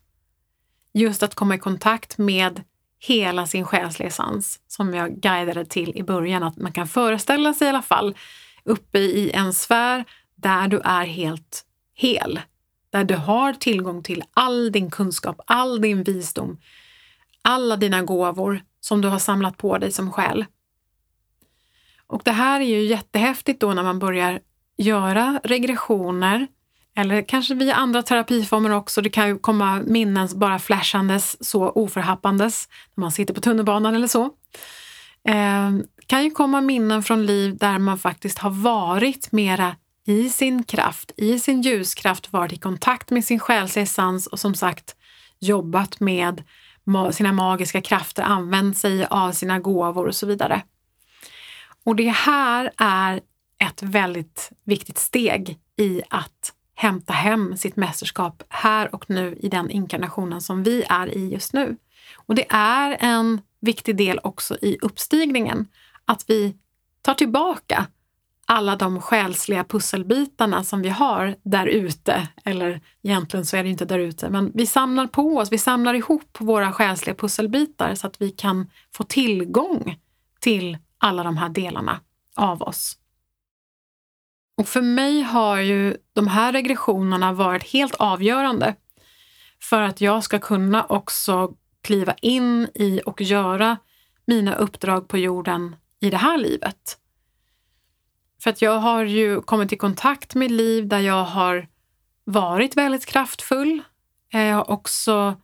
Just 0.95 1.23
att 1.23 1.35
komma 1.35 1.55
i 1.55 1.59
kontakt 1.59 2.19
med 2.19 2.65
hela 2.99 3.47
sin 3.47 3.65
själsliga 3.65 4.09
essens 4.09 4.61
som 4.69 4.95
jag 4.95 5.21
guidade 5.21 5.65
till 5.65 5.97
i 5.97 6.03
början, 6.03 6.43
att 6.43 6.57
man 6.57 6.73
kan 6.73 6.89
föreställa 6.89 7.55
sig 7.55 7.67
i 7.67 7.69
alla 7.69 7.83
fall 7.83 8.17
uppe 8.65 8.99
i 8.99 9.31
en 9.31 9.53
sfär 9.53 10.05
där 10.35 10.69
du 10.69 10.81
är 10.85 11.05
helt 11.05 11.65
hel 11.95 12.41
där 12.93 13.05
du 13.05 13.17
har 13.17 13.53
tillgång 13.53 14.03
till 14.03 14.25
all 14.35 14.73
din 14.73 14.91
kunskap, 14.91 15.41
all 15.47 15.81
din 15.81 16.03
visdom, 16.03 16.61
alla 17.43 17.77
dina 17.77 18.03
gåvor 18.03 18.63
som 18.81 19.01
du 19.01 19.09
har 19.09 19.19
samlat 19.19 19.57
på 19.57 19.79
dig 19.79 19.93
som 19.93 20.13
själ. 20.13 20.45
Och 22.07 22.23
det 22.25 22.33
här 22.33 22.61
är 22.61 22.65
ju 22.65 22.83
jättehäftigt 22.83 23.61
då 23.61 23.73
när 23.73 23.83
man 23.83 23.99
börjar 23.99 24.41
göra 24.77 25.41
regressioner 25.45 26.47
eller 26.97 27.29
kanske 27.29 27.55
via 27.55 27.75
andra 27.75 28.03
terapiformer 28.03 28.71
också. 28.71 29.03
Det 29.03 29.11
kan 29.11 29.29
ju 29.29 29.39
komma 29.39 29.81
minnen 29.87 30.29
bara 30.35 30.59
flashandes, 30.59 31.45
så 31.45 31.71
oförhappandes, 31.71 32.69
när 32.95 33.01
man 33.01 33.13
sitter 33.13 33.35
på 33.35 33.41
tunnelbanan 33.41 33.95
eller 33.95 34.07
så. 34.07 34.25
Eh, 35.29 35.71
kan 36.07 36.25
ju 36.25 36.31
komma 36.31 36.61
minnen 36.61 37.03
från 37.03 37.27
liv 37.27 37.57
där 37.57 37.79
man 37.79 37.99
faktiskt 37.99 38.39
har 38.39 38.51
varit 38.51 39.33
mera 39.33 39.77
i 40.07 40.29
sin 40.29 40.65
kraft, 40.65 41.13
i 41.17 41.39
sin 41.39 41.63
ljuskraft 41.63 42.33
varit 42.33 42.53
i 42.53 42.57
kontakt 42.57 43.11
med 43.11 43.25
sin 43.25 43.39
själsliga 43.39 43.83
essens 43.83 44.27
och 44.27 44.41
som 44.41 44.55
sagt 44.55 44.97
jobbat 45.41 46.01
med 46.01 46.43
sina 47.13 47.33
magiska 47.33 47.81
krafter, 47.81 48.23
använt 48.23 48.79
sig 48.79 49.07
av 49.07 49.33
sina 49.33 49.59
gåvor 49.59 50.07
och 50.07 50.15
så 50.15 50.27
vidare. 50.27 50.63
Och 51.85 51.97
det 51.97 52.09
här 52.09 52.71
är 52.77 53.21
ett 53.59 53.83
väldigt 53.83 54.53
viktigt 54.65 54.99
steg 54.99 55.59
i 55.79 56.03
att 56.11 56.53
hämta 56.83 57.13
hem 57.13 57.57
sitt 57.57 57.77
mästerskap 57.77 58.43
här 58.49 58.95
och 58.95 59.11
nu 59.11 59.39
i 59.41 59.49
den 59.49 59.71
inkarnationen 59.71 60.41
som 60.41 60.63
vi 60.63 60.85
är 60.89 61.17
i 61.17 61.29
just 61.29 61.53
nu. 61.53 61.77
Och 62.27 62.35
det 62.35 62.47
är 62.51 62.97
en 63.01 63.41
viktig 63.61 63.97
del 63.97 64.21
också 64.23 64.57
i 64.63 64.79
uppstigningen, 64.83 65.67
att 66.05 66.25
vi 66.29 66.57
tar 67.03 67.15
tillbaka 67.15 67.87
alla 68.47 68.77
de 68.77 69.01
själsliga 69.01 69.65
pusselbitarna 69.65 70.65
som 70.65 70.83
vi 70.83 70.89
har 70.89 71.37
där 71.43 71.67
ute. 71.67 72.29
Eller 72.45 72.81
egentligen 73.03 73.47
så 73.47 73.57
är 73.57 73.63
det 73.63 73.71
inte 73.71 73.85
där 73.85 73.99
ute, 73.99 74.31
men 74.31 74.53
vi 74.55 74.67
samlar 74.67 75.07
på 75.07 75.37
oss, 75.37 75.53
vi 75.53 75.59
samlar 75.59 75.95
ihop 75.95 76.37
våra 76.39 76.73
själsliga 76.73 77.15
pusselbitar 77.15 77.95
så 77.95 78.07
att 78.07 78.23
vi 78.23 78.31
kan 78.31 78.71
få 78.95 79.05
tillgång 79.05 79.97
till 80.41 80.79
alla 80.99 81.23
de 81.23 81.37
här 81.37 81.49
delarna 81.49 82.01
av 82.37 82.63
oss. 82.63 82.99
Och 84.57 84.69
för 84.69 84.83
mig 84.83 85.23
har 85.23 85.59
ju 85.59 85.97
de 86.13 86.29
här 86.29 86.53
regressionerna 86.53 87.33
varit 87.33 87.73
helt 87.73 87.95
avgörande 87.95 88.75
för 89.61 89.83
att 89.83 90.01
jag 90.01 90.25
ska 90.25 90.39
kunna 90.39 90.85
också 90.85 91.55
kliva 91.83 92.15
in 92.15 92.69
i 92.75 93.01
och 93.07 93.21
göra 93.21 93.77
mina 94.27 94.55
uppdrag 94.55 95.09
på 95.09 95.19
jorden 95.19 95.77
i 96.01 96.11
det 96.11 96.17
här 96.17 96.39
livet. 96.39 96.99
För 98.43 98.51
att 98.51 98.63
jag 98.63 98.79
har 98.79 99.05
ju 99.05 99.41
kommit 99.41 99.73
i 99.73 99.77
kontakt 99.77 100.35
med 100.35 100.51
liv 100.51 100.89
där 100.89 101.01
jag 101.01 101.25
har 101.25 101.69
varit 102.25 102.77
väldigt 102.77 103.07
kraftfull. 103.07 103.83
Eh, 104.33 104.43
jag 104.43 104.57
har 104.57 104.71
också 104.71 105.37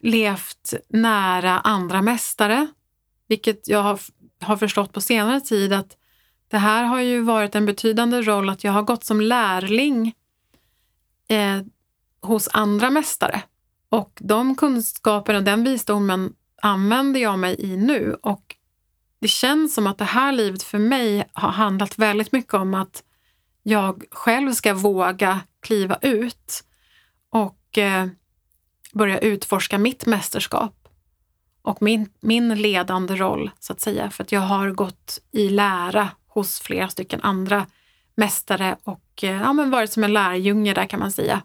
levt 0.00 0.74
nära 0.88 1.60
andra 1.60 2.02
mästare, 2.02 2.66
vilket 3.28 3.68
jag 3.68 3.82
har, 3.82 4.00
har 4.40 4.56
förstått 4.56 4.92
på 4.92 5.00
senare 5.00 5.40
tid 5.40 5.72
att 5.72 5.96
det 6.48 6.58
här 6.58 6.84
har 6.84 7.00
ju 7.00 7.20
varit 7.20 7.54
en 7.54 7.66
betydande 7.66 8.22
roll 8.22 8.48
att 8.48 8.64
jag 8.64 8.72
har 8.72 8.82
gått 8.82 9.04
som 9.04 9.20
lärling 9.20 10.14
eh, 11.28 11.60
hos 12.20 12.48
andra 12.52 12.90
mästare. 12.90 13.42
Och 13.88 14.18
de 14.20 14.54
kunskaperna 14.54 15.38
och 15.38 15.44
den 15.44 15.64
visdomen 15.64 16.32
använder 16.62 17.20
jag 17.20 17.38
mig 17.38 17.56
i 17.58 17.76
nu. 17.76 18.16
Och 18.22 18.56
det 19.20 19.28
känns 19.28 19.74
som 19.74 19.86
att 19.86 19.98
det 19.98 20.04
här 20.04 20.32
livet 20.32 20.62
för 20.62 20.78
mig 20.78 21.24
har 21.32 21.50
handlat 21.50 21.98
väldigt 21.98 22.32
mycket 22.32 22.54
om 22.54 22.74
att 22.74 23.02
jag 23.62 24.04
själv 24.10 24.52
ska 24.52 24.74
våga 24.74 25.40
kliva 25.60 25.98
ut 26.02 26.64
och 27.30 27.78
eh, 27.78 28.06
börja 28.92 29.18
utforska 29.18 29.78
mitt 29.78 30.06
mästerskap 30.06 30.88
och 31.62 31.82
min, 31.82 32.10
min 32.20 32.54
ledande 32.54 33.16
roll, 33.16 33.50
så 33.58 33.72
att 33.72 33.80
säga. 33.80 34.10
För 34.10 34.24
att 34.24 34.32
jag 34.32 34.40
har 34.40 34.70
gått 34.70 35.20
i 35.32 35.48
lära 35.48 36.08
hos 36.38 36.60
flera 36.60 36.88
stycken 36.88 37.20
andra 37.22 37.66
mästare 38.14 38.76
och 38.84 39.24
eh, 39.24 39.40
ja, 39.40 39.52
men 39.52 39.70
varit 39.70 39.92
som 39.92 40.04
en 40.04 40.12
lärjunge 40.12 40.74
där 40.74 40.86
kan 40.86 41.00
man 41.00 41.12
säga. 41.12 41.42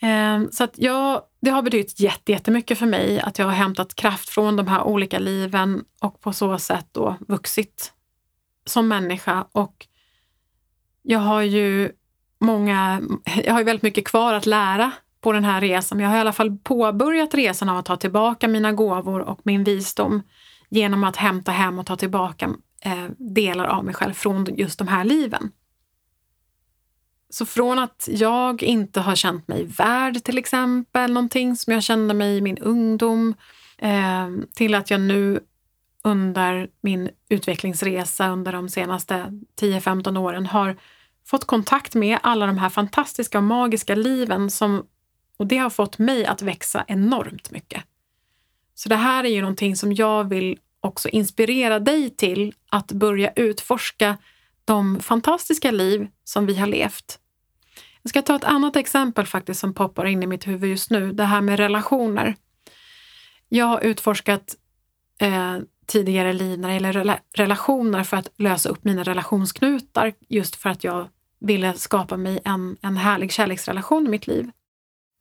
Ehm, 0.00 0.48
så 0.52 0.64
att 0.64 0.78
jag, 0.78 1.22
det 1.40 1.50
har 1.50 1.62
betytt 1.62 2.00
jättemycket 2.26 2.78
för 2.78 2.86
mig 2.86 3.20
att 3.20 3.38
jag 3.38 3.46
har 3.46 3.52
hämtat 3.52 3.94
kraft 3.94 4.28
från 4.28 4.56
de 4.56 4.66
här 4.66 4.82
olika 4.82 5.18
liven 5.18 5.84
och 6.00 6.20
på 6.20 6.32
så 6.32 6.58
sätt 6.58 6.86
då 6.92 7.16
vuxit 7.28 7.92
som 8.66 8.88
människa. 8.88 9.46
Och 9.52 9.86
jag 11.02 11.18
har 11.18 11.42
ju 11.42 11.92
många, 12.38 13.02
jag 13.44 13.52
har 13.52 13.60
ju 13.60 13.64
väldigt 13.64 13.82
mycket 13.82 14.04
kvar 14.04 14.34
att 14.34 14.46
lära 14.46 14.92
på 15.20 15.32
den 15.32 15.44
här 15.44 15.60
resan. 15.60 16.00
Jag 16.00 16.08
har 16.08 16.16
i 16.16 16.20
alla 16.20 16.32
fall 16.32 16.58
påbörjat 16.58 17.34
resan 17.34 17.68
av 17.68 17.76
att 17.78 17.86
ta 17.86 17.96
tillbaka 17.96 18.48
mina 18.48 18.72
gåvor 18.72 19.20
och 19.20 19.40
min 19.42 19.64
visdom 19.64 20.22
genom 20.68 21.04
att 21.04 21.16
hämta 21.16 21.52
hem 21.52 21.78
och 21.78 21.86
ta 21.86 21.96
tillbaka 21.96 22.50
eh, 22.84 23.06
delar 23.18 23.64
av 23.64 23.84
mig 23.84 23.94
själv 23.94 24.12
från 24.12 24.46
just 24.56 24.78
de 24.78 24.88
här 24.88 25.04
liven. 25.04 25.52
Så 27.30 27.46
från 27.46 27.78
att 27.78 28.08
jag 28.12 28.62
inte 28.62 29.00
har 29.00 29.16
känt 29.16 29.48
mig 29.48 29.64
värd 29.64 30.24
till 30.24 30.38
exempel, 30.38 31.12
någonting 31.12 31.56
som 31.56 31.72
jag 31.72 31.82
kände 31.82 32.14
mig 32.14 32.36
i 32.36 32.40
min 32.40 32.58
ungdom, 32.58 33.34
eh, 33.78 34.28
till 34.54 34.74
att 34.74 34.90
jag 34.90 35.00
nu 35.00 35.40
under 36.02 36.68
min 36.80 37.10
utvecklingsresa 37.28 38.28
under 38.28 38.52
de 38.52 38.68
senaste 38.68 39.40
10-15 39.60 40.16
åren 40.16 40.46
har 40.46 40.76
fått 41.26 41.44
kontakt 41.44 41.94
med 41.94 42.18
alla 42.22 42.46
de 42.46 42.58
här 42.58 42.68
fantastiska 42.68 43.38
och 43.38 43.44
magiska 43.44 43.94
liven 43.94 44.50
som, 44.50 44.86
och 45.36 45.46
det 45.46 45.56
har 45.56 45.70
fått 45.70 45.98
mig 45.98 46.26
att 46.26 46.42
växa 46.42 46.84
enormt 46.88 47.50
mycket. 47.50 47.84
Så 48.74 48.88
det 48.88 48.96
här 48.96 49.24
är 49.24 49.28
ju 49.28 49.40
någonting 49.40 49.76
som 49.76 49.92
jag 49.92 50.28
vill 50.28 50.58
också 50.84 51.08
inspirera 51.08 51.80
dig 51.80 52.10
till 52.10 52.54
att 52.70 52.92
börja 52.92 53.32
utforska 53.36 54.16
de 54.64 55.00
fantastiska 55.00 55.70
liv 55.70 56.08
som 56.24 56.46
vi 56.46 56.54
har 56.54 56.66
levt. 56.66 57.18
Jag 58.02 58.10
ska 58.10 58.22
ta 58.22 58.36
ett 58.36 58.44
annat 58.44 58.76
exempel 58.76 59.26
faktiskt 59.26 59.60
som 59.60 59.74
poppar 59.74 60.04
in 60.06 60.22
i 60.22 60.26
mitt 60.26 60.46
huvud 60.46 60.70
just 60.70 60.90
nu, 60.90 61.12
det 61.12 61.24
här 61.24 61.40
med 61.40 61.58
relationer. 61.58 62.36
Jag 63.48 63.66
har 63.66 63.80
utforskat 63.80 64.56
eh, 65.20 65.56
tidigare 65.86 66.32
liv 66.32 66.58
när 66.58 66.68
det 66.68 66.74
gäller 66.74 67.20
relationer 67.34 68.04
för 68.04 68.16
att 68.16 68.28
lösa 68.36 68.68
upp 68.68 68.84
mina 68.84 69.02
relationsknutar 69.02 70.12
just 70.28 70.56
för 70.56 70.70
att 70.70 70.84
jag 70.84 71.08
ville 71.40 71.72
skapa 71.72 72.16
mig 72.16 72.40
en, 72.44 72.76
en 72.82 72.96
härlig 72.96 73.32
kärleksrelation 73.32 74.06
i 74.06 74.10
mitt 74.10 74.26
liv. 74.26 74.50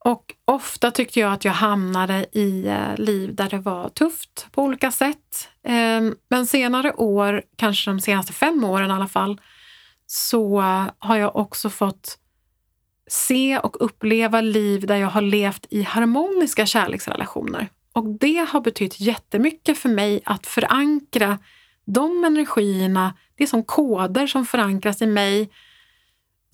Och 0.06 0.36
ofta 0.46 0.92
tyckte 0.92 1.20
jag 1.20 1.34
att 1.34 1.46
jag 1.46 1.54
hamnade 1.54 2.26
i 2.32 2.68
eh, 2.68 2.96
liv 2.98 3.36
där 3.36 3.50
det 3.50 3.60
var 3.60 3.90
tufft 3.90 4.48
på 4.52 4.64
olika 4.64 4.92
sätt. 4.92 5.50
Ehm, 5.64 6.16
men 6.30 6.48
senare 6.48 6.94
år, 6.94 7.44
kanske 7.56 7.92
de 7.92 8.00
senaste 8.00 8.34
fem 8.34 8.64
åren 8.64 8.90
i 8.90 8.94
alla 8.94 9.08
fall, 9.08 9.42
så 10.06 10.60
har 11.00 11.18
jag 11.18 11.36
också 11.36 11.70
fått 11.70 12.18
se 13.08 13.58
och 13.58 13.86
uppleva 13.86 14.42
liv 14.42 14.88
där 14.88 14.96
jag 14.96 15.08
har 15.08 15.22
levt 15.22 15.66
i 15.70 15.82
harmoniska 15.84 16.66
kärleksrelationer. 16.66 17.70
Och 17.94 18.06
det 18.20 18.48
har 18.50 18.62
betytt 18.62 19.00
jättemycket 19.00 19.78
för 19.78 19.90
mig 19.90 20.22
att 20.26 20.48
förankra 20.48 21.40
de 21.86 22.24
energierna, 22.24 23.14
det 23.36 23.44
är 23.44 23.48
som 23.48 23.64
koder 23.64 24.28
som 24.28 24.46
förankras 24.46 25.02
i 25.02 25.08
mig 25.08 25.50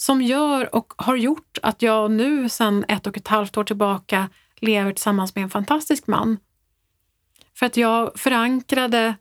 som 0.02 0.22
gör 0.22 0.76
och 0.76 0.94
har 0.98 1.16
gjort 1.16 1.58
att 1.62 1.82
jag 1.82 2.12
nu 2.12 2.50
sedan 2.50 2.86
ett 2.88 3.08
och 3.08 3.18
ett 3.18 3.28
halvt 3.28 3.58
år 3.58 3.64
tillbaka 3.64 4.30
lever 4.56 4.94
tillsammans 4.94 5.36
med 5.36 5.44
en 5.44 5.50
fantastisk 5.50 6.08
man. 6.08 6.38
För 7.56 7.66
att 7.66 7.78
jag 7.78 8.20
förankrade 8.20 9.16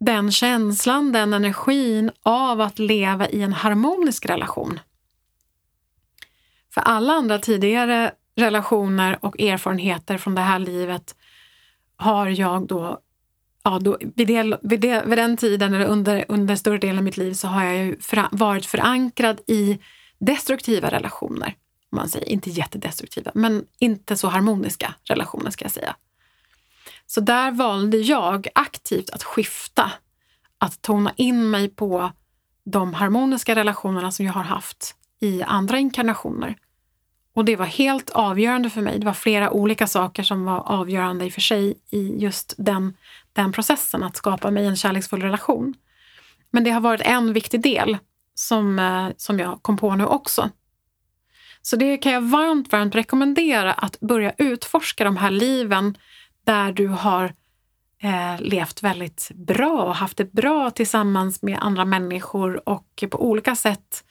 den 0.00 0.32
känslan, 0.32 1.12
den 1.12 1.32
energin 1.32 2.10
av 2.22 2.60
att 2.60 2.78
leva 2.78 3.28
i 3.28 3.42
en 3.42 3.52
harmonisk 3.52 4.26
relation. 4.26 4.80
För 6.74 6.80
alla 6.80 7.12
andra 7.12 7.38
tidigare 7.38 8.12
relationer 8.36 9.18
och 9.24 9.40
erfarenheter 9.40 10.18
från 10.18 10.34
det 10.34 10.40
här 10.40 10.58
livet 10.58 11.16
har 11.96 12.26
jag 12.26 12.66
då 12.66 13.00
ja, 13.62 13.78
då, 13.78 13.98
vid, 14.00 14.26
det, 14.26 14.58
vid, 14.62 14.80
det, 14.80 15.04
vid 15.06 15.18
den 15.18 15.36
tiden, 15.36 15.74
eller 15.74 15.86
under, 15.86 16.24
under 16.28 16.56
större 16.56 16.78
delen 16.78 16.98
av 16.98 17.04
mitt 17.04 17.16
liv, 17.16 17.32
så 17.32 17.48
har 17.48 17.64
jag 17.64 17.76
ju 17.76 18.00
för, 18.00 18.28
varit 18.30 18.66
förankrad 18.66 19.40
i 19.46 19.78
destruktiva 20.18 20.90
relationer. 20.90 21.54
Om 21.92 21.96
man 21.96 22.08
säger. 22.08 22.28
Inte 22.28 22.50
jättedestruktiva, 22.50 23.30
men 23.34 23.64
inte 23.78 24.16
så 24.16 24.28
harmoniska 24.28 24.94
relationer 25.04 25.50
ska 25.50 25.64
jag 25.64 25.72
säga. 25.72 25.96
Så 27.06 27.20
där 27.20 27.50
valde 27.50 27.96
jag 27.96 28.48
aktivt 28.54 29.10
att 29.10 29.22
skifta, 29.22 29.92
att 30.58 30.82
tona 30.82 31.12
in 31.16 31.50
mig 31.50 31.68
på 31.68 32.12
de 32.64 32.94
harmoniska 32.94 33.54
relationerna 33.54 34.12
som 34.12 34.26
jag 34.26 34.32
har 34.32 34.42
haft 34.42 34.94
i 35.20 35.42
andra 35.42 35.78
inkarnationer. 35.78 36.56
Och 37.34 37.44
det 37.44 37.56
var 37.56 37.66
helt 37.66 38.10
avgörande 38.10 38.70
för 38.70 38.80
mig. 38.80 38.98
Det 38.98 39.06
var 39.06 39.12
flera 39.12 39.50
olika 39.50 39.86
saker 39.86 40.22
som 40.22 40.44
var 40.44 40.58
avgörande 40.58 41.24
i 41.24 41.28
och 41.28 41.32
för 41.32 41.40
sig 41.40 41.74
i 41.90 42.18
just 42.18 42.54
den, 42.58 42.96
den 43.32 43.52
processen, 43.52 44.02
att 44.02 44.16
skapa 44.16 44.50
mig 44.50 44.66
en 44.66 44.76
kärleksfull 44.76 45.22
relation. 45.22 45.74
Men 46.50 46.64
det 46.64 46.70
har 46.70 46.80
varit 46.80 47.00
en 47.00 47.32
viktig 47.32 47.62
del 47.62 47.98
som, 48.34 48.78
eh, 48.78 49.08
som 49.16 49.38
jag 49.38 49.62
kom 49.62 49.76
på 49.76 49.94
nu 49.94 50.04
också. 50.04 50.50
Så 51.62 51.76
det 51.76 51.96
kan 51.96 52.12
jag 52.12 52.20
varmt, 52.20 52.72
varmt 52.72 52.94
rekommendera 52.94 53.72
att 53.72 54.00
börja 54.00 54.32
utforska 54.38 55.04
de 55.04 55.16
här 55.16 55.30
liven 55.30 55.98
där 56.44 56.72
du 56.72 56.86
har 56.86 57.34
eh, 58.02 58.40
levt 58.40 58.82
väldigt 58.82 59.30
bra 59.34 59.82
och 59.82 59.96
haft 59.96 60.16
det 60.16 60.32
bra 60.32 60.70
tillsammans 60.70 61.42
med 61.42 61.58
andra 61.60 61.84
människor 61.84 62.68
och 62.68 63.04
på 63.10 63.24
olika 63.28 63.56
sätt 63.56 64.04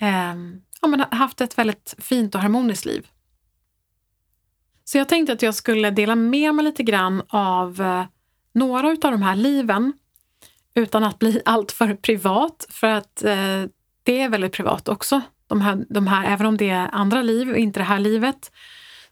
eh, 0.00 0.34
ja, 0.80 0.88
men 0.88 1.04
haft 1.10 1.40
ett 1.40 1.58
väldigt 1.58 1.94
fint 1.98 2.34
och 2.34 2.40
harmoniskt 2.40 2.84
liv. 2.84 3.06
Så 4.84 4.98
jag 4.98 5.08
tänkte 5.08 5.32
att 5.32 5.42
jag 5.42 5.54
skulle 5.54 5.90
dela 5.90 6.14
med 6.14 6.54
mig 6.54 6.64
lite 6.64 6.82
grann 6.82 7.22
av 7.28 7.80
eh, 7.80 8.04
några 8.54 8.88
av 8.88 8.96
de 8.98 9.22
här 9.22 9.36
liven 9.36 9.92
utan 10.74 11.04
att 11.04 11.18
bli 11.18 11.42
alltför 11.44 11.94
privat, 11.94 12.66
för 12.68 12.86
att 12.86 13.24
eh, 13.24 13.62
det 14.02 14.20
är 14.20 14.28
väldigt 14.28 14.52
privat 14.52 14.88
också. 14.88 15.20
De 15.46 15.60
här, 15.60 15.84
de 15.88 16.06
här, 16.06 16.32
även 16.32 16.46
om 16.46 16.56
det 16.56 16.70
är 16.70 16.88
andra 16.92 17.22
liv 17.22 17.50
och 17.50 17.56
inte 17.56 17.80
det 17.80 17.84
här 17.84 17.98
livet, 17.98 18.52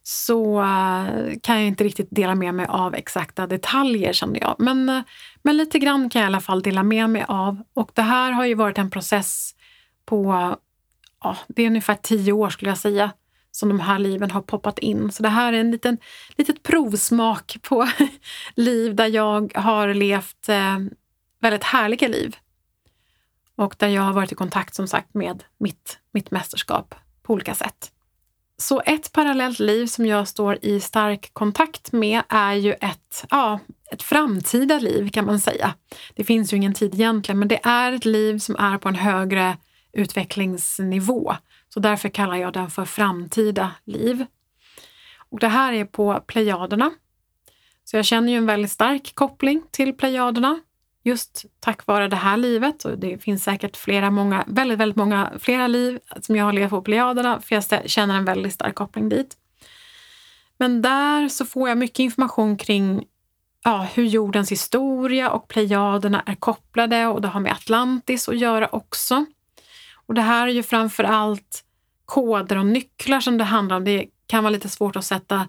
så 0.03 0.63
eh, 0.63 1.39
kan 1.43 1.59
jag 1.59 1.67
inte 1.67 1.85
riktigt 1.85 2.09
dela 2.11 2.35
med 2.35 2.55
mig 2.55 2.67
av 2.69 2.95
exakta 2.95 3.47
detaljer 3.47 4.13
känner 4.13 4.41
jag. 4.41 4.57
Men, 4.59 4.89
eh, 4.89 5.03
men 5.43 5.57
lite 5.57 5.79
grann 5.79 6.11
kan 6.11 6.23
jag 6.23 6.27
i 6.27 6.31
alla 6.31 6.41
fall 6.41 6.63
dela 6.63 6.83
med 6.83 7.11
mig 7.11 7.25
av. 7.29 7.63
Och 7.75 7.91
det 7.95 8.03
här 8.03 8.33
har 8.33 8.45
ju 8.45 8.55
varit 8.55 8.79
en 8.79 8.91
process 8.91 9.55
på 10.05 10.57
ja, 11.23 11.37
det 11.49 11.63
är 11.63 11.67
ungefär 11.67 11.95
tio 11.95 12.33
år 12.33 12.51
skulle 12.51 12.71
jag 12.71 12.79
säga 12.79 13.13
som 13.53 13.69
de 13.69 13.81
här 13.81 13.99
liven 13.99 14.31
har 14.31 14.43
poppat 14.43 14.79
in. 14.79 15.13
Så 15.13 15.23
det 15.23 15.29
här 15.29 15.53
är 15.53 15.61
en 15.61 15.71
liten 15.71 15.99
litet 16.37 16.63
provsmak 16.63 17.57
på 17.63 17.89
liv 18.55 18.95
där 18.95 19.07
jag 19.07 19.53
har 19.55 19.95
levt 19.95 20.49
eh, 20.49 20.79
väldigt 21.41 21.65
härliga 21.65 22.09
liv. 22.09 22.37
Och 23.57 23.75
där 23.79 23.89
jag 23.89 24.03
har 24.03 24.13
varit 24.13 24.33
i 24.33 24.35
kontakt 24.35 24.75
som 24.75 24.89
sagt 24.89 25.15
med 25.15 25.45
mitt, 25.59 25.99
mitt 26.13 26.31
mästerskap 26.31 26.95
på 27.23 27.33
olika 27.33 27.55
sätt. 27.55 27.93
Så 28.59 28.83
ett 28.87 29.13
parallellt 29.13 29.59
liv 29.59 29.87
som 29.87 30.07
jag 30.07 30.29
står 30.29 30.59
i 30.63 30.81
stark 30.81 31.31
kontakt 31.33 31.93
med 31.93 32.23
är 32.29 32.55
ju 32.55 32.73
ett, 32.73 33.25
ja, 33.31 33.61
ett 33.91 34.03
framtida 34.03 34.79
liv 34.79 35.11
kan 35.11 35.27
man 35.27 35.41
säga. 35.41 35.75
Det 36.15 36.25
finns 36.25 36.53
ju 36.53 36.57
ingen 36.57 36.75
tid 36.75 36.95
egentligen, 36.95 37.39
men 37.39 37.49
det 37.49 37.61
är 37.63 37.93
ett 37.93 38.05
liv 38.05 38.39
som 38.39 38.57
är 38.57 38.79
på 38.79 38.89
en 38.89 38.95
högre 38.95 39.57
utvecklingsnivå. 39.93 41.35
Så 41.75 41.81
därför 41.81 42.09
kallar 42.09 42.37
jag 42.37 42.53
den 42.53 42.71
för 42.71 42.85
framtida 42.85 43.71
liv. 43.85 44.27
Och 45.31 45.39
det 45.39 45.49
här 45.49 45.73
är 45.73 45.85
på 45.85 46.21
Plejaderna. 46.27 46.91
Så 47.85 47.97
jag 47.97 48.05
känner 48.05 48.33
ju 48.33 48.39
en 48.39 48.47
väldigt 48.47 48.73
stark 48.73 49.15
koppling 49.15 49.63
till 49.71 49.93
Plejaderna 49.93 50.61
just 51.03 51.45
tack 51.61 51.87
vare 51.87 52.09
det 52.09 52.17
här 52.17 52.37
livet. 52.37 52.85
Och 52.85 52.99
det 52.99 53.19
finns 53.19 53.45
säkert 53.45 53.77
flera, 53.77 54.11
många, 54.11 54.45
väldigt, 54.47 54.79
väldigt 54.79 54.97
många 54.97 55.33
flera 55.39 55.67
liv 55.67 55.99
som 56.21 56.37
jag 56.37 56.45
har 56.45 56.53
levt 56.53 56.71
på 56.71 56.83
Plejaderna 56.83 57.41
för 57.41 57.55
jag 57.55 57.91
känner 57.91 58.17
en 58.17 58.25
väldigt 58.25 58.55
stark 58.55 58.75
koppling 58.75 59.09
dit. 59.09 59.37
Men 60.57 60.83
där 60.83 61.29
så 61.29 61.45
får 61.45 61.69
jag 61.69 61.79
mycket 61.79 61.99
information 61.99 62.57
kring 62.57 63.05
ja, 63.65 63.87
hur 63.95 64.05
jordens 64.05 64.53
historia 64.53 65.31
och 65.31 65.49
Plejaderna 65.49 66.23
är 66.27 66.35
kopplade 66.35 67.07
och 67.07 67.23
det 67.23 67.29
har 67.29 67.41
med 67.41 67.53
Atlantis 67.53 68.29
att 68.29 68.39
göra 68.39 68.69
också. 68.73 69.27
Och 70.07 70.15
det 70.15 70.23
här 70.23 70.49
är 70.49 70.53
ju 70.53 70.63
framför 70.63 71.05
allt 71.05 71.65
koder 72.05 72.59
och 72.59 72.67
nycklar 72.67 73.21
som 73.21 73.39
det 73.39 73.45
handlar 73.45 73.77
om. 73.77 73.85
Det 73.85 74.07
kan 74.27 74.45
vara 74.45 74.51
lite 74.53 74.69
svårt 74.69 74.97
att 74.97 75.05
sätta 75.05 75.49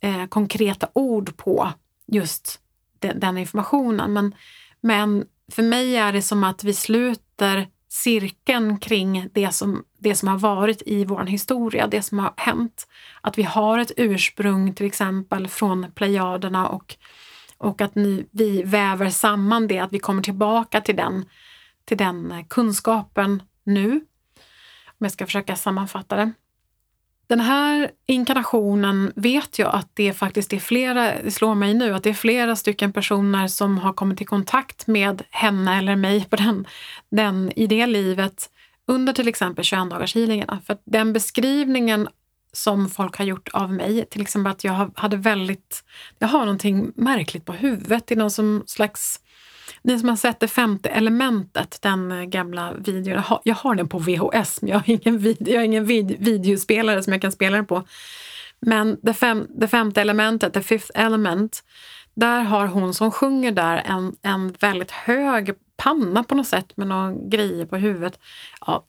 eh, 0.00 0.26
konkreta 0.26 0.88
ord 0.92 1.36
på 1.36 1.72
just 2.06 2.60
de, 2.98 3.12
den 3.12 3.38
informationen. 3.38 4.12
Men, 4.12 4.34
men 4.80 5.24
för 5.52 5.62
mig 5.62 5.96
är 5.96 6.12
det 6.12 6.22
som 6.22 6.44
att 6.44 6.64
vi 6.64 6.74
sluter 6.74 7.66
cirkeln 7.88 8.78
kring 8.78 9.28
det 9.32 9.52
som, 9.54 9.84
det 9.98 10.14
som 10.14 10.28
har 10.28 10.38
varit 10.38 10.82
i 10.86 11.04
vår 11.04 11.24
historia, 11.24 11.86
det 11.86 12.02
som 12.02 12.18
har 12.18 12.34
hänt. 12.36 12.88
Att 13.20 13.38
vi 13.38 13.42
har 13.42 13.78
ett 13.78 13.92
ursprung 13.96 14.74
till 14.74 14.86
exempel 14.86 15.48
från 15.48 15.92
Plejaderna 15.94 16.68
och, 16.68 16.96
och 17.58 17.80
att 17.80 17.94
ni, 17.94 18.26
vi 18.30 18.62
väver 18.62 19.10
samman 19.10 19.66
det, 19.66 19.78
att 19.78 19.92
vi 19.92 19.98
kommer 19.98 20.22
tillbaka 20.22 20.80
till 20.80 20.96
den, 20.96 21.24
till 21.84 21.96
den 21.96 22.32
eh, 22.32 22.44
kunskapen 22.48 23.42
nu. 23.64 23.90
Om 24.86 25.04
jag 25.04 25.12
ska 25.12 25.26
försöka 25.26 25.56
sammanfatta 25.56 26.16
det. 26.16 26.32
Den 27.26 27.40
här 27.40 27.90
inkarnationen 28.06 29.12
vet 29.16 29.58
jag 29.58 29.74
att 29.74 29.90
det 29.94 30.12
faktiskt 30.12 30.52
är 30.52 30.58
flera, 30.58 31.22
det 31.22 31.30
slår 31.30 31.54
mig 31.54 31.74
nu, 31.74 31.94
att 31.94 32.02
det 32.02 32.10
är 32.10 32.14
flera 32.14 32.56
stycken 32.56 32.92
personer 32.92 33.48
som 33.48 33.78
har 33.78 33.92
kommit 33.92 34.20
i 34.20 34.24
kontakt 34.24 34.86
med 34.86 35.22
henne 35.30 35.78
eller 35.78 35.96
mig 35.96 36.24
på 36.24 36.36
den, 36.36 36.66
den, 37.10 37.52
i 37.56 37.66
det 37.66 37.86
livet 37.86 38.50
under 38.86 39.12
till 39.12 39.28
exempel 39.28 39.64
21 39.64 39.90
dagars 39.90 40.14
healingarna. 40.14 40.60
För 40.66 40.78
den 40.84 41.12
beskrivningen 41.12 42.08
som 42.52 42.88
folk 42.88 43.16
har 43.16 43.24
gjort 43.24 43.48
av 43.52 43.72
mig, 43.72 44.06
till 44.10 44.22
exempel 44.22 44.50
att 44.52 44.64
jag 44.64 44.90
hade 44.94 45.16
väldigt, 45.16 45.84
jag 46.18 46.28
har 46.28 46.40
någonting 46.40 46.92
märkligt 46.96 47.44
på 47.44 47.52
huvudet, 47.52 48.06
det 48.06 48.14
är 48.14 48.18
någon 48.18 48.30
som 48.30 48.62
slags 48.66 49.20
ni 49.84 49.98
som 49.98 50.08
har 50.08 50.16
sett 50.16 50.40
Det 50.40 50.48
femte 50.48 50.88
elementet, 50.88 51.78
den 51.82 52.12
eh, 52.12 52.24
gamla 52.24 52.72
videon. 52.74 53.22
Jag 53.44 53.54
har, 53.54 53.74
den 53.74 53.88
på 53.88 53.98
VHS, 53.98 54.62
men 54.62 54.70
jag 54.70 54.78
har 54.78 54.90
ingen, 54.90 55.18
vid, 55.18 55.48
jag 55.48 55.56
har 55.56 55.64
ingen 55.64 55.84
vid, 55.84 56.16
videospelare 56.18 57.02
som 57.02 57.12
jag 57.12 57.22
kan 57.22 57.32
spela 57.32 57.56
den 57.56 57.66
på. 57.66 57.84
Men 58.60 58.98
det, 59.02 59.14
fem, 59.14 59.46
det 59.48 59.68
femte 59.68 60.00
elementet, 60.00 60.52
The 60.52 60.62
fifth 60.62 60.90
element, 60.94 61.64
där 62.14 62.42
har 62.42 62.66
hon 62.66 62.94
som 62.94 63.10
sjunger 63.10 63.52
där 63.52 63.82
en, 63.86 64.16
en 64.22 64.54
väldigt 64.60 64.90
hög 64.90 65.50
panna 65.76 66.24
på 66.24 66.34
något 66.34 66.46
sätt 66.46 66.76
med 66.76 66.86
några 66.86 67.12
grejer 67.12 67.66
på 67.66 67.76
huvudet. 67.76 68.18
Ja, 68.66 68.84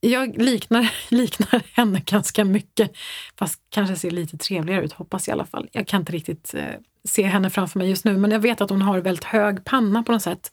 jag 0.00 0.42
liknar, 0.42 0.92
liknar 1.08 1.62
henne 1.72 2.00
ganska 2.00 2.44
mycket, 2.44 2.96
fast 3.38 3.60
kanske 3.70 3.96
ser 3.96 4.10
lite 4.10 4.38
trevligare 4.38 4.84
ut, 4.84 4.92
hoppas 4.92 5.28
jag 5.28 5.32
i 5.32 5.36
alla 5.36 5.46
fall. 5.46 5.68
Jag 5.72 5.86
kan 5.86 6.00
inte 6.00 6.12
riktigt 6.12 6.54
eh, 6.54 6.74
se 7.04 7.22
henne 7.22 7.50
framför 7.50 7.78
mig 7.78 7.88
just 7.88 8.04
nu, 8.04 8.16
men 8.16 8.30
jag 8.30 8.40
vet 8.40 8.60
att 8.60 8.70
hon 8.70 8.82
har 8.82 8.98
väldigt 8.98 9.24
hög 9.24 9.64
panna 9.64 10.02
på 10.02 10.12
något 10.12 10.22
sätt. 10.22 10.52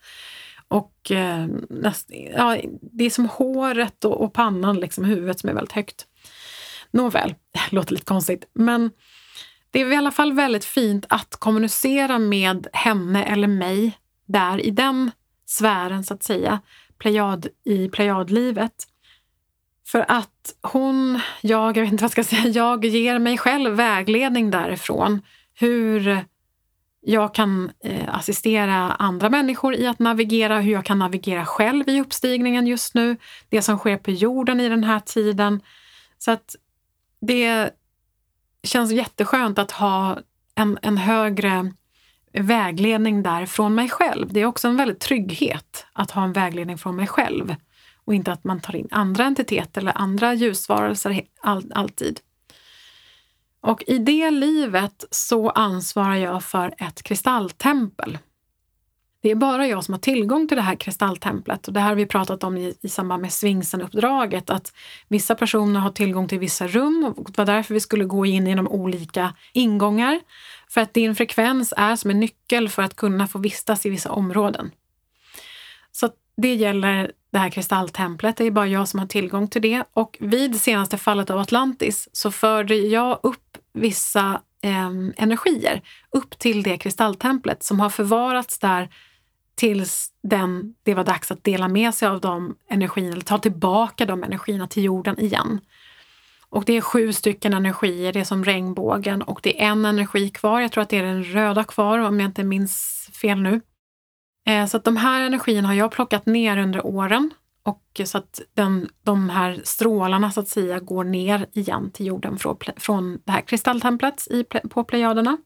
Och 0.67 1.12
eh, 1.12 1.47
näst, 1.69 2.12
ja, 2.36 2.58
det 2.81 3.03
är 3.03 3.10
som 3.10 3.29
håret 3.29 4.05
och, 4.05 4.21
och 4.21 4.34
pannan, 4.34 4.79
liksom 4.79 5.05
huvudet 5.05 5.39
som 5.39 5.49
är 5.49 5.53
väldigt 5.53 5.71
högt. 5.73 6.05
Nåväl, 6.91 7.36
det 7.51 7.60
låter 7.75 7.93
lite 7.93 8.05
konstigt, 8.05 8.49
men 8.53 8.91
det 9.71 9.81
är 9.81 9.93
i 9.93 9.95
alla 9.95 10.12
fall 10.12 10.34
väldigt 10.34 10.65
fint 10.65 11.05
att 11.10 11.36
kommunicera 11.36 12.19
med 12.19 12.67
henne 12.73 13.23
eller 13.23 13.47
mig 13.47 13.97
där 14.25 14.65
i 14.65 14.71
den 14.71 15.12
sfären, 15.45 16.03
så 16.03 16.13
att 16.13 16.23
säga, 16.23 16.62
plejad, 16.97 17.47
i 17.65 17.89
plejadlivet. 17.89 18.73
För 19.88 20.06
att 20.08 20.56
hon, 20.62 21.19
jag, 21.41 21.78
jag 21.78 21.84
vet 21.84 21.91
inte 21.91 22.02
vad 22.04 22.17
jag 22.17 22.26
ska 22.26 22.36
säga, 22.36 22.48
jag 22.48 22.86
ger 22.86 23.19
mig 23.19 23.38
själv 23.38 23.76
vägledning 23.76 24.52
därifrån. 24.52 25.21
Hur 25.54 26.26
jag 27.02 27.34
kan 27.34 27.71
eh, 27.84 28.15
assistera 28.15 28.91
andra 28.91 29.30
människor 29.30 29.76
i 29.76 29.88
att 29.88 30.00
navigera, 30.00 30.60
hur 30.60 30.71
jag 30.71 30.86
kan 30.86 31.00
navigera 31.00 31.45
själv 31.45 31.89
i 31.89 32.02
uppstigningen 32.02 32.67
just 32.67 32.93
nu, 32.93 33.17
det 33.50 33.62
som 33.62 33.78
sker 33.78 33.98
på 33.98 34.12
jorden 34.12 34.60
i 34.60 34.69
den 34.69 34.84
här 34.84 35.00
tiden. 35.00 35.62
Så 36.17 36.32
att 36.32 36.56
det 37.21 37.69
känns 38.63 38.91
jätteskönt 38.91 39.60
att 39.60 39.71
ha 39.71 40.17
en, 40.56 40.78
en 40.82 40.98
högre 40.98 41.74
vägledning 42.34 43.24
där 43.24 43.45
från 43.45 43.76
mig 43.76 43.89
själv. 43.89 44.34
Det 44.34 44.39
är 44.39 44.45
också 44.45 44.67
en 44.67 44.78
väldigt 44.78 45.00
trygghet 45.00 45.86
att 45.93 46.12
ha 46.12 46.24
en 46.24 46.34
vägledning 46.34 46.78
från 46.78 46.95
mig 46.95 47.08
själv 47.08 47.56
och 48.06 48.13
inte 48.13 48.32
att 48.32 48.44
man 48.44 48.60
tar 48.60 48.76
in 48.76 48.88
andra 48.91 49.24
entiteter 49.26 49.82
eller 49.82 49.98
andra 49.98 50.34
ljusvarelser 50.34 51.22
all, 51.41 51.72
alltid. 51.76 52.20
Och 53.62 53.84
i 53.88 53.98
det 53.98 54.32
livet 54.32 55.06
så 55.12 55.50
ansvarar 55.50 56.15
jag 56.15 56.44
för 56.44 56.74
ett 56.78 57.04
kristalltempel. 57.04 58.18
Det 59.22 59.32
är 59.32 59.36
bara 59.36 59.68
jag 59.68 59.84
som 59.84 59.94
har 59.94 60.00
tillgång 60.00 60.48
till 60.48 60.58
det 60.58 60.63
här 60.63 60.76
kristalltemplet 60.76 61.68
och 61.68 61.74
det 61.74 61.80
här 61.80 61.88
har 61.88 61.96
vi 61.96 62.06
pratat 62.06 62.44
om 62.44 62.58
i, 62.58 62.76
i 62.82 62.89
samband 62.89 63.22
med 63.22 63.34
Svingsen-uppdraget 63.34 64.50
att 64.50 64.74
vissa 65.08 65.36
personer 65.36 65.80
har 65.80 65.91
tillgång 65.91 66.28
till 66.28 66.39
vissa 66.39 66.68
rum 66.68 67.13
och 67.18 67.32
det 67.32 67.38
var 67.38 67.46
därför 67.46 67.74
vi 67.74 67.80
skulle 67.80 68.06
gå 68.06 68.26
in 68.26 68.48
genom 68.48 68.68
olika 68.68 69.34
ingångar. 69.54 70.20
För 70.70 70.82
att 70.82 70.94
din 70.94 71.15
frekvens 71.15 71.74
är 71.78 71.96
som 71.96 72.12
en 72.12 72.20
nyckel 72.20 72.70
för 72.70 72.84
att 72.84 72.96
kunna 72.96 73.28
få 73.28 73.39
vistas 73.39 73.86
i 73.86 73.89
vissa 73.89 74.12
områden. 74.12 74.72
Så 75.91 76.10
det 76.38 76.56
gäller 76.56 77.12
det 77.36 77.39
här 77.39 77.50
kristalltemplet. 77.50 78.38
Det 78.38 78.43
är 78.45 78.52
bara 78.52 78.67
jag 78.67 78.88
som 78.88 79.00
har 79.00 79.08
tillgång 79.08 79.48
till 79.48 79.62
det. 79.62 79.84
Och 79.93 80.17
vid 80.19 80.62
senaste 80.62 80.98
fallet 80.98 81.30
av 81.30 81.39
Atlantis 81.39 82.10
så 82.12 82.32
förde 82.32 82.76
jag 82.76 83.19
upp 83.24 83.58
vissa 83.74 84.41
eh, 84.62 84.89
energier 85.17 85.82
upp 86.12 86.39
till 86.39 86.63
det 86.63 86.78
kristalltemplet 86.78 87.63
som 87.63 87.80
har 87.80 87.89
förvarats 87.89 88.60
där 88.60 88.89
tills 89.56 90.12
den, 90.24 90.76
det 90.84 90.93
var 90.93 91.04
dags 91.04 91.32
att 91.32 91.43
dela 91.43 91.67
med 91.67 91.93
sig 91.93 92.08
av 92.08 92.21
de 92.21 92.56
energierna, 92.69 93.12
eller 93.12 93.24
ta 93.24 93.38
tillbaka 93.38 94.06
de 94.06 94.24
energierna 94.24 94.67
till 94.67 94.84
jorden 94.84 95.19
igen. 95.19 95.60
Och 96.50 96.63
det 96.65 96.74
är 96.78 96.82
sju 96.82 97.13
stycken 97.13 97.54
energier, 97.54 98.13
det 98.13 98.19
är 98.19 98.24
som 98.24 98.45
regnbågen 98.45 99.21
och 99.21 99.39
det 99.43 99.63
är 99.63 99.67
en 99.67 99.86
energi 99.86 100.30
kvar. 100.30 100.62
Jag 100.62 100.71
tror 100.71 100.82
att 100.82 100.89
det 100.89 100.98
är 100.98 101.04
den 101.04 101.24
röda 101.24 101.63
kvar 101.63 102.00
om 102.00 102.19
jag 102.19 102.30
inte 102.30 102.43
minns 102.43 103.10
fel 103.21 103.41
nu. 103.41 103.62
Eh, 104.45 104.65
så 104.65 104.77
att 104.77 104.84
de 104.84 104.97
här 104.97 105.21
energierna 105.21 105.67
har 105.67 105.75
jag 105.75 105.91
plockat 105.91 106.25
ner 106.25 106.58
under 106.58 106.86
åren 106.86 107.31
och 107.63 108.01
så 108.05 108.17
att 108.17 108.41
den, 108.53 108.89
de 109.03 109.29
här 109.29 109.62
strålarna 109.63 110.31
så 110.31 110.39
att 110.39 110.47
säga 110.47 110.79
går 110.79 111.03
ner 111.03 111.45
igen 111.53 111.91
till 111.91 112.05
jorden 112.05 112.38
från, 112.38 112.58
från 112.77 113.19
det 113.25 113.31
här 113.31 113.41
kristalltemplet 113.41 114.27
i, 114.29 114.43
på 114.43 114.84
Plejaderna. 114.84 115.38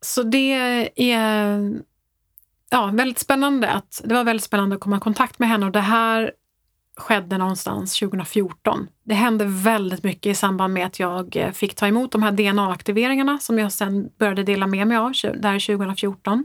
Så 0.00 0.22
det 0.22 0.52
är 0.96 1.82
ja, 2.70 2.90
väldigt 2.92 3.18
spännande. 3.18 3.68
Att, 3.68 4.00
det 4.04 4.14
var 4.14 4.24
väldigt 4.24 4.44
spännande 4.44 4.76
att 4.76 4.82
komma 4.82 4.96
i 4.96 5.00
kontakt 5.00 5.38
med 5.38 5.48
henne 5.48 5.66
och 5.66 5.72
det 5.72 5.80
här 5.80 6.32
skedde 6.96 7.38
någonstans 7.38 7.98
2014. 7.98 8.88
Det 9.04 9.14
hände 9.14 9.44
väldigt 9.44 10.02
mycket 10.02 10.30
i 10.30 10.34
samband 10.34 10.74
med 10.74 10.86
att 10.86 11.00
jag 11.00 11.36
eh, 11.36 11.50
fick 11.50 11.74
ta 11.74 11.86
emot 11.86 12.12
de 12.12 12.22
här 12.22 12.32
DNA-aktiveringarna 12.32 13.38
som 13.38 13.58
jag 13.58 13.72
sen 13.72 14.10
började 14.18 14.42
dela 14.42 14.66
med 14.66 14.86
mig 14.86 14.96
av 14.96 15.12
där 15.22 15.76
2014 15.76 16.44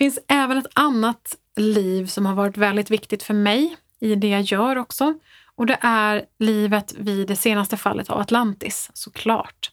finns 0.00 0.18
även 0.28 0.58
ett 0.58 0.66
annat 0.74 1.36
liv 1.56 2.06
som 2.06 2.26
har 2.26 2.34
varit 2.34 2.56
väldigt 2.56 2.90
viktigt 2.90 3.22
för 3.22 3.34
mig 3.34 3.76
i 4.00 4.14
det 4.14 4.28
jag 4.28 4.40
gör 4.40 4.78
också. 4.78 5.14
Och 5.54 5.66
det 5.66 5.78
är 5.80 6.24
livet 6.38 6.94
vid 6.98 7.28
det 7.28 7.36
senaste 7.36 7.76
fallet 7.76 8.10
av 8.10 8.18
Atlantis, 8.20 8.90
såklart. 8.94 9.70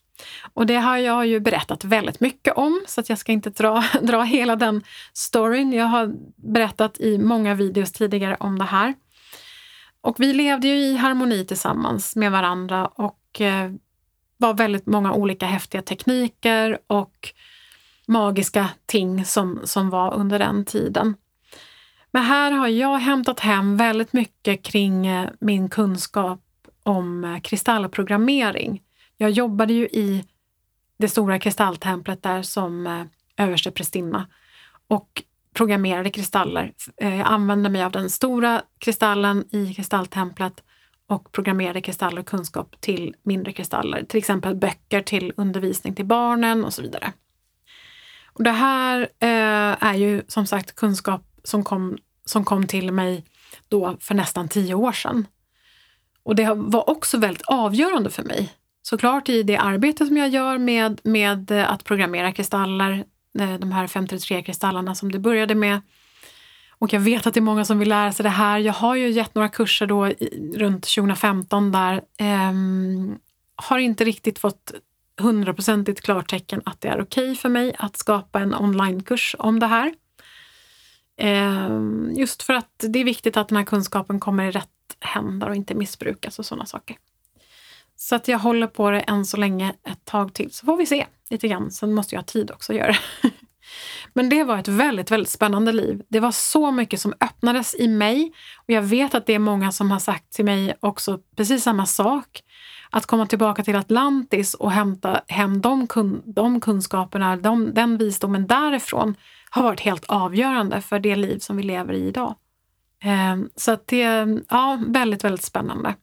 Och 0.53 0.65
det 0.65 0.75
har 0.75 0.97
jag 0.97 1.27
ju 1.27 1.39
berättat 1.39 1.83
väldigt 1.83 2.19
mycket 2.19 2.57
om, 2.57 2.83
så 2.87 3.01
att 3.01 3.09
jag 3.09 3.17
ska 3.17 3.31
inte 3.31 3.49
dra, 3.49 3.83
dra 4.01 4.23
hela 4.23 4.55
den 4.55 4.83
storyn. 5.13 5.73
Jag 5.73 5.85
har 5.85 6.13
berättat 6.35 6.99
i 6.99 7.17
många 7.17 7.55
videos 7.55 7.91
tidigare 7.91 8.37
om 8.39 8.59
det 8.59 8.65
här. 8.65 8.93
Och 10.01 10.19
vi 10.19 10.33
levde 10.33 10.67
ju 10.67 10.75
i 10.75 10.97
harmoni 10.97 11.45
tillsammans 11.45 12.15
med 12.15 12.31
varandra 12.31 12.87
och 12.87 13.41
eh, 13.41 13.71
var 14.37 14.53
väldigt 14.53 14.85
många 14.85 15.13
olika 15.13 15.45
häftiga 15.45 15.81
tekniker 15.81 16.79
och 16.87 17.33
magiska 18.07 18.69
ting 18.85 19.25
som, 19.25 19.59
som 19.63 19.89
var 19.89 20.13
under 20.13 20.39
den 20.39 20.65
tiden. 20.65 21.15
Men 22.11 22.23
här 22.23 22.51
har 22.51 22.67
jag 22.67 22.97
hämtat 22.97 23.39
hem 23.39 23.77
väldigt 23.77 24.13
mycket 24.13 24.63
kring 24.63 25.07
eh, 25.07 25.29
min 25.39 25.69
kunskap 25.69 26.41
om 26.83 27.23
eh, 27.23 27.39
kristallprogrammering. 27.39 28.81
Jag 29.17 29.31
jobbade 29.31 29.73
ju 29.73 29.85
i 29.85 30.25
det 30.97 31.07
stora 31.07 31.39
kristalltemplet 31.39 32.23
där 32.23 32.41
som 32.41 32.87
eh, 32.87 33.03
översteprästinna 33.37 34.27
och 34.87 35.23
programmerade 35.53 36.09
kristaller. 36.09 36.73
Jag 36.95 37.21
använde 37.21 37.69
mig 37.69 37.83
av 37.83 37.91
den 37.91 38.09
stora 38.09 38.61
kristallen 38.79 39.45
i 39.51 39.73
kristalltemplet 39.73 40.63
och 41.07 41.31
programmerade 41.31 41.81
kristaller 41.81 42.19
och 42.19 42.27
kunskap 42.27 42.81
till 42.81 43.15
mindre 43.23 43.51
kristaller. 43.51 44.03
Till 44.03 44.17
exempel 44.17 44.55
böcker 44.55 45.01
till 45.01 45.33
undervisning 45.37 45.95
till 45.95 46.05
barnen 46.05 46.65
och 46.65 46.73
så 46.73 46.81
vidare. 46.81 47.13
Och 48.37 48.43
det 48.43 48.51
här 48.51 49.01
eh, 49.01 49.87
är 49.87 49.93
ju 49.93 50.23
som 50.27 50.47
sagt 50.47 50.75
kunskap 50.75 51.21
som 51.43 51.63
kom, 51.63 51.97
som 52.25 52.45
kom 52.45 52.67
till 52.67 52.91
mig 52.91 53.25
då 53.67 53.97
för 53.99 54.15
nästan 54.15 54.47
tio 54.47 54.73
år 54.73 54.91
sedan. 54.91 55.27
Och 56.23 56.35
det 56.35 56.53
var 56.55 56.89
också 56.89 57.17
väldigt 57.17 57.47
avgörande 57.47 58.09
för 58.09 58.23
mig. 58.23 58.53
Såklart 58.81 59.29
i 59.29 59.43
det 59.43 59.57
arbete 59.57 60.05
som 60.05 60.17
jag 60.17 60.29
gör 60.29 60.57
med, 60.57 60.99
med 61.03 61.51
eh, 61.51 61.71
att 61.71 61.83
programmera 61.83 62.31
kristaller, 62.31 63.05
eh, 63.39 63.53
de 63.53 63.71
här 63.71 63.87
53 63.87 64.43
kristallerna 64.43 64.95
som 64.95 65.11
det 65.11 65.19
började 65.19 65.55
med. 65.55 65.81
Och 66.79 66.93
jag 66.93 66.99
vet 66.99 67.27
att 67.27 67.33
det 67.33 67.39
är 67.39 67.41
många 67.41 67.65
som 67.65 67.79
vill 67.79 67.89
lära 67.89 68.11
sig 68.11 68.23
det 68.23 68.29
här. 68.29 68.59
Jag 68.59 68.73
har 68.73 68.95
ju 68.95 69.09
gett 69.09 69.35
några 69.35 69.49
kurser 69.49 69.85
då 69.85 70.07
i, 70.07 70.53
runt 70.55 70.83
2015 70.83 71.71
där. 71.71 72.01
Eh, 72.17 72.53
har 73.55 73.77
inte 73.77 74.03
riktigt 74.03 74.39
fått 74.39 74.73
hundraprocentigt 75.17 76.01
klartecken 76.01 76.61
att 76.65 76.81
det 76.81 76.87
är 76.87 77.01
okej 77.01 77.23
okay 77.23 77.35
för 77.35 77.49
mig 77.49 77.75
att 77.79 77.97
skapa 77.97 78.39
en 78.39 78.55
onlinekurs 78.55 79.35
om 79.39 79.59
det 79.59 79.67
här. 79.67 79.93
Ehm, 81.17 82.11
just 82.15 82.43
för 82.43 82.53
att 82.53 82.85
det 82.87 82.99
är 82.99 83.03
viktigt 83.03 83.37
att 83.37 83.47
den 83.47 83.57
här 83.57 83.65
kunskapen 83.65 84.19
kommer 84.19 84.45
i 84.45 84.51
rätt 84.51 84.69
händer 84.99 85.49
och 85.49 85.55
inte 85.55 85.75
missbrukas 85.75 86.39
och 86.39 86.45
sådana 86.45 86.65
saker. 86.65 86.97
Så 87.95 88.15
att 88.15 88.27
jag 88.27 88.39
håller 88.39 88.67
på 88.67 88.91
det 88.91 88.99
än 88.99 89.25
så 89.25 89.37
länge 89.37 89.73
ett 89.83 90.05
tag 90.05 90.33
till, 90.33 90.51
så 90.51 90.65
får 90.65 90.77
vi 90.77 90.85
se 90.85 91.05
lite 91.29 91.47
grann. 91.47 91.71
Sen 91.71 91.93
måste 91.93 92.15
jag 92.15 92.21
ha 92.21 92.25
tid 92.25 92.51
också 92.51 92.73
att 92.73 92.77
göra 92.77 92.91
det. 92.91 93.31
Men 94.13 94.29
det 94.29 94.43
var 94.43 94.57
ett 94.57 94.67
väldigt, 94.67 95.11
väldigt 95.11 95.29
spännande 95.29 95.71
liv. 95.71 96.01
Det 96.09 96.19
var 96.19 96.31
så 96.31 96.71
mycket 96.71 97.01
som 97.01 97.13
öppnades 97.19 97.75
i 97.75 97.87
mig 97.87 98.31
och 98.57 98.69
jag 98.69 98.81
vet 98.81 99.15
att 99.15 99.25
det 99.25 99.33
är 99.33 99.39
många 99.39 99.71
som 99.71 99.91
har 99.91 99.99
sagt 99.99 100.33
till 100.33 100.45
mig 100.45 100.73
också 100.79 101.19
precis 101.35 101.63
samma 101.63 101.85
sak. 101.85 102.43
Att 102.89 103.05
komma 103.05 103.25
tillbaka 103.25 103.63
till 103.63 103.75
Atlantis 103.75 104.53
och 104.53 104.71
hämta 104.71 105.21
hem 105.27 105.61
de, 105.61 105.87
kun 105.87 106.23
de 106.25 106.61
kunskaperna, 106.61 107.35
de, 107.35 107.73
den 107.73 107.97
visdomen 107.97 108.47
därifrån 108.47 109.15
har 109.49 109.63
varit 109.63 109.79
helt 109.79 110.05
avgörande 110.05 110.81
för 110.81 110.99
det 110.99 111.15
liv 111.15 111.39
som 111.39 111.57
vi 111.57 111.63
lever 111.63 111.93
i 111.93 112.07
idag. 112.07 112.35
Ehm, 113.03 113.49
så 113.55 113.71
att 113.71 113.87
det 113.87 114.01
är 114.01 114.41
ja, 114.49 114.79
väldigt, 114.87 115.23
väldigt 115.23 115.45
spännande. 115.45 115.95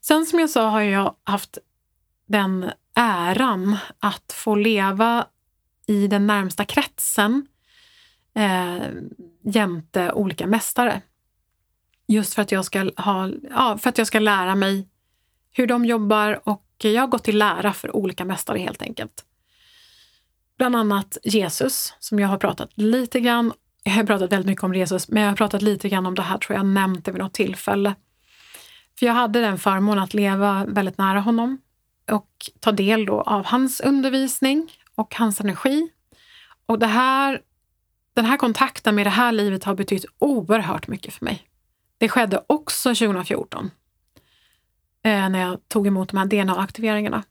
Sen 0.00 0.26
som 0.26 0.38
jag 0.38 0.50
sa 0.50 0.68
har 0.68 0.80
jag 0.80 1.14
haft 1.24 1.58
den 2.26 2.70
äran 2.94 3.76
att 3.98 4.32
få 4.32 4.54
leva 4.54 5.26
i 5.86 6.06
den 6.06 6.26
närmsta 6.26 6.64
kretsen 6.64 7.46
eh, 8.34 8.88
jämte 9.42 10.12
olika 10.12 10.46
mästare. 10.46 11.02
Just 12.06 12.34
för 12.34 12.42
att, 12.42 12.52
jag 12.52 12.64
ska 12.64 12.90
ha, 12.96 13.30
ja, 13.50 13.78
för 13.78 13.88
att 13.88 13.98
jag 13.98 14.06
ska 14.06 14.18
lära 14.18 14.54
mig 14.54 14.88
hur 15.52 15.66
de 15.66 15.84
jobbar 15.84 16.40
och 16.44 16.64
jag 16.82 17.02
har 17.02 17.06
gått 17.06 17.28
i 17.28 17.32
lära 17.32 17.72
för 17.72 17.96
olika 17.96 18.24
mästare 18.24 18.58
helt 18.58 18.82
enkelt. 18.82 19.24
Bland 20.58 20.76
annat 20.76 21.18
Jesus 21.22 21.94
som 21.98 22.18
jag 22.18 22.28
har 22.28 22.38
pratat 22.38 22.70
lite 22.74 23.20
grann. 23.20 23.52
Jag 23.82 23.92
har 23.92 24.04
pratat 24.04 24.32
väldigt 24.32 24.46
mycket 24.46 24.64
om 24.64 24.74
Jesus, 24.74 25.08
men 25.08 25.22
jag 25.22 25.30
har 25.30 25.36
pratat 25.36 25.62
lite 25.62 25.88
grann 25.88 26.06
om 26.06 26.14
det 26.14 26.22
här 26.22 26.38
tror 26.38 26.56
jag 26.56 26.66
nämnt 26.66 27.04
det 27.04 27.12
vid 27.12 27.22
något 27.22 27.34
tillfälle. 27.34 27.94
För 28.98 29.06
jag 29.06 29.12
hade 29.12 29.40
den 29.40 29.58
förmånen 29.58 30.04
att 30.04 30.14
leva 30.14 30.64
väldigt 30.68 30.98
nära 30.98 31.20
honom 31.20 31.58
och 32.10 32.30
ta 32.60 32.72
del 32.72 33.06
då 33.06 33.20
av 33.20 33.44
hans 33.46 33.80
undervisning 33.80 34.72
och 34.94 35.14
hans 35.14 35.40
energi. 35.40 35.88
Och 36.66 36.78
det 36.78 36.86
här, 36.86 37.42
den 38.14 38.24
här 38.24 38.36
kontakten 38.36 38.94
med 38.94 39.06
det 39.06 39.10
här 39.10 39.32
livet 39.32 39.64
har 39.64 39.74
betytt 39.74 40.04
oerhört 40.18 40.88
mycket 40.88 41.14
för 41.14 41.24
mig. 41.24 41.42
Det 41.98 42.08
skedde 42.08 42.44
också 42.46 42.88
2014 42.88 43.70
eh, 45.04 45.28
när 45.28 45.40
jag 45.40 45.68
tog 45.68 45.86
emot 45.86 46.08
de 46.08 46.16
här 46.16 46.26
DNA-aktiveringarna. 46.26 47.22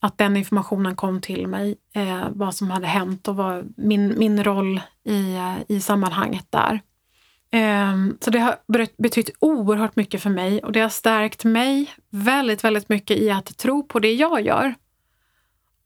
Att 0.00 0.18
den 0.18 0.36
informationen 0.36 0.96
kom 0.96 1.20
till 1.20 1.46
mig, 1.46 1.76
eh, 1.94 2.28
vad 2.30 2.54
som 2.54 2.70
hade 2.70 2.86
hänt 2.86 3.28
och 3.28 3.36
vad 3.36 3.74
min, 3.76 4.18
min 4.18 4.44
roll 4.44 4.80
i, 5.04 5.34
eh, 5.34 5.56
i 5.68 5.80
sammanhanget 5.80 6.46
där. 6.50 6.80
Ehm, 7.50 8.18
så 8.20 8.30
det 8.30 8.38
har 8.38 8.58
betytt 9.02 9.30
oerhört 9.38 9.96
mycket 9.96 10.22
för 10.22 10.30
mig 10.30 10.62
och 10.62 10.72
det 10.72 10.80
har 10.80 10.88
stärkt 10.88 11.44
mig 11.44 11.94
väldigt, 12.10 12.64
väldigt 12.64 12.88
mycket 12.88 13.16
i 13.16 13.30
att 13.30 13.56
tro 13.58 13.82
på 13.82 13.98
det 13.98 14.12
jag 14.12 14.40
gör. 14.40 14.74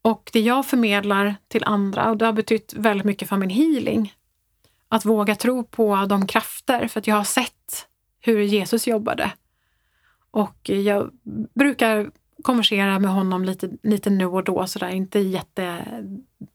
Och 0.03 0.31
det 0.33 0.41
jag 0.41 0.67
förmedlar 0.67 1.35
till 1.49 1.65
andra 1.65 2.11
och 2.11 2.17
det 2.17 2.27
har 2.27 2.33
betytt 2.33 2.75
väldigt 2.77 3.05
mycket 3.05 3.29
för 3.29 3.37
min 3.37 3.51
healing. 3.51 4.15
Att 4.89 5.05
våga 5.05 5.35
tro 5.35 5.65
på 5.65 6.07
de 6.09 6.27
krafter, 6.27 6.89
för 6.89 7.01
att 7.01 7.07
jag 7.07 7.17
har 7.17 7.25
sett 7.25 7.87
hur 8.21 8.41
Jesus 8.41 8.87
jobbade. 8.87 9.33
Och 10.33 10.69
jag 10.69 11.11
brukar 11.55 12.11
konversera 12.43 12.99
med 12.99 13.11
honom 13.11 13.45
lite, 13.45 13.71
lite 13.83 14.11
nu 14.11 14.27
och 14.27 14.45
då, 14.45 14.67
sådär, 14.67 14.89
inte 14.89 15.19
jätte 15.19 15.85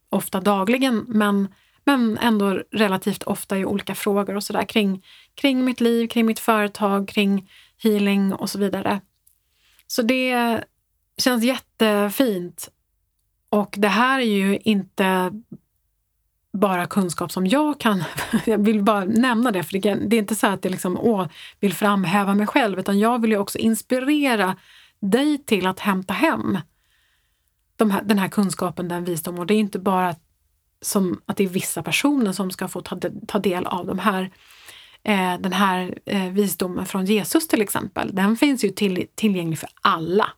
ofta 0.10 0.42
dagligen, 0.42 1.06
men 1.08 1.48
men 1.88 2.18
ändå 2.18 2.64
relativt 2.72 3.24
ofta 3.24 3.58
i 3.58 3.66
olika 3.66 3.96
frågor 3.96 4.36
och 4.36 4.44
sådär 4.44 4.64
kring, 4.64 5.04
kring 5.36 5.66
mitt 5.66 5.82
liv, 5.82 6.08
kring 6.08 6.26
mitt 6.26 6.40
företag, 6.40 7.08
kring 7.08 7.50
healing 7.84 8.34
och 8.34 8.50
så 8.50 8.60
vidare. 8.60 9.02
Så 9.88 10.02
det 10.02 10.64
känns 11.18 11.44
jättefint. 11.44 12.70
Och 13.50 13.76
det 13.78 13.88
här 13.88 14.20
är 14.20 14.26
ju 14.26 14.58
inte 14.58 15.32
bara 16.54 16.88
kunskap 16.88 17.32
som 17.32 17.48
jag 17.48 17.80
kan... 17.80 18.04
Jag 18.46 18.58
vill 18.58 18.84
bara 18.84 19.06
nämna 19.06 19.52
det, 19.52 19.64
för 19.64 19.80
det 19.80 20.16
är 20.16 20.20
inte 20.20 20.36
så 20.36 20.48
att 20.48 20.66
jag 20.66 20.72
liksom, 20.72 20.98
åh, 20.98 21.28
vill 21.60 21.74
framhäva 21.74 22.36
mig 22.36 22.48
själv, 22.48 22.80
utan 22.80 23.00
jag 23.00 23.22
vill 23.22 23.32
ju 23.32 23.38
också 23.38 23.58
inspirera 23.58 24.56
dig 25.00 25.38
till 25.38 25.68
att 25.68 25.80
hämta 25.80 26.14
hem 26.14 26.58
de 27.76 27.92
här, 27.92 28.02
den 28.02 28.20
här 28.20 28.28
kunskapen, 28.28 28.88
den 28.88 29.04
visdomen. 29.04 29.40
Och 29.40 29.46
det 29.46 29.54
är 29.54 29.60
inte 29.60 29.80
bara 29.80 30.16
som 30.82 31.22
att 31.26 31.38
det 31.38 31.44
är 31.44 31.48
vissa 31.48 31.84
personer 31.84 32.32
som 32.32 32.52
ska 32.52 32.68
få 32.68 32.82
ta, 32.82 33.00
ta 33.28 33.40
del 33.40 33.66
av 33.66 33.86
de 33.86 34.00
här, 34.00 34.32
eh, 35.04 35.40
den 35.40 35.54
här 35.54 36.00
eh, 36.06 36.32
visdomen 36.32 36.86
från 36.86 37.06
Jesus 37.06 37.48
till 37.48 37.62
exempel. 37.62 38.16
Den 38.16 38.38
finns 38.38 38.64
ju 38.64 38.70
till, 38.70 39.08
tillgänglig 39.16 39.60
för 39.60 39.70
alla. 39.82 40.30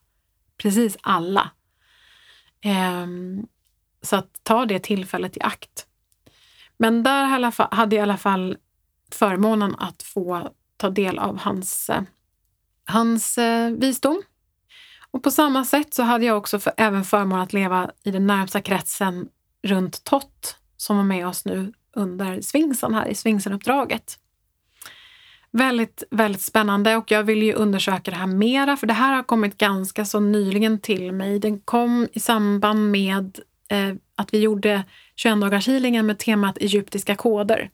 Precis 0.57 0.97
alla. 1.01 1.51
Eh, 2.62 3.07
så 4.01 4.16
att 4.16 4.39
ta 4.43 4.66
det 4.66 4.80
tillfället 4.80 5.38
i 5.38 5.41
akt. 5.41 5.86
Men 6.80 7.03
där 7.03 7.25
hade 7.75 7.95
jag 7.95 8.01
i 8.01 8.03
alla 8.03 8.17
fall 8.17 8.57
förmånen 9.11 9.75
att 9.77 10.03
få 10.03 10.49
ta 10.77 10.89
del 10.89 11.19
av 11.19 11.38
hans, 11.38 11.89
eh, 11.89 12.01
hans 12.86 13.38
eh, 13.38 13.71
visdom. 13.71 14.21
Och 15.11 15.23
på 15.23 15.32
samma 15.32 15.65
sätt 15.65 15.93
så 15.93 16.03
hade 16.03 16.25
jag 16.25 16.38
också 16.38 16.59
för, 16.59 16.73
även 16.77 17.03
förmånen 17.03 17.43
att 17.43 17.53
leva 17.53 17.91
i 18.03 18.11
den 18.11 18.27
närmsta 18.27 18.61
kretsen 18.61 19.30
runt 19.63 20.03
Tott 20.03 20.57
som 20.77 20.97
var 20.97 21.03
med 21.03 21.27
oss 21.27 21.45
nu 21.45 21.73
under 21.95 22.41
Svingsen 22.41 22.93
här 22.93 23.07
i 23.07 23.15
Svingsenuppdraget. 23.15 24.19
Väldigt, 25.51 26.03
väldigt 26.11 26.41
spännande 26.41 26.95
och 26.95 27.11
jag 27.11 27.23
vill 27.23 27.43
ju 27.43 27.53
undersöka 27.53 28.11
det 28.11 28.17
här 28.17 28.27
mera 28.27 28.77
för 28.77 28.88
det 28.88 28.93
här 28.93 29.15
har 29.15 29.23
kommit 29.23 29.57
ganska 29.57 30.05
så 30.05 30.19
nyligen 30.19 30.80
till 30.80 31.11
mig. 31.11 31.39
Den 31.39 31.59
kom 31.59 32.07
i 32.13 32.19
samband 32.19 32.91
med 32.91 33.39
eh, 33.69 33.95
att 34.15 34.34
vi 34.34 34.39
gjorde 34.39 34.84
21-dagarshealingen 35.24 36.05
med 36.05 36.20
temat 36.20 36.57
egyptiska 36.57 37.15
koder. 37.15 37.70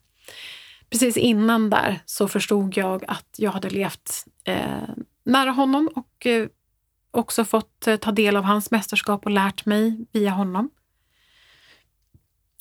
Precis 0.89 1.18
innan 1.18 1.70
där 1.70 2.00
så 2.06 2.28
förstod 2.28 2.78
jag 2.78 3.04
att 3.08 3.36
jag 3.38 3.52
hade 3.52 3.70
levt 3.70 4.26
eh, 4.43 4.89
nära 5.24 5.52
honom 5.52 5.89
och 5.96 6.26
eh, 6.26 6.48
också 7.12 7.46
fått 7.46 7.88
eh, 7.88 7.96
ta 7.96 8.12
del 8.12 8.36
av 8.38 8.43
hans 8.43 8.72
mästerskap 8.72 9.26
och 9.26 9.32
lärt 9.32 9.66
mig 9.66 10.06
via 10.12 10.32
honom. 10.32 10.70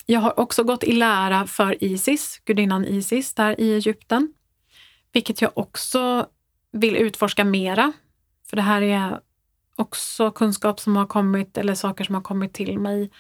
Jag 0.06 0.20
har 0.20 0.40
också 0.40 0.64
gått 0.64 0.84
i 0.84 0.92
lära 0.92 1.46
för 1.46 1.84
Isis, 1.84 2.40
gudinnan 2.44 2.84
Isis 2.84 3.34
där 3.34 3.60
i 3.60 3.74
Egypten. 3.74 4.34
Vilket 5.12 5.42
jag 5.42 5.50
också 5.54 6.26
vill 6.72 6.96
utforska 6.96 7.44
mera. 7.44 7.92
För 8.46 8.56
det 8.56 8.62
här 8.62 8.82
är 8.82 9.20
också 9.76 10.30
kunskap 10.30 10.80
som 10.80 10.96
har 10.96 11.06
kommit, 11.06 11.58
eller 11.58 11.74
saker 11.74 12.04
som 12.04 12.14
har 12.14 12.22
kommit 12.22 12.52
till 12.52 12.78
mig 12.78 13.10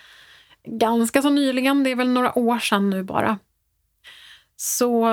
ganska 0.64 1.22
så 1.22 1.30
nyligen. 1.30 1.84
Det 1.84 1.90
är 1.90 1.96
väl 1.96 2.08
några 2.08 2.38
år 2.38 2.58
sedan 2.58 2.90
nu 2.90 3.02
bara. 3.02 3.38
Så 4.56 5.06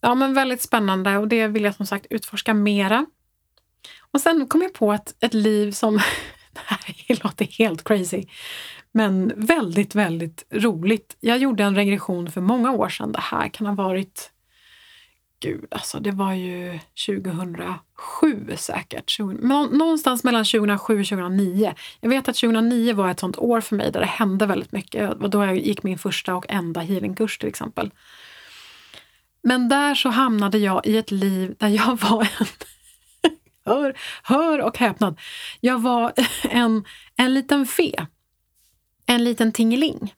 ja, 0.00 0.14
men 0.14 0.34
väldigt 0.34 0.62
spännande 0.62 1.16
och 1.16 1.28
det 1.28 1.46
vill 1.46 1.64
jag 1.64 1.74
som 1.74 1.86
sagt 1.86 2.06
utforska 2.10 2.54
mera. 2.54 3.06
Och 4.10 4.20
sen 4.20 4.46
kom 4.46 4.62
jag 4.62 4.74
på 4.74 4.92
ett, 4.92 5.14
ett 5.20 5.34
liv 5.34 5.70
som, 5.70 5.96
det 6.52 6.60
här 6.64 7.24
låter 7.24 7.44
helt 7.44 7.84
crazy, 7.84 8.24
men 8.92 9.32
väldigt, 9.36 9.94
väldigt 9.94 10.46
roligt. 10.50 11.16
Jag 11.20 11.38
gjorde 11.38 11.64
en 11.64 11.74
regression 11.74 12.30
för 12.30 12.40
många 12.40 12.72
år 12.72 12.88
sedan. 12.88 13.12
Det 13.12 13.20
här 13.20 13.48
kan 13.48 13.66
ha 13.66 13.74
varit, 13.74 14.30
gud 15.40 15.66
alltså, 15.70 16.00
det 16.00 16.10
var 16.10 16.32
ju 16.32 16.78
2007 17.06 18.56
säkert. 18.56 19.18
Någonstans 19.18 20.24
mellan 20.24 20.44
2007 20.44 21.00
och 21.00 21.06
2009. 21.06 21.74
Jag 22.00 22.10
vet 22.10 22.28
att 22.28 22.36
2009 22.36 22.94
var 22.94 23.10
ett 23.10 23.20
sånt 23.20 23.38
år 23.38 23.60
för 23.60 23.76
mig 23.76 23.92
där 23.92 24.00
det 24.00 24.06
hände 24.06 24.46
väldigt 24.46 24.72
mycket. 24.72 25.10
Och 25.10 25.30
då 25.30 25.44
jag 25.44 25.56
gick 25.56 25.82
min 25.82 25.98
första 25.98 26.34
och 26.34 26.46
enda 26.48 26.80
healingkurs 26.80 27.38
till 27.38 27.48
exempel. 27.48 27.90
Men 29.42 29.68
där 29.68 29.94
så 29.94 30.08
hamnade 30.08 30.58
jag 30.58 30.86
i 30.86 30.96
ett 30.96 31.10
liv 31.10 31.54
där 31.58 31.68
jag 31.68 31.96
var 32.10 32.28
en 32.40 32.46
hör, 33.64 33.94
hör 34.22 34.60
och 34.60 34.78
häpnad. 34.78 35.20
Jag 35.60 35.82
var 35.82 36.12
en, 36.50 36.84
en 37.16 37.34
liten 37.34 37.66
fe 37.66 38.06
en 39.06 39.24
liten 39.24 39.52
tingeling. 39.52 40.14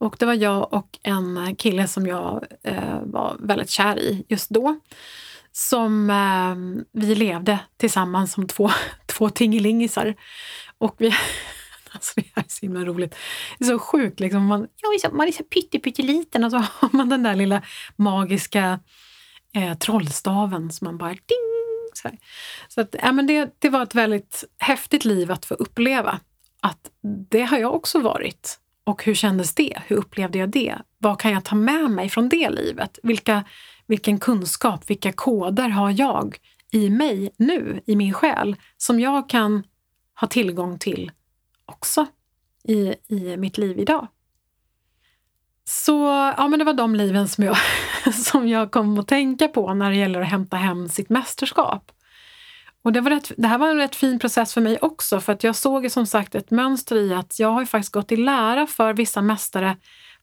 Och 0.00 0.16
det 0.18 0.26
var 0.26 0.34
jag 0.34 0.72
och 0.72 0.98
en 1.02 1.56
kille 1.56 1.88
som 1.88 2.06
jag 2.06 2.46
eh, 2.62 3.00
var 3.02 3.36
väldigt 3.40 3.70
kär 3.70 3.98
i 3.98 4.24
just 4.28 4.50
då. 4.50 4.80
Som 5.52 6.10
eh, 6.10 6.82
vi 7.00 7.14
levde 7.14 7.58
tillsammans 7.76 8.32
som 8.32 8.46
två, 8.46 8.70
två 9.06 9.30
tingelingisar. 9.30 10.14
Och 10.78 10.94
vi, 10.98 11.14
Alltså 11.92 12.12
det 12.16 12.26
är 12.34 12.44
så 12.48 12.66
himla 12.66 12.84
roligt. 12.84 13.14
Det 13.58 13.64
är 13.64 13.68
så 13.68 13.78
sjukt. 13.78 14.20
Liksom. 14.20 14.46
Man, 14.46 14.68
ja, 15.02 15.10
man 15.12 15.28
är 15.28 15.32
så 15.32 15.44
pytteliten 15.44 16.44
och 16.44 16.50
så 16.50 16.56
har 16.72 16.88
man 16.92 17.08
den 17.08 17.22
där 17.22 17.34
lilla 17.34 17.62
magiska 17.96 18.80
eh, 19.54 19.78
trollstaven 19.78 20.72
som 20.72 20.84
man 20.84 20.98
bara 20.98 21.10
ding! 21.10 21.50
Så, 21.94 22.08
här. 22.08 22.18
så 22.68 22.80
att, 22.80 22.96
ja, 23.02 23.12
men 23.12 23.26
det, 23.26 23.54
det 23.58 23.68
var 23.68 23.82
ett 23.82 23.94
väldigt 23.94 24.44
häftigt 24.58 25.04
liv 25.04 25.32
att 25.32 25.44
få 25.44 25.54
uppleva. 25.54 26.20
Att 26.60 26.90
det 27.30 27.42
har 27.42 27.58
jag 27.58 27.74
också 27.74 28.00
varit. 28.00 28.58
Och 28.84 29.04
hur 29.04 29.14
kändes 29.14 29.54
det? 29.54 29.82
Hur 29.86 29.96
upplevde 29.96 30.38
jag 30.38 30.48
det? 30.48 30.78
Vad 30.98 31.20
kan 31.20 31.32
jag 31.32 31.44
ta 31.44 31.54
med 31.54 31.90
mig 31.90 32.08
från 32.08 32.28
det 32.28 32.50
livet? 32.50 32.98
Vilka, 33.02 33.44
vilken 33.86 34.18
kunskap, 34.18 34.90
vilka 34.90 35.12
koder 35.12 35.68
har 35.68 35.90
jag 35.90 36.36
i 36.72 36.90
mig 36.90 37.30
nu, 37.36 37.80
i 37.86 37.96
min 37.96 38.12
själ, 38.12 38.56
som 38.76 39.00
jag 39.00 39.28
kan 39.28 39.62
ha 40.20 40.28
tillgång 40.28 40.78
till 40.78 41.12
också 41.66 42.06
i, 42.64 42.94
i 43.08 43.36
mitt 43.36 43.58
liv 43.58 43.78
idag? 43.78 44.06
Så 45.64 45.92
ja, 46.36 46.48
men 46.48 46.58
det 46.58 46.64
var 46.64 46.74
de 46.74 46.94
liven 46.94 47.28
som 47.28 47.44
jag, 47.44 47.56
som 48.14 48.48
jag 48.48 48.70
kom 48.70 48.98
att 48.98 49.08
tänka 49.08 49.48
på 49.48 49.74
när 49.74 49.90
det 49.90 49.96
gäller 49.96 50.20
att 50.20 50.28
hämta 50.28 50.56
hem 50.56 50.88
sitt 50.88 51.10
mästerskap. 51.10 51.92
Och 52.82 52.92
det, 52.92 53.00
var 53.00 53.10
rätt, 53.10 53.32
det 53.36 53.48
här 53.48 53.58
var 53.58 53.68
en 53.68 53.76
rätt 53.76 53.96
fin 53.96 54.18
process 54.18 54.54
för 54.54 54.60
mig 54.60 54.78
också 54.80 55.20
för 55.20 55.32
att 55.32 55.44
jag 55.44 55.56
såg 55.56 55.90
som 55.90 56.06
sagt 56.06 56.34
ett 56.34 56.50
mönster 56.50 56.96
i 56.96 57.14
att 57.14 57.38
jag 57.38 57.48
har 57.48 57.60
ju 57.60 57.66
faktiskt 57.66 57.92
gått 57.92 58.12
i 58.12 58.16
lära 58.16 58.66
för 58.66 58.94
vissa 58.94 59.22
mästare 59.22 59.76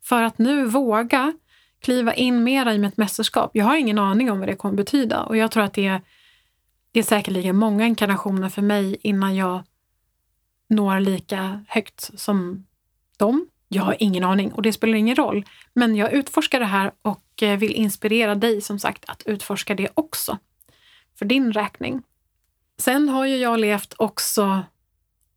för 0.04 0.24
att 0.24 0.38
nu 0.38 0.66
våga 0.66 1.34
kliva 1.82 2.14
in 2.14 2.44
mera 2.44 2.74
i 2.74 2.80
mitt 2.80 2.98
mästerskap. 2.98 3.52
Jag 3.54 3.66
har 3.66 3.78
ingen 3.78 4.00
aning 4.00 4.32
om 4.32 4.40
vad 4.40 4.48
det 4.48 4.56
kommer 4.56 4.76
betyda 4.76 5.24
och 5.24 5.38
jag 5.38 5.52
tror 5.52 5.64
att 5.64 5.74
det 5.74 5.88
är, 5.88 6.02
det 6.92 7.00
är 7.00 7.04
säkerligen 7.04 7.56
många 7.56 7.86
inkarnationer 7.86 8.50
för 8.50 8.62
mig 8.62 8.98
innan 9.02 9.36
jag 9.36 9.64
når 10.70 11.00
lika 11.00 11.66
högt 11.68 12.20
som 12.20 12.66
dem. 13.18 13.48
Jag 13.68 13.84
har 13.84 13.96
ingen 14.00 14.24
aning 14.24 14.52
och 14.52 14.62
det 14.62 14.74
spelar 14.74 14.96
ingen 14.96 15.16
roll. 15.16 15.46
Men 15.74 15.96
jag 15.96 16.14
utforskar 16.14 16.60
det 16.60 16.66
här 16.66 16.92
och 17.02 17.44
eh, 17.44 17.58
vill 17.58 17.72
inspirera 17.72 18.36
dig 18.36 18.62
som 18.62 18.80
sagt 18.80 19.06
att 19.08 19.24
utforska 19.26 19.76
det 19.76 19.90
också. 19.94 20.38
För 21.20 21.26
din 21.26 21.54
räkning. 21.54 22.04
Sen 22.82 23.10
har 23.10 23.26
ju 23.26 23.38
jag 23.38 23.60
levt 23.60 23.94
också 23.98 24.64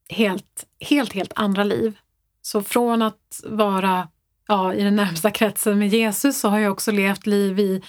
helt, 0.08 0.66
helt, 0.80 1.12
helt 1.12 1.32
andra 1.36 1.64
liv. 1.64 1.98
Så 2.42 2.62
från 2.62 3.02
att 3.02 3.40
vara 3.44 4.08
ja, 4.48 4.74
i 4.74 4.82
den 4.82 4.96
närmsta 4.96 5.30
kretsen 5.30 5.78
med 5.78 5.88
Jesus 5.88 6.40
så 6.40 6.48
har 6.48 6.58
jag 6.58 6.72
också 6.72 6.90
levt 6.90 7.26
liv 7.26 7.58
i 7.58 7.82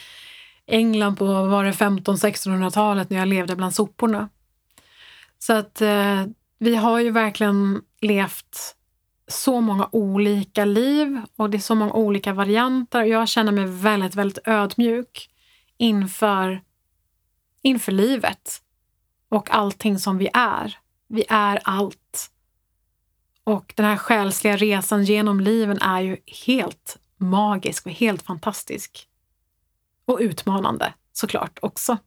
England 0.65 1.15
på 1.15 1.25
1500-1600-talet 1.25 3.09
när 3.09 3.17
jag 3.17 3.27
levde 3.27 3.55
bland 3.55 3.75
soporna. 3.75 4.29
Så 5.39 5.53
att 5.53 5.81
eh, 5.81 6.25
vi 6.59 6.75
har 6.75 6.99
ju 6.99 7.11
verkligen 7.11 7.81
levt 8.01 8.75
så 9.27 9.61
många 9.61 9.89
olika 9.91 10.65
liv 10.65 11.21
och 11.35 11.49
det 11.49 11.57
är 11.57 11.59
så 11.59 11.75
många 11.75 11.93
olika 11.93 12.33
varianter. 12.33 13.03
Jag 13.03 13.27
känner 13.27 13.51
mig 13.51 13.65
väldigt, 13.65 14.15
väldigt 14.15 14.47
ödmjuk 14.47 15.29
inför, 15.77 16.61
inför 17.61 17.91
livet 17.91 18.61
och 19.31 19.51
allting 19.51 19.99
som 19.99 20.17
vi 20.17 20.29
är. 20.33 20.77
Vi 21.07 21.25
är 21.29 21.59
allt. 21.63 22.31
Och 23.43 23.73
den 23.75 23.85
här 23.85 23.97
själsliga 23.97 24.57
resan 24.57 25.03
genom 25.03 25.39
liven 25.39 25.81
är 25.81 26.01
ju 26.01 26.17
helt 26.45 26.97
magisk 27.17 27.85
och 27.85 27.91
helt 27.91 28.21
fantastisk. 28.21 29.07
Och 30.05 30.17
utmanande 30.21 30.93
såklart 31.13 31.59
också. 31.61 31.97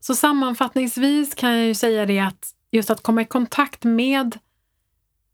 Så 0.00 0.14
sammanfattningsvis 0.14 1.34
kan 1.34 1.50
jag 1.50 1.66
ju 1.66 1.74
säga 1.74 2.06
det 2.06 2.18
att 2.18 2.54
just 2.70 2.90
att 2.90 3.02
komma 3.02 3.22
i 3.22 3.24
kontakt 3.24 3.84
med 3.84 4.38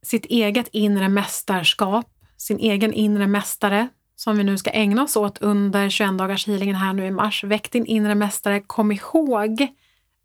sitt 0.02 0.26
eget 0.26 0.68
inre 0.72 1.08
mästerskap, 1.08 2.10
sin 2.36 2.58
egen 2.58 2.92
inre 2.92 3.26
mästare, 3.26 3.88
som 4.16 4.36
vi 4.36 4.44
nu 4.44 4.58
ska 4.58 4.70
ägna 4.70 5.02
oss 5.02 5.16
åt 5.16 5.38
under 5.38 5.88
21 5.88 6.18
dagars 6.18 6.46
healingen 6.46 6.76
här 6.76 6.92
nu 6.92 7.06
i 7.06 7.10
mars. 7.10 7.44
Väck 7.44 7.70
din 7.70 7.86
inre 7.86 8.14
mästare. 8.14 8.60
Kom 8.60 8.92
ihåg 8.92 9.68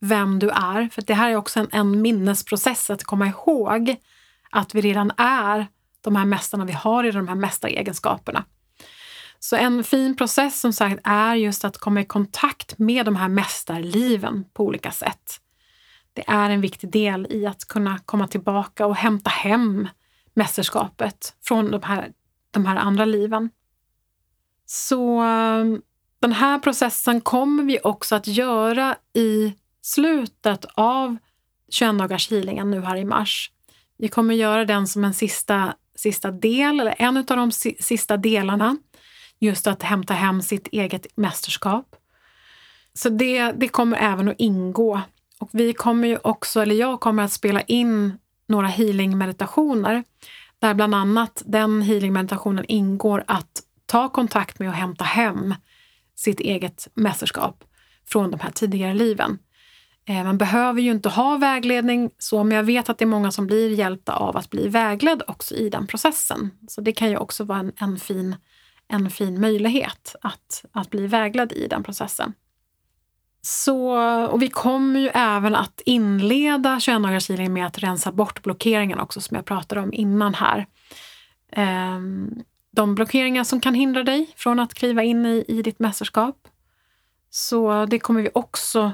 vem 0.02 0.40
du 0.40 0.50
är. 0.50 0.90
För 0.92 1.02
det 1.02 1.14
här 1.14 1.30
är 1.30 1.36
också 1.36 1.60
en, 1.60 1.68
en 1.72 2.02
minnesprocess 2.02 2.90
att 2.90 3.04
komma 3.04 3.28
ihåg 3.28 3.96
att 4.50 4.76
vi 4.76 4.82
redan 4.82 5.12
är 5.18 5.68
de 6.02 6.16
här 6.16 6.26
mästarna 6.26 6.66
vi 6.66 6.74
har 6.74 7.04
i 7.04 7.12
de 7.12 7.28
här 7.28 7.36
mästaregenskaperna. 7.36 8.46
Så 9.40 9.56
en 9.56 9.84
fin 9.84 10.16
process 10.16 10.62
som 10.62 10.74
sagt 10.74 11.02
är 11.04 11.36
just 11.36 11.66
att 11.66 11.78
komma 11.78 12.02
i 12.02 12.06
kontakt 12.06 12.78
med 12.78 13.06
de 13.06 13.16
här 13.16 13.28
mästarliven 13.28 14.46
på 14.54 14.64
olika 14.64 14.92
sätt. 14.92 15.40
Det 16.14 16.24
är 16.28 16.50
en 16.50 16.62
viktig 16.62 16.92
del 16.92 17.28
i 17.30 17.46
att 17.46 17.68
kunna 17.68 18.00
komma 18.06 18.28
tillbaka 18.28 18.86
och 18.86 18.96
hämta 18.96 19.30
hem 19.30 19.88
mästerskapet 20.34 21.36
från 21.42 21.72
de 21.72 21.84
här, 21.84 22.12
de 22.52 22.66
här 22.66 22.76
andra 22.76 23.06
liven. 23.06 23.50
Så 24.66 25.24
eh, 25.24 25.66
den 26.20 26.32
här 26.32 26.60
processen 26.60 27.22
kommer 27.22 27.64
vi 27.64 27.80
också 27.84 28.16
att 28.16 28.28
göra 28.28 28.96
i 29.14 29.56
slutet 29.82 30.66
av 30.74 31.18
21 31.70 31.98
dagars 31.98 32.32
healingen 32.32 32.72
nu 32.72 32.82
här 32.82 32.96
i 32.96 33.06
mars. 33.06 33.52
Vi 33.98 34.08
kommer 34.08 34.34
göra 34.34 34.66
den 34.66 34.88
som 34.88 35.04
en 35.04 35.14
sista, 35.14 35.76
sista 35.96 36.32
del, 36.32 36.80
eller 36.80 36.96
en 36.98 37.18
av 37.18 37.24
de 37.26 37.52
sista 37.80 38.18
delarna. 38.18 38.78
Just 39.40 39.68
att 39.68 39.84
hämta 39.84 40.14
hem 40.14 40.42
sitt 40.42 40.68
eget 40.68 41.08
mästerskap. 41.18 41.96
Så 42.94 43.10
det, 43.10 43.52
det 43.52 43.68
kommer 43.68 43.98
även 43.98 44.28
att 44.28 44.36
ingå. 44.38 45.02
Och 45.40 45.50
vi 45.52 45.74
kommer 45.74 46.08
ju 46.08 46.18
också, 46.24 46.62
eller 46.62 46.76
jag 46.76 47.00
kommer 47.00 47.24
att 47.24 47.32
spela 47.32 47.62
in 47.62 48.18
några 48.48 48.68
healingmeditationer, 48.68 50.04
där 50.60 50.74
bland 50.74 50.96
annat 50.96 51.44
den 51.46 51.82
healingmeditationen 51.82 52.66
ingår 52.68 53.24
att 53.28 53.62
ta 53.86 54.10
kontakt 54.10 54.60
med 54.60 54.70
och 54.70 54.76
hämta 54.76 55.04
hem 55.04 55.56
sitt 56.16 56.40
eget 56.40 56.88
mästerskap 56.94 57.64
från 58.08 58.32
de 58.32 58.40
här 58.40 58.52
tidigare 58.52 58.94
liven. 58.94 59.40
Eh, 60.06 60.24
man 60.24 60.38
behöver 60.38 60.82
ju 60.82 60.92
inte 60.92 61.10
ha 61.10 61.38
vägledning, 61.38 62.10
så, 62.18 62.44
men 62.44 62.56
jag 62.58 62.64
vet 62.64 62.90
att 62.90 62.98
det 62.98 63.06
är 63.06 63.08
många 63.08 63.32
som 63.32 63.48
blir 63.48 63.70
hjälpta 63.70 64.14
av 64.14 64.38
att 64.38 64.50
bli 64.50 64.68
vägledd 64.68 65.24
också 65.28 65.56
i 65.56 65.70
den 65.70 65.88
processen. 65.88 66.52
Så 66.68 66.82
det 66.82 66.92
kan 66.92 67.10
ju 67.10 67.18
också 67.18 67.44
vara 67.44 67.60
en, 67.60 67.72
en 67.78 68.00
fin, 68.00 68.36
en 68.88 69.10
fin 69.10 69.42
möjlighet 69.42 70.16
att, 70.22 70.66
att 70.72 70.90
bli 70.90 71.08
vägledd 71.08 71.52
i 71.52 71.68
den 71.68 71.84
processen. 71.84 72.34
Så, 73.42 73.92
och 74.28 74.42
vi 74.42 74.50
kommer 74.50 75.00
ju 75.00 75.10
även 75.14 75.56
att 75.56 75.82
inleda 75.86 76.80
21 76.80 77.04
dagars 77.04 77.30
med 77.30 77.66
att 77.66 77.78
rensa 77.78 78.12
bort 78.12 78.44
blockeringarna 78.44 79.04
också 79.04 79.22
som 79.22 79.36
jag 79.36 79.46
pratade 79.46 79.82
om 79.82 79.94
innan 79.94 80.34
här. 80.34 80.68
Ehm, 81.52 82.44
de 82.72 82.96
blockeringar 82.96 83.44
som 83.44 83.62
kan 83.62 83.74
hindra 83.74 84.04
dig 84.04 84.34
från 84.36 84.60
att 84.60 84.74
kliva 84.74 85.04
in 85.04 85.26
i, 85.26 85.46
i 85.48 85.62
ditt 85.62 85.80
mästerskap. 85.80 86.48
Så 87.30 87.86
det 87.86 88.00
kommer 88.00 88.22
vi 88.22 88.30
också 88.34 88.92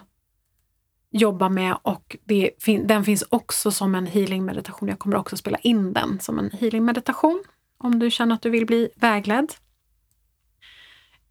jobba 1.18 1.50
med 1.50 1.78
och 1.82 2.18
det, 2.24 2.52
den 2.84 3.04
finns 3.04 3.24
också 3.30 3.72
som 3.72 3.96
en 3.96 4.08
healing 4.08 4.46
meditation. 4.46 4.90
Jag 4.90 5.00
kommer 5.00 5.16
också 5.16 5.38
spela 5.38 5.58
in 5.58 5.94
den 5.94 6.20
som 6.20 6.40
en 6.40 6.52
healing 6.52 6.86
meditation 6.86 7.44
om 7.78 8.00
du 8.00 8.12
känner 8.12 8.36
att 8.36 8.42
du 8.42 8.50
vill 8.50 8.66
bli 8.66 8.90
vägledd. 8.96 9.54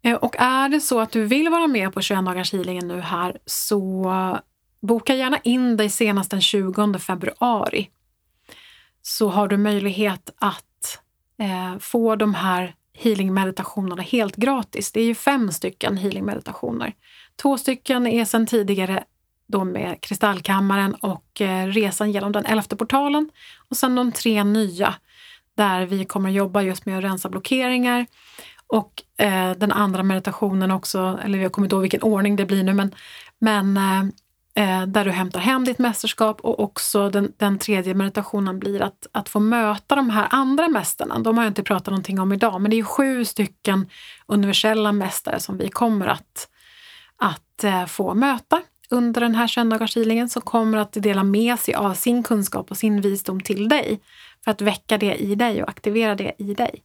Eh, 0.01 0.15
och 0.15 0.35
är 0.39 0.69
det 0.69 0.81
så 0.81 0.99
att 0.99 1.11
du 1.11 1.25
vill 1.25 1.49
vara 1.49 1.67
med 1.67 1.93
på 1.93 2.01
21 2.01 2.25
dagars 2.25 2.53
healingen 2.53 2.87
nu 2.87 2.99
här 2.99 3.37
så 3.45 4.39
boka 4.81 5.15
gärna 5.15 5.37
in 5.37 5.77
dig 5.77 5.89
senast 5.89 6.31
den 6.31 6.41
20 6.41 6.99
februari. 6.99 7.89
Så 9.01 9.29
har 9.29 9.47
du 9.47 9.57
möjlighet 9.57 10.33
att 10.37 10.99
eh, 11.39 11.79
få 11.79 12.15
de 12.15 12.33
här 12.33 12.75
healing-meditationerna 12.93 14.01
helt 14.01 14.35
gratis. 14.35 14.91
Det 14.91 15.01
är 15.01 15.05
ju 15.05 15.15
fem 15.15 15.51
stycken 15.51 15.97
healing-meditationer. 15.97 16.93
Två 17.35 17.57
stycken 17.57 18.07
är 18.07 18.25
sedan 18.25 18.47
tidigare 18.47 19.03
då 19.47 19.63
med 19.63 20.01
Kristallkammaren 20.01 20.93
och 20.93 21.41
eh, 21.41 21.67
resan 21.67 22.11
genom 22.11 22.31
den 22.31 22.45
elfte 22.45 22.75
portalen. 22.75 23.29
Och 23.69 23.77
sen 23.77 23.95
de 23.95 24.11
tre 24.11 24.43
nya 24.43 24.95
där 25.57 25.85
vi 25.85 26.05
kommer 26.05 26.29
jobba 26.29 26.61
just 26.61 26.85
med 26.85 26.97
att 26.97 27.03
rensa 27.03 27.29
blockeringar. 27.29 28.05
Och 28.67 29.03
eh, 29.17 29.51
den 29.51 29.71
andra 29.71 30.03
meditationen 30.03 30.71
också, 30.71 31.19
eller 31.23 31.39
jag 31.39 31.51
kommer 31.51 31.65
inte 31.65 31.75
ihåg 31.75 31.81
vilken 31.81 32.01
ordning 32.01 32.35
det 32.35 32.45
blir 32.45 32.63
nu, 32.63 32.73
men, 32.73 32.95
men 33.39 33.77
eh, 33.77 34.01
eh, 34.57 34.87
där 34.87 35.05
du 35.05 35.11
hämtar 35.11 35.39
hem 35.39 35.65
ditt 35.65 35.79
mästerskap 35.79 36.41
och 36.41 36.59
också 36.59 37.09
den, 37.09 37.33
den 37.37 37.59
tredje 37.59 37.93
meditationen 37.93 38.59
blir 38.59 38.81
att, 38.81 39.07
att 39.11 39.29
få 39.29 39.39
möta 39.39 39.95
de 39.95 40.09
här 40.09 40.27
andra 40.29 40.67
mästarna. 40.67 41.19
De 41.19 41.37
har 41.37 41.43
jag 41.43 41.51
inte 41.51 41.63
pratat 41.63 41.87
någonting 41.87 42.19
om 42.19 42.33
idag, 42.33 42.61
men 42.61 42.71
det 42.71 42.79
är 42.79 42.83
sju 42.83 43.25
stycken 43.25 43.89
universella 44.25 44.91
mästare 44.91 45.39
som 45.39 45.57
vi 45.57 45.69
kommer 45.69 46.07
att, 46.07 46.47
att 47.17 47.63
eh, 47.63 47.85
få 47.85 48.13
möta 48.13 48.61
under 48.89 49.21
den 49.21 49.35
här 49.35 49.47
21 49.87 50.31
som 50.31 50.41
kommer 50.41 50.77
att 50.77 50.93
dela 50.93 51.23
med 51.23 51.59
sig 51.59 51.73
av 51.73 51.93
sin 51.93 52.23
kunskap 52.23 52.71
och 52.71 52.77
sin 52.77 53.01
visdom 53.01 53.41
till 53.41 53.69
dig 53.69 54.01
för 54.43 54.51
att 54.51 54.61
väcka 54.61 54.97
det 54.97 55.15
i 55.15 55.35
dig 55.35 55.63
och 55.63 55.69
aktivera 55.69 56.15
det 56.15 56.35
i 56.37 56.53
dig. 56.53 56.83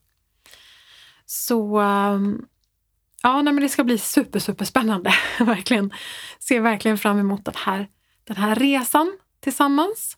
Så 1.26 1.78
ehm, 1.78 2.44
ja, 3.22 3.42
nej, 3.42 3.54
men 3.54 3.62
det 3.62 3.68
ska 3.68 3.84
bli 3.84 3.98
super, 3.98 4.38
super 4.38 4.64
spännande. 4.64 5.14
verkligen. 5.38 5.92
Ser 6.38 6.60
verkligen 6.60 6.98
fram 6.98 7.18
emot 7.18 7.44
den 7.44 7.54
här, 7.56 7.88
den 8.24 8.36
här 8.36 8.54
resan 8.54 9.18
tillsammans 9.40 10.16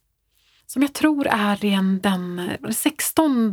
som 0.66 0.82
jag 0.82 0.92
tror 0.92 1.26
är 1.26 1.56
den, 1.60 2.00
den 2.00 2.50
16, 2.72 3.52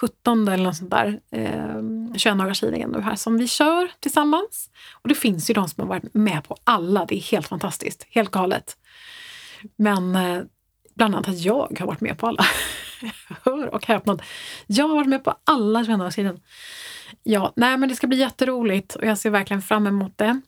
17 0.00 0.48
eller 0.48 0.64
något 0.64 0.76
sånt 0.76 0.90
där, 0.90 1.20
eh, 1.30 2.16
21 2.16 2.38
dagars 2.38 2.62
nu 2.62 3.00
här 3.00 3.16
som 3.16 3.38
vi 3.38 3.48
kör 3.48 3.90
tillsammans. 4.00 4.70
Och 4.92 5.08
det 5.08 5.14
finns 5.14 5.50
ju 5.50 5.54
de 5.54 5.68
som 5.68 5.80
har 5.82 5.88
varit 5.88 6.14
med 6.14 6.44
på 6.44 6.56
alla. 6.64 7.04
Det 7.04 7.14
är 7.14 7.20
helt 7.20 7.48
fantastiskt, 7.48 8.06
helt 8.10 8.30
galet. 8.30 8.76
Men 9.76 10.16
eh, 10.16 10.42
bland 10.94 11.14
annat 11.14 11.28
att 11.28 11.40
jag 11.40 11.76
har 11.80 11.86
varit 11.86 12.00
med 12.00 12.18
på 12.18 12.26
alla. 12.26 12.44
Hör 13.44 13.74
och 13.74 13.86
häpnad. 13.86 14.22
Jag 14.66 14.88
har 14.88 14.94
varit 14.94 15.08
med 15.08 15.24
på 15.24 15.34
alla 15.44 15.84
21 15.84 15.98
dagars. 15.98 16.40
Ja, 17.22 17.52
nej 17.56 17.76
men 17.76 17.88
det 17.88 17.94
ska 17.94 18.06
bli 18.06 18.18
jätteroligt 18.18 18.94
och 18.94 19.06
jag 19.06 19.18
ser 19.18 19.30
verkligen 19.30 19.62
fram 19.62 19.86
emot 19.86 20.18
det. 20.18 20.40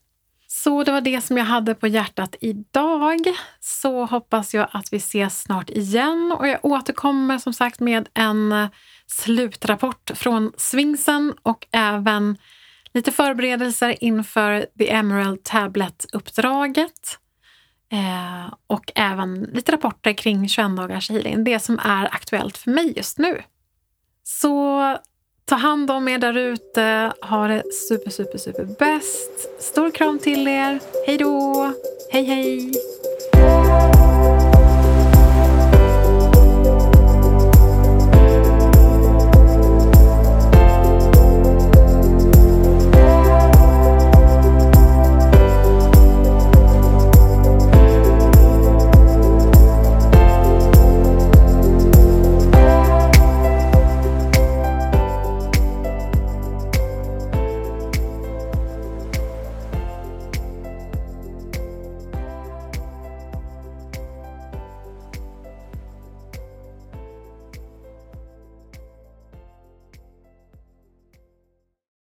Så 0.55 0.85
det 0.85 0.93
var 0.93 1.01
det 1.01 1.21
som 1.21 1.37
jag 1.37 1.45
hade 1.45 1.75
på 1.75 1.89
hjärtat 1.89 2.37
idag. 2.41 3.19
Så 3.61 4.05
hoppas 4.05 4.55
jag 4.55 4.69
att 4.73 4.93
vi 4.93 4.97
ses 4.97 5.41
snart 5.41 5.71
igen 5.71 6.35
och 6.39 6.49
jag 6.49 6.65
återkommer 6.65 7.39
som 7.39 7.53
sagt 7.53 7.81
med 7.81 8.09
en 8.15 8.53
eh, 8.53 8.69
slutrapport 9.07 10.11
från 10.15 10.53
Svingsen 10.57 11.35
och 11.43 11.67
även 11.71 12.39
lite 12.95 13.13
förberedelser 13.13 14.05
inför 14.05 14.67
The 14.79 14.91
Emerald 14.91 15.45
Tablet-uppdraget. 15.45 17.19
Eh, 17.93 18.55
och 18.67 18.93
även 18.95 19.43
lite 19.43 19.73
rapporter 19.73 20.13
kring 20.13 20.49
21 20.49 20.77
dagars 20.77 21.11
healing, 21.11 21.45
det 21.45 21.59
som 21.59 21.79
är 21.79 22.15
aktuellt 22.15 22.59
för 22.59 22.71
mig 22.71 22.93
just 22.97 23.19
nu. 23.19 23.43
Så 24.25 24.81
Ta 25.53 25.57
hand 25.57 25.91
om 25.91 26.09
er 26.09 26.19
där 26.19 26.37
ute. 26.37 27.13
Ha 27.21 27.49
det 27.49 27.63
super, 27.75 28.11
super, 28.11 28.39
super 28.39 28.65
bäst. 28.65 29.63
Stor 29.63 29.91
kram 29.91 30.19
till 30.19 30.49
er. 30.49 30.81
Hej 31.07 31.19
då! 31.19 31.73
Hej, 32.11 32.25
hej! 32.25 32.73